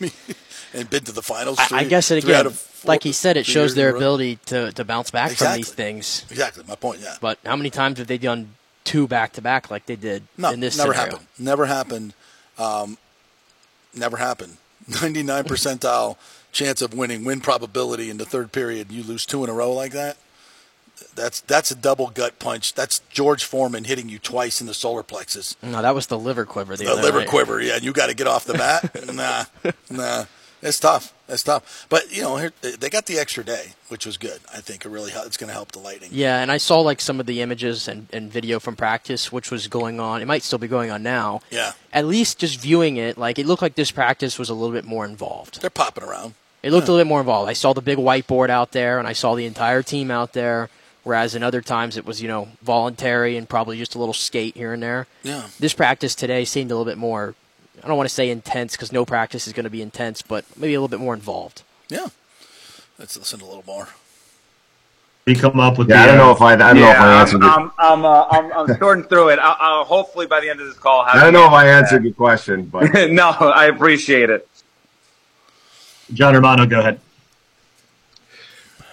[0.74, 1.58] and been to the finals?
[1.58, 4.70] I, Three, I guess it again, four- like he said, it shows their ability to,
[4.72, 6.24] to bounce back from these things.
[6.30, 7.00] Exactly, my point.
[7.00, 8.54] Yeah, But how many times have they done
[8.84, 11.12] two back to back like they did no, in this never scenario?
[11.12, 11.28] happened.
[11.40, 12.14] Never happened.
[12.58, 12.98] Um,
[13.94, 14.58] never happened.
[15.02, 16.16] Ninety nine percentile
[16.56, 18.90] chance of winning, win probability in the third period.
[18.90, 20.16] You lose two in a row like that.
[21.14, 22.72] That's that's a double gut punch.
[22.74, 25.54] That's George Foreman hitting you twice in the solar plexus.
[25.62, 26.74] No, that was the liver quiver.
[26.76, 27.28] The, the liver night.
[27.28, 27.60] quiver.
[27.60, 29.06] Yeah, you got to get off the bat.
[29.14, 29.44] nah,
[29.90, 30.24] nah,
[30.62, 31.12] it's tough.
[31.28, 31.86] It's tough.
[31.90, 34.40] But you know, here, they got the extra day, which was good.
[34.54, 36.10] I think it really it's going to help the Lightning.
[36.12, 39.50] Yeah, and I saw like some of the images and, and video from practice, which
[39.50, 40.22] was going on.
[40.22, 41.40] It might still be going on now.
[41.50, 44.74] Yeah, At least just viewing it, like it looked like this practice was a little
[44.74, 45.60] bit more involved.
[45.60, 46.34] they're popping around.
[46.66, 47.48] It looked a little bit more involved.
[47.48, 50.68] I saw the big whiteboard out there, and I saw the entire team out there.
[51.04, 54.56] Whereas in other times it was, you know, voluntary and probably just a little skate
[54.56, 55.06] here and there.
[55.22, 55.46] Yeah.
[55.60, 57.36] This practice today seemed a little bit more.
[57.84, 60.44] I don't want to say intense because no practice is going to be intense, but
[60.56, 61.62] maybe a little bit more involved.
[61.88, 62.08] Yeah.
[62.98, 63.90] Let's listen a little more.
[65.26, 66.96] you come up with Yeah, the, I don't know if I, I don't know if
[66.98, 67.42] I yeah, answered.
[67.44, 69.38] I'm, Your, I'm, I'm, uh, I'm, I'm sorting through it.
[69.38, 71.04] I'll, I'll hopefully by the end of this call.
[71.04, 74.48] Have I don't know if I answer answered your question, but no, I appreciate it.
[76.12, 77.00] John Romano, go ahead.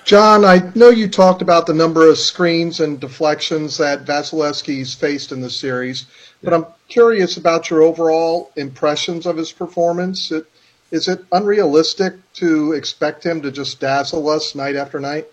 [0.05, 5.31] John, I know you talked about the number of screens and deflections that Vasilevskiy's faced
[5.31, 6.07] in the series,
[6.43, 10.29] but I'm curious about your overall impressions of his performance.
[10.31, 10.45] It,
[10.91, 15.27] is it unrealistic to expect him to just dazzle us night after night?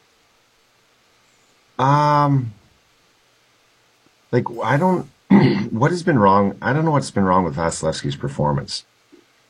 [1.78, 2.52] Um,
[4.30, 5.10] like I don't.
[5.70, 6.56] what has been wrong?
[6.62, 8.84] I don't know what's been wrong with Vasilevskiy's performance.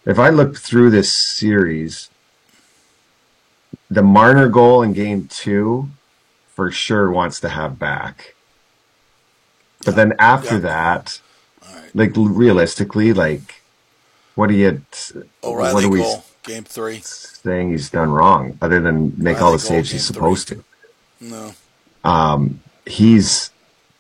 [0.07, 2.09] If I look through this series,
[3.91, 5.89] the Marner goal in Game Two,
[6.55, 8.35] for sure wants to have back.
[9.85, 10.61] But then after Yeah.
[10.61, 11.21] that,
[11.95, 13.63] like realistically, like
[14.35, 14.83] what do you?
[15.13, 17.01] what O'Reilly are we goal, game three.
[17.03, 20.59] saying he's done wrong other than make all the saves he's supposed three.
[20.59, 20.65] to?
[21.21, 21.55] No.
[22.05, 23.51] Um, he's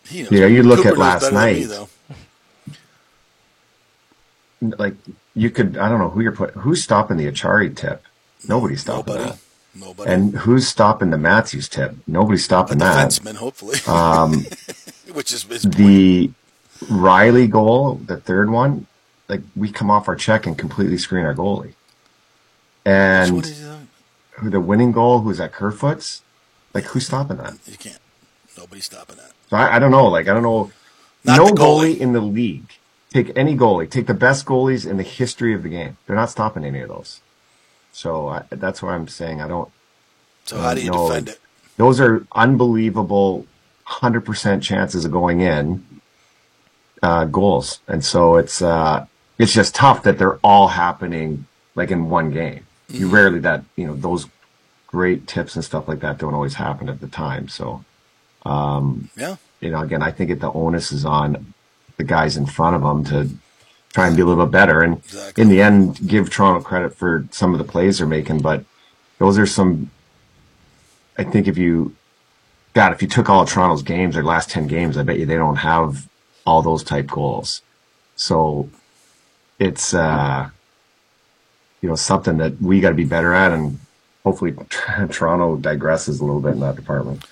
[0.07, 0.33] He knows.
[0.33, 1.67] Yeah, you look Cooper at last me, night.
[1.69, 1.89] though.
[4.79, 4.95] like
[5.35, 8.05] you could I don't know who you're put who's stopping the Acciari tip.
[8.47, 9.31] Nobody's stopping Nobody.
[9.33, 9.39] that.
[9.81, 10.11] Nobody.
[10.11, 11.95] And who's stopping the Matthews tip?
[12.07, 13.09] Nobody's stopping that.
[13.09, 13.79] defenseman, hopefully.
[13.87, 14.45] Um,
[15.15, 15.77] Which is his point.
[15.77, 16.31] the
[16.89, 18.87] Riley goal, the third one,
[19.29, 21.75] like we come off our check and completely screen our goalie.
[22.85, 23.79] And one is that?
[24.33, 26.23] who the winning goal, who's at Kerfoot's,
[26.75, 27.55] like who's stopping that?
[27.67, 27.99] You can't.
[28.57, 29.33] Nobody's stopping that.
[29.49, 30.07] So I, I don't know.
[30.07, 30.71] Like I don't know.
[31.25, 31.95] Not no goalie.
[31.95, 32.67] goalie in the league.
[33.13, 33.91] Take any goalie.
[33.91, 35.97] Take the best goalies in the history of the game.
[36.07, 37.21] They're not stopping any of those.
[37.93, 39.41] So I, that's what I'm saying.
[39.41, 39.71] I don't.
[40.47, 41.41] So how do you No, defend it?
[41.77, 43.47] Those are unbelievable,
[43.85, 45.85] hundred percent chances of going in
[47.03, 49.07] uh, goals, and so it's uh,
[49.39, 52.67] it's just tough that they're all happening like in one game.
[52.91, 53.11] Mm-hmm.
[53.11, 54.27] rarely that you know those
[54.89, 57.47] great tips and stuff like that don't always happen at the time.
[57.49, 57.85] So
[58.45, 59.37] um, Yeah.
[59.61, 61.55] you know, again, I think it, the onus is on
[61.99, 63.31] the guys in front of them to
[63.93, 64.83] try and be a little bit better.
[64.83, 65.43] And Exactly.
[65.43, 68.41] in the end, give Toronto credit for some of the plays they're making.
[68.41, 68.65] But
[69.19, 69.91] those are some,
[71.19, 71.97] I think if you,
[72.73, 75.27] God, if you took all of Toronto's games, their last 10 games, I bet you
[75.27, 76.09] they don't have
[76.47, 77.63] all those type goals.
[78.17, 78.71] So
[79.59, 80.51] it's, uh,
[81.81, 83.53] you know, something that we got to be better at.
[83.53, 83.81] And
[84.23, 84.53] hopefully
[85.11, 87.25] Toronto digresses a little bit in that department.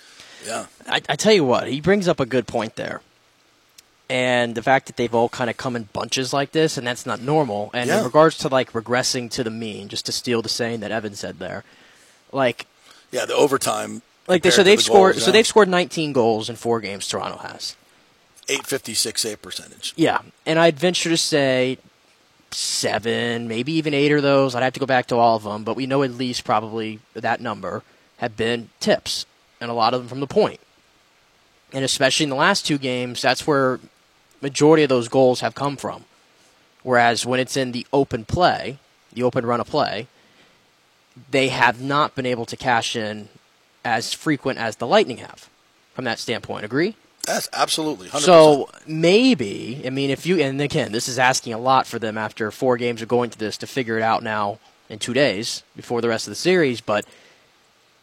[0.45, 0.67] Yeah.
[0.89, 3.03] I, I tell you what, he brings up a good point there.
[4.11, 7.05] And the fact that they've all kind of come in bunches like this, and that's
[7.05, 7.71] not normal.
[7.75, 7.99] And Yeah.
[7.99, 11.15] in regards to like regressing to the mean, just to steal the saying that Evan
[11.15, 11.63] said there,
[12.33, 12.67] like
[13.11, 14.01] Yeah, the overtime.
[14.27, 15.33] like they, so they've the scored goals, so yeah.
[15.35, 17.07] they've scored 19 goals in four games.
[17.07, 17.77] Toronto has.
[18.49, 19.93] 856 save percentage.
[19.95, 21.77] Yeah, and I'd venture to say
[22.51, 24.55] seven, maybe even eight of those.
[24.55, 27.01] I'd have to go back to all of them, but we know at least probably
[27.13, 27.83] that number
[28.19, 29.27] have been tips,
[29.61, 30.61] and a lot of them from the point.
[31.75, 33.79] And especially in the last two games, that's where
[34.41, 36.05] majority of those goals have come from.
[36.83, 38.79] Whereas when it's in the open play,
[39.13, 40.07] the open run of play,
[41.31, 43.29] they have not been able to cash in
[43.85, 45.49] as frequent as the Lightning have
[45.95, 46.65] from that standpoint.
[46.65, 46.95] Agree?
[47.27, 48.21] That's absolutely 100%.
[48.21, 52.17] So maybe, I mean, if you, and again, this is asking a lot for them
[52.17, 54.59] after four games of going to this to figure it out now
[54.89, 56.81] in two days before the rest of the series.
[56.81, 57.05] But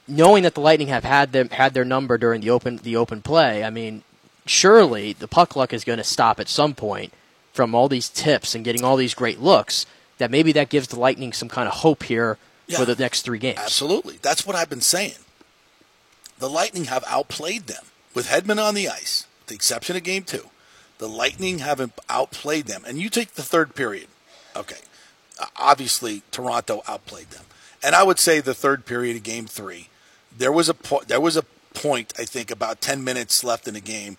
[0.07, 3.21] knowing that the Lightning have had them had their number during the open the open
[3.23, 4.03] play, I mean,
[4.45, 7.13] surely the puck luck is going to stop at some point
[7.53, 9.85] from all these tips and getting all these great looks.
[10.17, 12.77] That maybe that gives the Lightning some kind of hope here Yeah.
[12.79, 13.59] for the next three games.
[13.59, 14.17] Absolutely.
[14.21, 15.15] That's what I've been saying.
[16.39, 20.23] The Lightning have outplayed them with Hedman on the ice, with the exception of game
[20.23, 20.49] two.
[20.97, 22.83] The Lightning haven't outplayed them.
[22.87, 24.07] And you take the third period.
[24.55, 24.77] Okay.
[25.57, 27.43] Obviously, Toronto outplayed them.
[27.83, 29.89] And I would say the third period of game three,
[30.35, 31.43] there was a po- there was a
[31.73, 34.17] point, I think, about 10 minutes left in the game,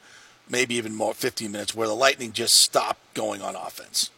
[0.49, 4.11] maybe even more, 15 minutes, where the Lightning just stopped going on offense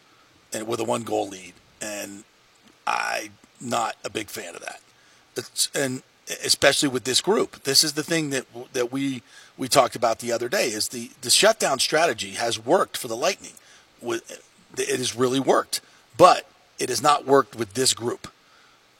[0.53, 1.55] and with a one goal lead.
[1.81, 2.25] And
[2.87, 4.81] I'm not a big fan of that.
[5.37, 6.03] It's, and
[6.45, 9.23] especially with this group, this is the thing that that we
[9.57, 13.17] we talked about the other day is the the shutdown strategy has worked for the
[13.17, 13.53] Lightning.
[14.03, 15.81] It has really worked,
[16.17, 16.47] but
[16.79, 18.29] it has not worked with this group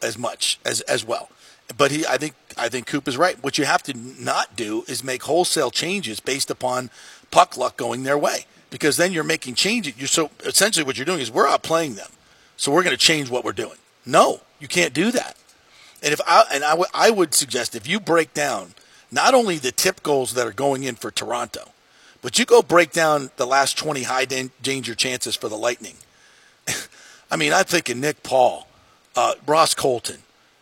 [0.03, 1.29] as much as as well.
[1.77, 3.43] But he, I think, I think Coop is right.
[3.43, 6.91] What you have to not do is make wholesale changes based upon
[7.31, 9.99] puck luck going their way, because then you're making changes.
[9.99, 12.11] You're so essentially what you're doing is we're outplaying them,
[12.57, 13.79] so we're going to change what we're doing.
[14.05, 15.37] No, you can't do that.
[16.03, 16.65] And if I and
[16.95, 18.75] I would suggest if you break down
[19.11, 21.71] not only the tip goals that are going in for Toronto,
[22.21, 25.95] but you go break down the last 20 high danger chances for the Lightning.
[27.31, 28.67] I mean, I'm thinking Nick Paul,
[29.17, 30.19] uh, Ross Colton,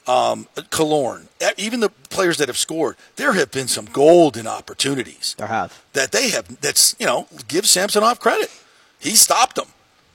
[0.07, 2.97] um, Killorn, e- even the players that have scored.
[3.17, 5.83] There have been some golden opportunities There have.
[5.95, 6.61] that they have.
[6.61, 8.51] That's you know, give Samsonov credit.
[8.99, 9.69] He stopped them.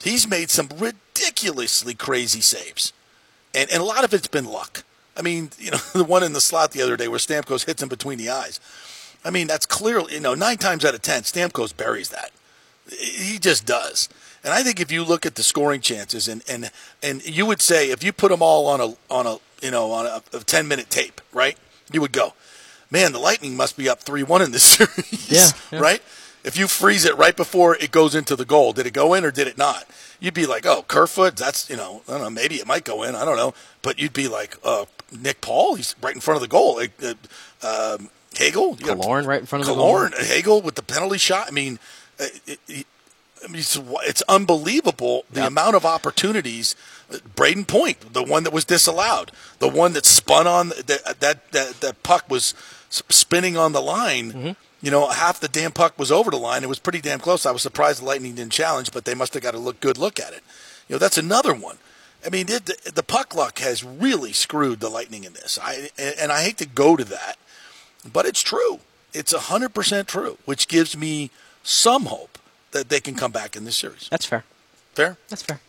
[0.04, 2.94] He's made some ridiculously crazy saves,
[3.54, 4.84] and and a lot of it's been luck.
[5.18, 7.82] I mean, you know, the one in the slot the other day where Stamkos hits
[7.84, 8.60] him between the eyes.
[9.24, 12.32] I mean, that's clearly you know nine times out of ten Stamkos buries that.
[12.90, 14.10] He just does.
[14.44, 16.72] And I think if you look at the scoring chances, and and
[17.04, 19.92] and you would say if you put them all on a on a you know
[19.92, 21.58] on a, a ten minute tape, right?
[21.92, 22.34] You would go,
[22.90, 25.80] man, the Lightning must be up three one in this series, Yeah, yeah.
[25.80, 26.02] right?
[26.44, 29.24] If you freeze it right before it goes into the goal, did it go in
[29.24, 29.86] or did it not?
[30.20, 33.04] You'd be like, oh, Kerfoot, that's you know, I don't know, maybe it might go
[33.04, 36.38] in, I don't know, but you'd be like, uh, Nick Paul, he's right in front
[36.38, 36.78] of the goal.
[36.78, 37.14] Like, uh,
[37.98, 40.08] um, Hagel, Killorn right in front of the goal.
[40.20, 41.48] Hagel with the penalty shot.
[41.48, 41.78] I mean,
[42.20, 42.88] uh, it, it,
[43.44, 46.76] I mean, it's, it's unbelievable the amount of opportunities.
[47.36, 51.82] Brayden Point, the one that was disallowed, the one that spun on that that that,
[51.82, 52.54] that puck was
[52.90, 54.32] spinning on the line.
[54.32, 54.52] Mm-hmm.
[54.84, 56.64] You know, half the damn puck was over the line.
[56.64, 57.46] It was pretty damn close.
[57.46, 59.98] I was surprised the Lightning didn't challenge, but they must have got a look good
[59.98, 60.44] look at it.
[60.88, 61.78] You know, that's another one.
[62.26, 65.60] I mean, it, the, the puck luck has really screwed the Lightning in this.
[65.62, 67.38] I and, and I hate to go to that,
[68.12, 68.80] but it's true.
[69.14, 71.30] It's hundred percent true, which gives me
[71.64, 72.40] some hope
[72.72, 74.08] that they can come back in this series.
[74.10, 74.44] That's fair.
[74.94, 75.18] Fair.
[75.30, 75.60] That's fair.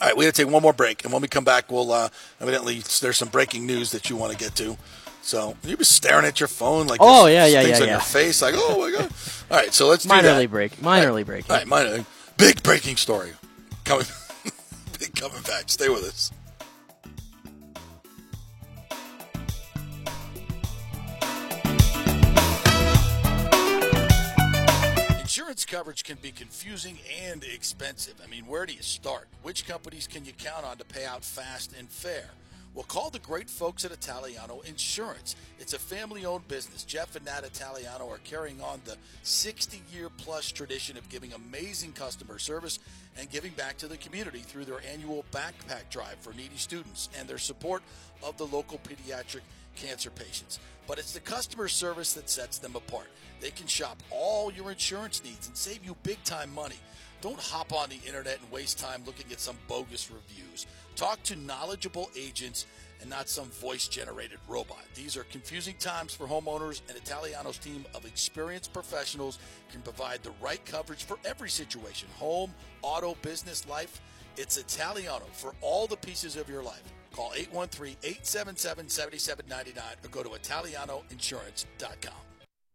[0.00, 1.92] All right, we got to take one more break, and when we come back, we'll
[1.92, 2.08] uh,
[2.40, 4.76] evidently there's some breaking news that you want to get to.
[5.20, 7.92] So you be staring at your phone like Oh, yeah, yeah, things yeah, on yeah.
[7.94, 9.10] your face, like oh my god.
[9.50, 10.38] All right, so let's do Minor that.
[10.38, 10.72] league break.
[10.78, 11.48] minorly league break.
[11.50, 12.04] All right, minor
[12.36, 13.30] big breaking story
[13.84, 14.06] coming.
[14.98, 15.64] big coming back.
[15.68, 16.32] Stay with us.
[25.32, 28.12] Insurance coverage can be confusing and expensive.
[28.22, 29.28] I mean, where do you start?
[29.40, 32.26] Which companies can you count on to pay out fast and fair?
[32.74, 35.34] Well, call the great folks at Italiano Insurance.
[35.58, 36.84] It's a family owned business.
[36.84, 41.92] Jeff and Nat Italiano are carrying on the 60 year plus tradition of giving amazing
[41.92, 42.78] customer service
[43.18, 47.26] and giving back to the community through their annual backpack drive for needy students and
[47.26, 47.82] their support
[48.22, 49.40] of the local pediatric
[49.74, 50.58] cancer patients.
[50.86, 53.08] But it's the customer service that sets them apart.
[53.40, 56.76] They can shop all your insurance needs and save you big time money.
[57.20, 60.66] Don't hop on the internet and waste time looking at some bogus reviews.
[60.96, 62.66] Talk to knowledgeable agents
[63.00, 64.84] and not some voice generated robot.
[64.94, 69.38] These are confusing times for homeowners, and Italiano's team of experienced professionals
[69.70, 74.00] can provide the right coverage for every situation home, auto, business, life.
[74.36, 76.82] It's Italiano for all the pieces of your life.
[77.12, 82.14] Call 813 877 7799 or go to ItalianoInsurance.com.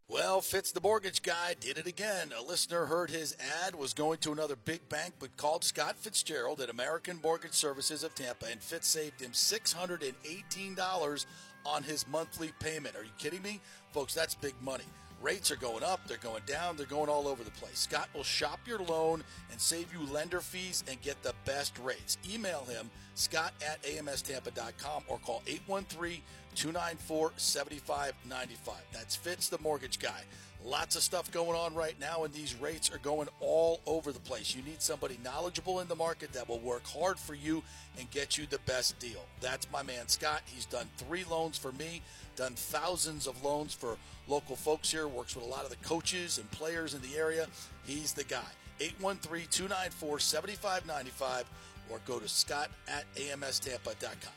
[0.09, 2.31] Well, Fitz the mortgage guy did it again.
[2.38, 3.35] A listener heard his
[3.65, 8.05] ad, was going to another big bank, but called Scott Fitzgerald at American Mortgage Services
[8.05, 11.26] of Tampa, and Fitz saved him $618
[11.65, 12.95] on his monthly payment.
[12.95, 13.59] Are you kidding me?
[13.91, 14.85] Folks, that's big money.
[15.22, 17.80] Rates are going up, they're going down, they're going all over the place.
[17.80, 22.18] Scott will shop your loan and save you lender fees and get the best rates.
[22.31, 26.22] Email him, scott at amstampa.com, or call 813
[26.53, 28.76] 294 7595.
[28.94, 30.22] That's Fitz, the mortgage guy.
[30.65, 34.19] Lots of stuff going on right now, and these rates are going all over the
[34.19, 34.56] place.
[34.56, 37.64] You need somebody knowledgeable in the market that will work hard for you
[37.98, 39.23] and get you the best deal.
[39.39, 40.41] That's my man Scott.
[40.45, 42.02] He's done three loans for me,
[42.38, 43.97] done thousands of loans for
[44.27, 47.47] local folks here, works with a lot of the coaches and players in the area.
[47.85, 48.45] He's the guy.
[48.80, 51.45] 813 294 7595
[51.89, 54.34] or go to scott at amstampa.com.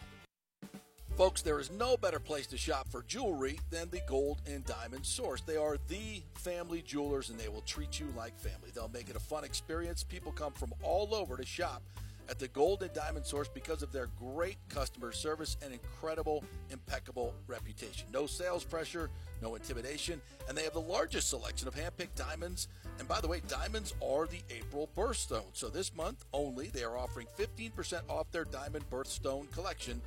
[1.17, 5.05] Folks, there is no better place to shop for jewelry than the Gold and Diamond
[5.05, 5.43] Source.
[5.43, 8.71] They are the family jewelers and they will treat you like family.
[8.75, 10.03] They'll make it a fun experience.
[10.03, 11.83] People come from all over to shop
[12.31, 17.35] at the Gold and Diamond Source because of their great customer service and incredible, impeccable
[17.49, 18.07] reputation.
[18.13, 19.11] No sales pressure,
[19.43, 22.69] no intimidation, and they have the largest selection of hand-picked diamonds.
[23.01, 25.51] And by the way, diamonds are the April birthstone.
[25.55, 30.01] So this month only, they are offering 15% off their diamond birthstone collection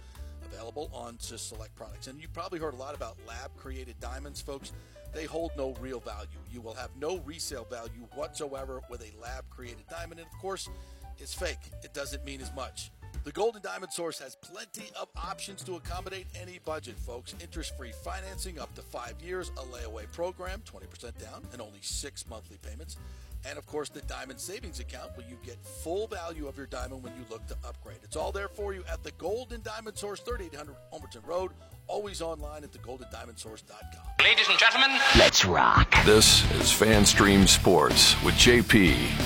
[0.45, 2.07] available on to select products.
[2.07, 4.71] And you probably heard a lot about lab created diamonds, folks.
[5.13, 6.27] They hold no real value.
[6.51, 10.19] You will have no resale value whatsoever with a lab created diamond.
[10.19, 10.69] And of course,
[11.19, 11.71] it's fake.
[11.83, 12.91] It doesn't mean as much.
[13.23, 17.33] The Gold and Diamond Source has plenty of options to accommodate any budget, folks.
[17.41, 22.27] Interest free financing up to five years, a layaway program, 20% down, and only six
[22.29, 22.97] monthly payments.
[23.45, 27.03] And of course, the Diamond Savings Account where you get full value of your diamond
[27.03, 27.99] when you look to upgrade.
[28.03, 31.51] It's all there for you at the Gold and Diamond Source, 3800 Homerton Road.
[31.87, 34.03] Always online at thegoldendiamondsource.com.
[34.21, 35.93] Ladies and gentlemen, let's rock.
[36.05, 39.22] This is FanStream Sports with JP.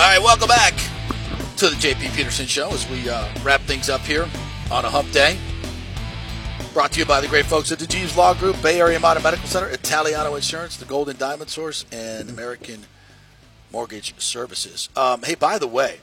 [0.00, 0.72] All right, welcome back
[1.58, 4.26] to the JP Peterson Show as we uh, wrap things up here
[4.70, 5.36] on a hump day.
[6.72, 9.22] Brought to you by the great folks at the Jeeves Law Group, Bay Area Modern
[9.22, 12.86] Medical Center, Italiano Insurance, the Gold and Diamond Source, and American
[13.70, 14.88] Mortgage Services.
[14.96, 15.98] Um, hey, by the way,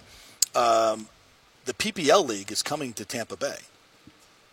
[0.53, 1.07] um,
[1.65, 3.61] the PPL League is coming to Tampa Bay.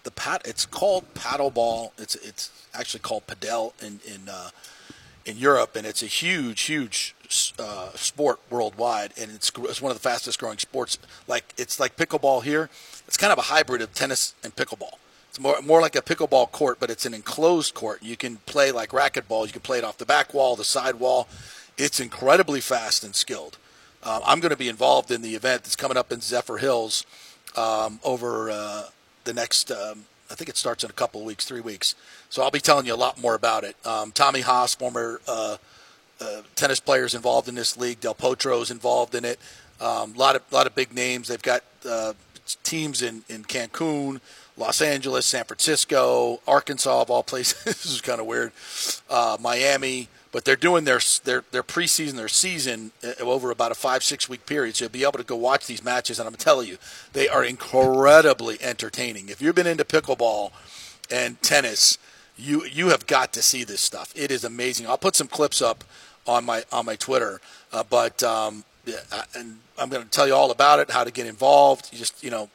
[0.04, 1.90] The pat, it's called paddleball.
[1.98, 4.48] It's it's actually called padel in in uh,
[5.26, 7.14] in Europe, and it's a huge, huge
[7.59, 10.98] uh, sport worldwide, and it's it's one of the fastest growing sports.
[11.27, 12.70] Like it's like pickleball here.
[13.06, 14.97] It's kind of a hybrid of tennis and pickleball.
[15.31, 18.02] It's more more like a pickleball court, but it's an enclosed court.
[18.02, 19.47] You can play like racquetball.
[19.47, 21.28] You can play it off the back wall, the side wall.
[21.77, 23.59] It's incredibly fast and skilled.
[24.05, 27.05] Um, I'm going to be involved in the event that's coming up in Zephyrhills
[27.56, 28.85] um, over uh,
[29.24, 29.70] the next.
[29.70, 31.94] Um, I think it starts in a couple of weeks, three weeks.
[32.28, 33.77] So I'll be telling you a lot more about it.
[33.85, 35.56] Um, Tommy Haas, former uh,
[36.55, 38.01] tennis players involved in this league.
[38.01, 39.38] Del Potro is involved in it.
[39.80, 41.28] A um, lot of lot of big names.
[41.28, 42.14] They've got uh,
[42.62, 44.20] teams in in Cancun.
[44.56, 47.64] Los Angeles, San Francisco, Arkansas, of all places.
[47.64, 48.52] this is kind of weird.
[49.10, 53.74] Uh, Miami, but they're doing their their their preseason, their season uh, over about a
[53.74, 54.76] five six week period.
[54.76, 56.78] So you'll be able to go watch these matches, and I'm telling you,
[57.12, 59.28] they are incredibly entertaining.
[59.28, 60.52] If you've been into pickleball
[61.10, 61.98] and tennis,
[62.36, 64.12] you you have got to see this stuff.
[64.16, 64.86] It is amazing.
[64.86, 65.84] I'll put some clips up
[66.26, 67.40] on my on my Twitter,
[67.72, 68.96] uh, but um, yeah,
[69.34, 71.90] and I'm going to tell you all about it, how to get involved.
[71.92, 72.48] You just you know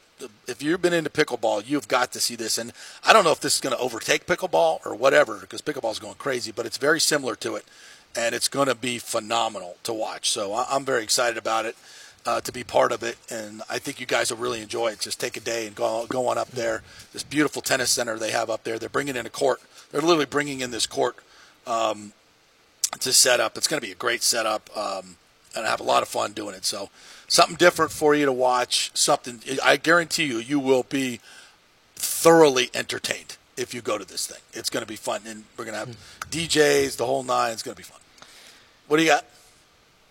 [0.46, 2.58] if you've been into pickleball, you've got to see this.
[2.58, 2.72] And
[3.04, 5.98] I don't know if this is going to overtake pickleball or whatever, because pickleball is
[5.98, 7.64] going crazy, but it's very similar to it,
[8.16, 10.30] and it's going to be phenomenal to watch.
[10.30, 11.76] So I'm very excited about it.
[12.26, 15.00] Uh, to be part of it, and I think you guys will really enjoy it.
[15.00, 16.82] Just take a day and go go on up there.
[17.14, 18.78] This beautiful tennis center they have up there.
[18.78, 19.62] They're bringing in a court.
[19.90, 21.16] They're literally bringing in this court
[21.66, 22.12] um,
[22.98, 23.56] to set up.
[23.56, 25.16] It's going to be a great setup, um,
[25.54, 26.64] and I have a lot of fun doing it.
[26.64, 26.90] So
[27.28, 28.90] something different for you to watch.
[28.94, 31.20] Something I guarantee you, you will be
[31.94, 34.40] thoroughly entertained if you go to this thing.
[34.52, 36.30] It's going to be fun, and we're going to have hmm.
[36.30, 37.52] DJs, the whole nine.
[37.52, 38.00] It's going to be fun.
[38.88, 39.24] What do you got?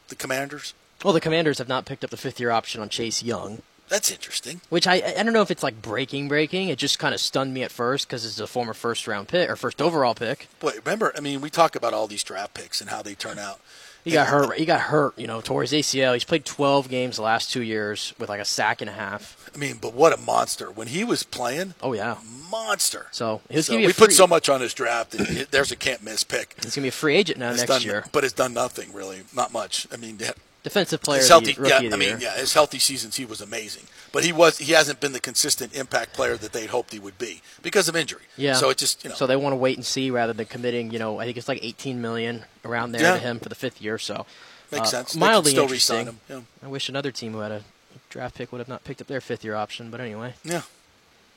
[0.07, 0.73] The Commanders.
[1.03, 3.61] Well, the Commanders have not picked up the fifth year option on Chase Young.
[3.89, 4.61] That's interesting.
[4.69, 6.69] Which I I don't know if it's like breaking breaking.
[6.69, 9.49] It just kind of stunned me at first because it's a former first round pick
[9.49, 10.47] or first overall pick.
[10.59, 13.39] But remember, I mean, we talk about all these draft picks and how they turn
[13.39, 13.59] out.
[14.05, 14.57] He got hurt.
[14.57, 15.19] He got hurt.
[15.19, 16.13] You know, tore his ACL.
[16.13, 19.49] He's played 12 games the last two years with like a sack and a half.
[19.53, 21.73] I mean, but what a monster when he was playing.
[21.81, 22.15] Oh yeah,
[22.49, 23.07] monster.
[23.11, 25.15] So So we free, put so much on his draft.
[25.15, 26.55] And it- there's a can't miss pick.
[26.63, 28.05] He's gonna be a free agent now It's next done- year.
[28.11, 29.23] but it's done nothing really.
[29.35, 29.85] Not much.
[29.91, 30.17] I mean,
[30.61, 33.83] Defensive player, his healthy, yeah, I mean, yeah, his healthy seasons he was amazing.
[34.11, 37.17] But he was he hasn't been the consistent impact player that they'd hoped he would
[37.17, 38.23] be because of injury.
[38.35, 38.55] Yeah.
[38.55, 40.91] So it just you know So they want to wait and see rather than committing.
[40.91, 43.13] You know, I think it's like 18 million around there Yeah.
[43.13, 43.97] to him for the fifth year.
[43.97, 44.25] So
[44.71, 45.15] Makes uh, sense.
[45.15, 46.05] Mildly still interesting.
[46.05, 46.41] him, yeah.
[46.61, 47.63] I wish another team who had a
[48.09, 49.89] draft pick would have not picked up their fifth year option.
[49.89, 50.33] But anyway.
[50.43, 50.63] Yeah.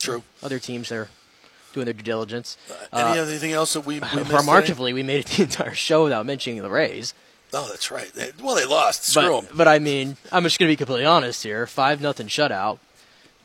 [0.01, 0.25] True.
[0.43, 1.09] Other teams they're
[1.73, 2.57] doing their due diligence.
[2.93, 6.27] Any Uh, anything else that we, we remarkably, we made it the entire show without
[6.27, 7.15] mentioning the Rays.
[7.55, 8.13] Oh, that's right.
[8.15, 9.05] They- well, they lost.
[9.05, 9.57] Screw but, 'em.
[9.57, 11.67] but I mean, I'm just going to be completely honest here.
[11.67, 12.79] Five nothing shutout.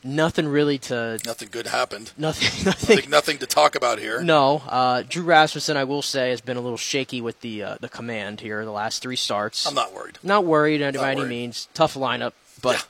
[0.04, 2.12] Nothing really to Nothing good happened.
[2.16, 2.48] Nothing.
[2.64, 2.96] Nothing.
[2.96, 4.22] Nothing, nothing to talk about here.
[4.22, 7.76] No, uh, Drew Rasmussen, I will say, has been a little shaky with the uh,
[7.80, 9.66] the command here the last three starts.
[9.66, 10.18] I'm not worried.
[10.22, 11.66] Not worried by Not any means.
[11.74, 12.32] Tough lineup,
[12.62, 12.86] but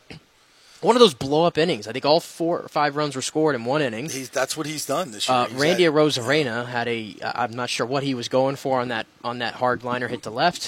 [0.83, 1.89] one of those blow up innings.
[1.89, 4.11] I think all four or five runs were scored in one inning.
[4.11, 5.39] He's, that's what he's done this year.
[5.39, 7.17] Uh, Randy had- Arozarena had a.
[7.23, 10.25] I'm not sure what he was going for on that on that hard liner hit
[10.25, 10.67] to left.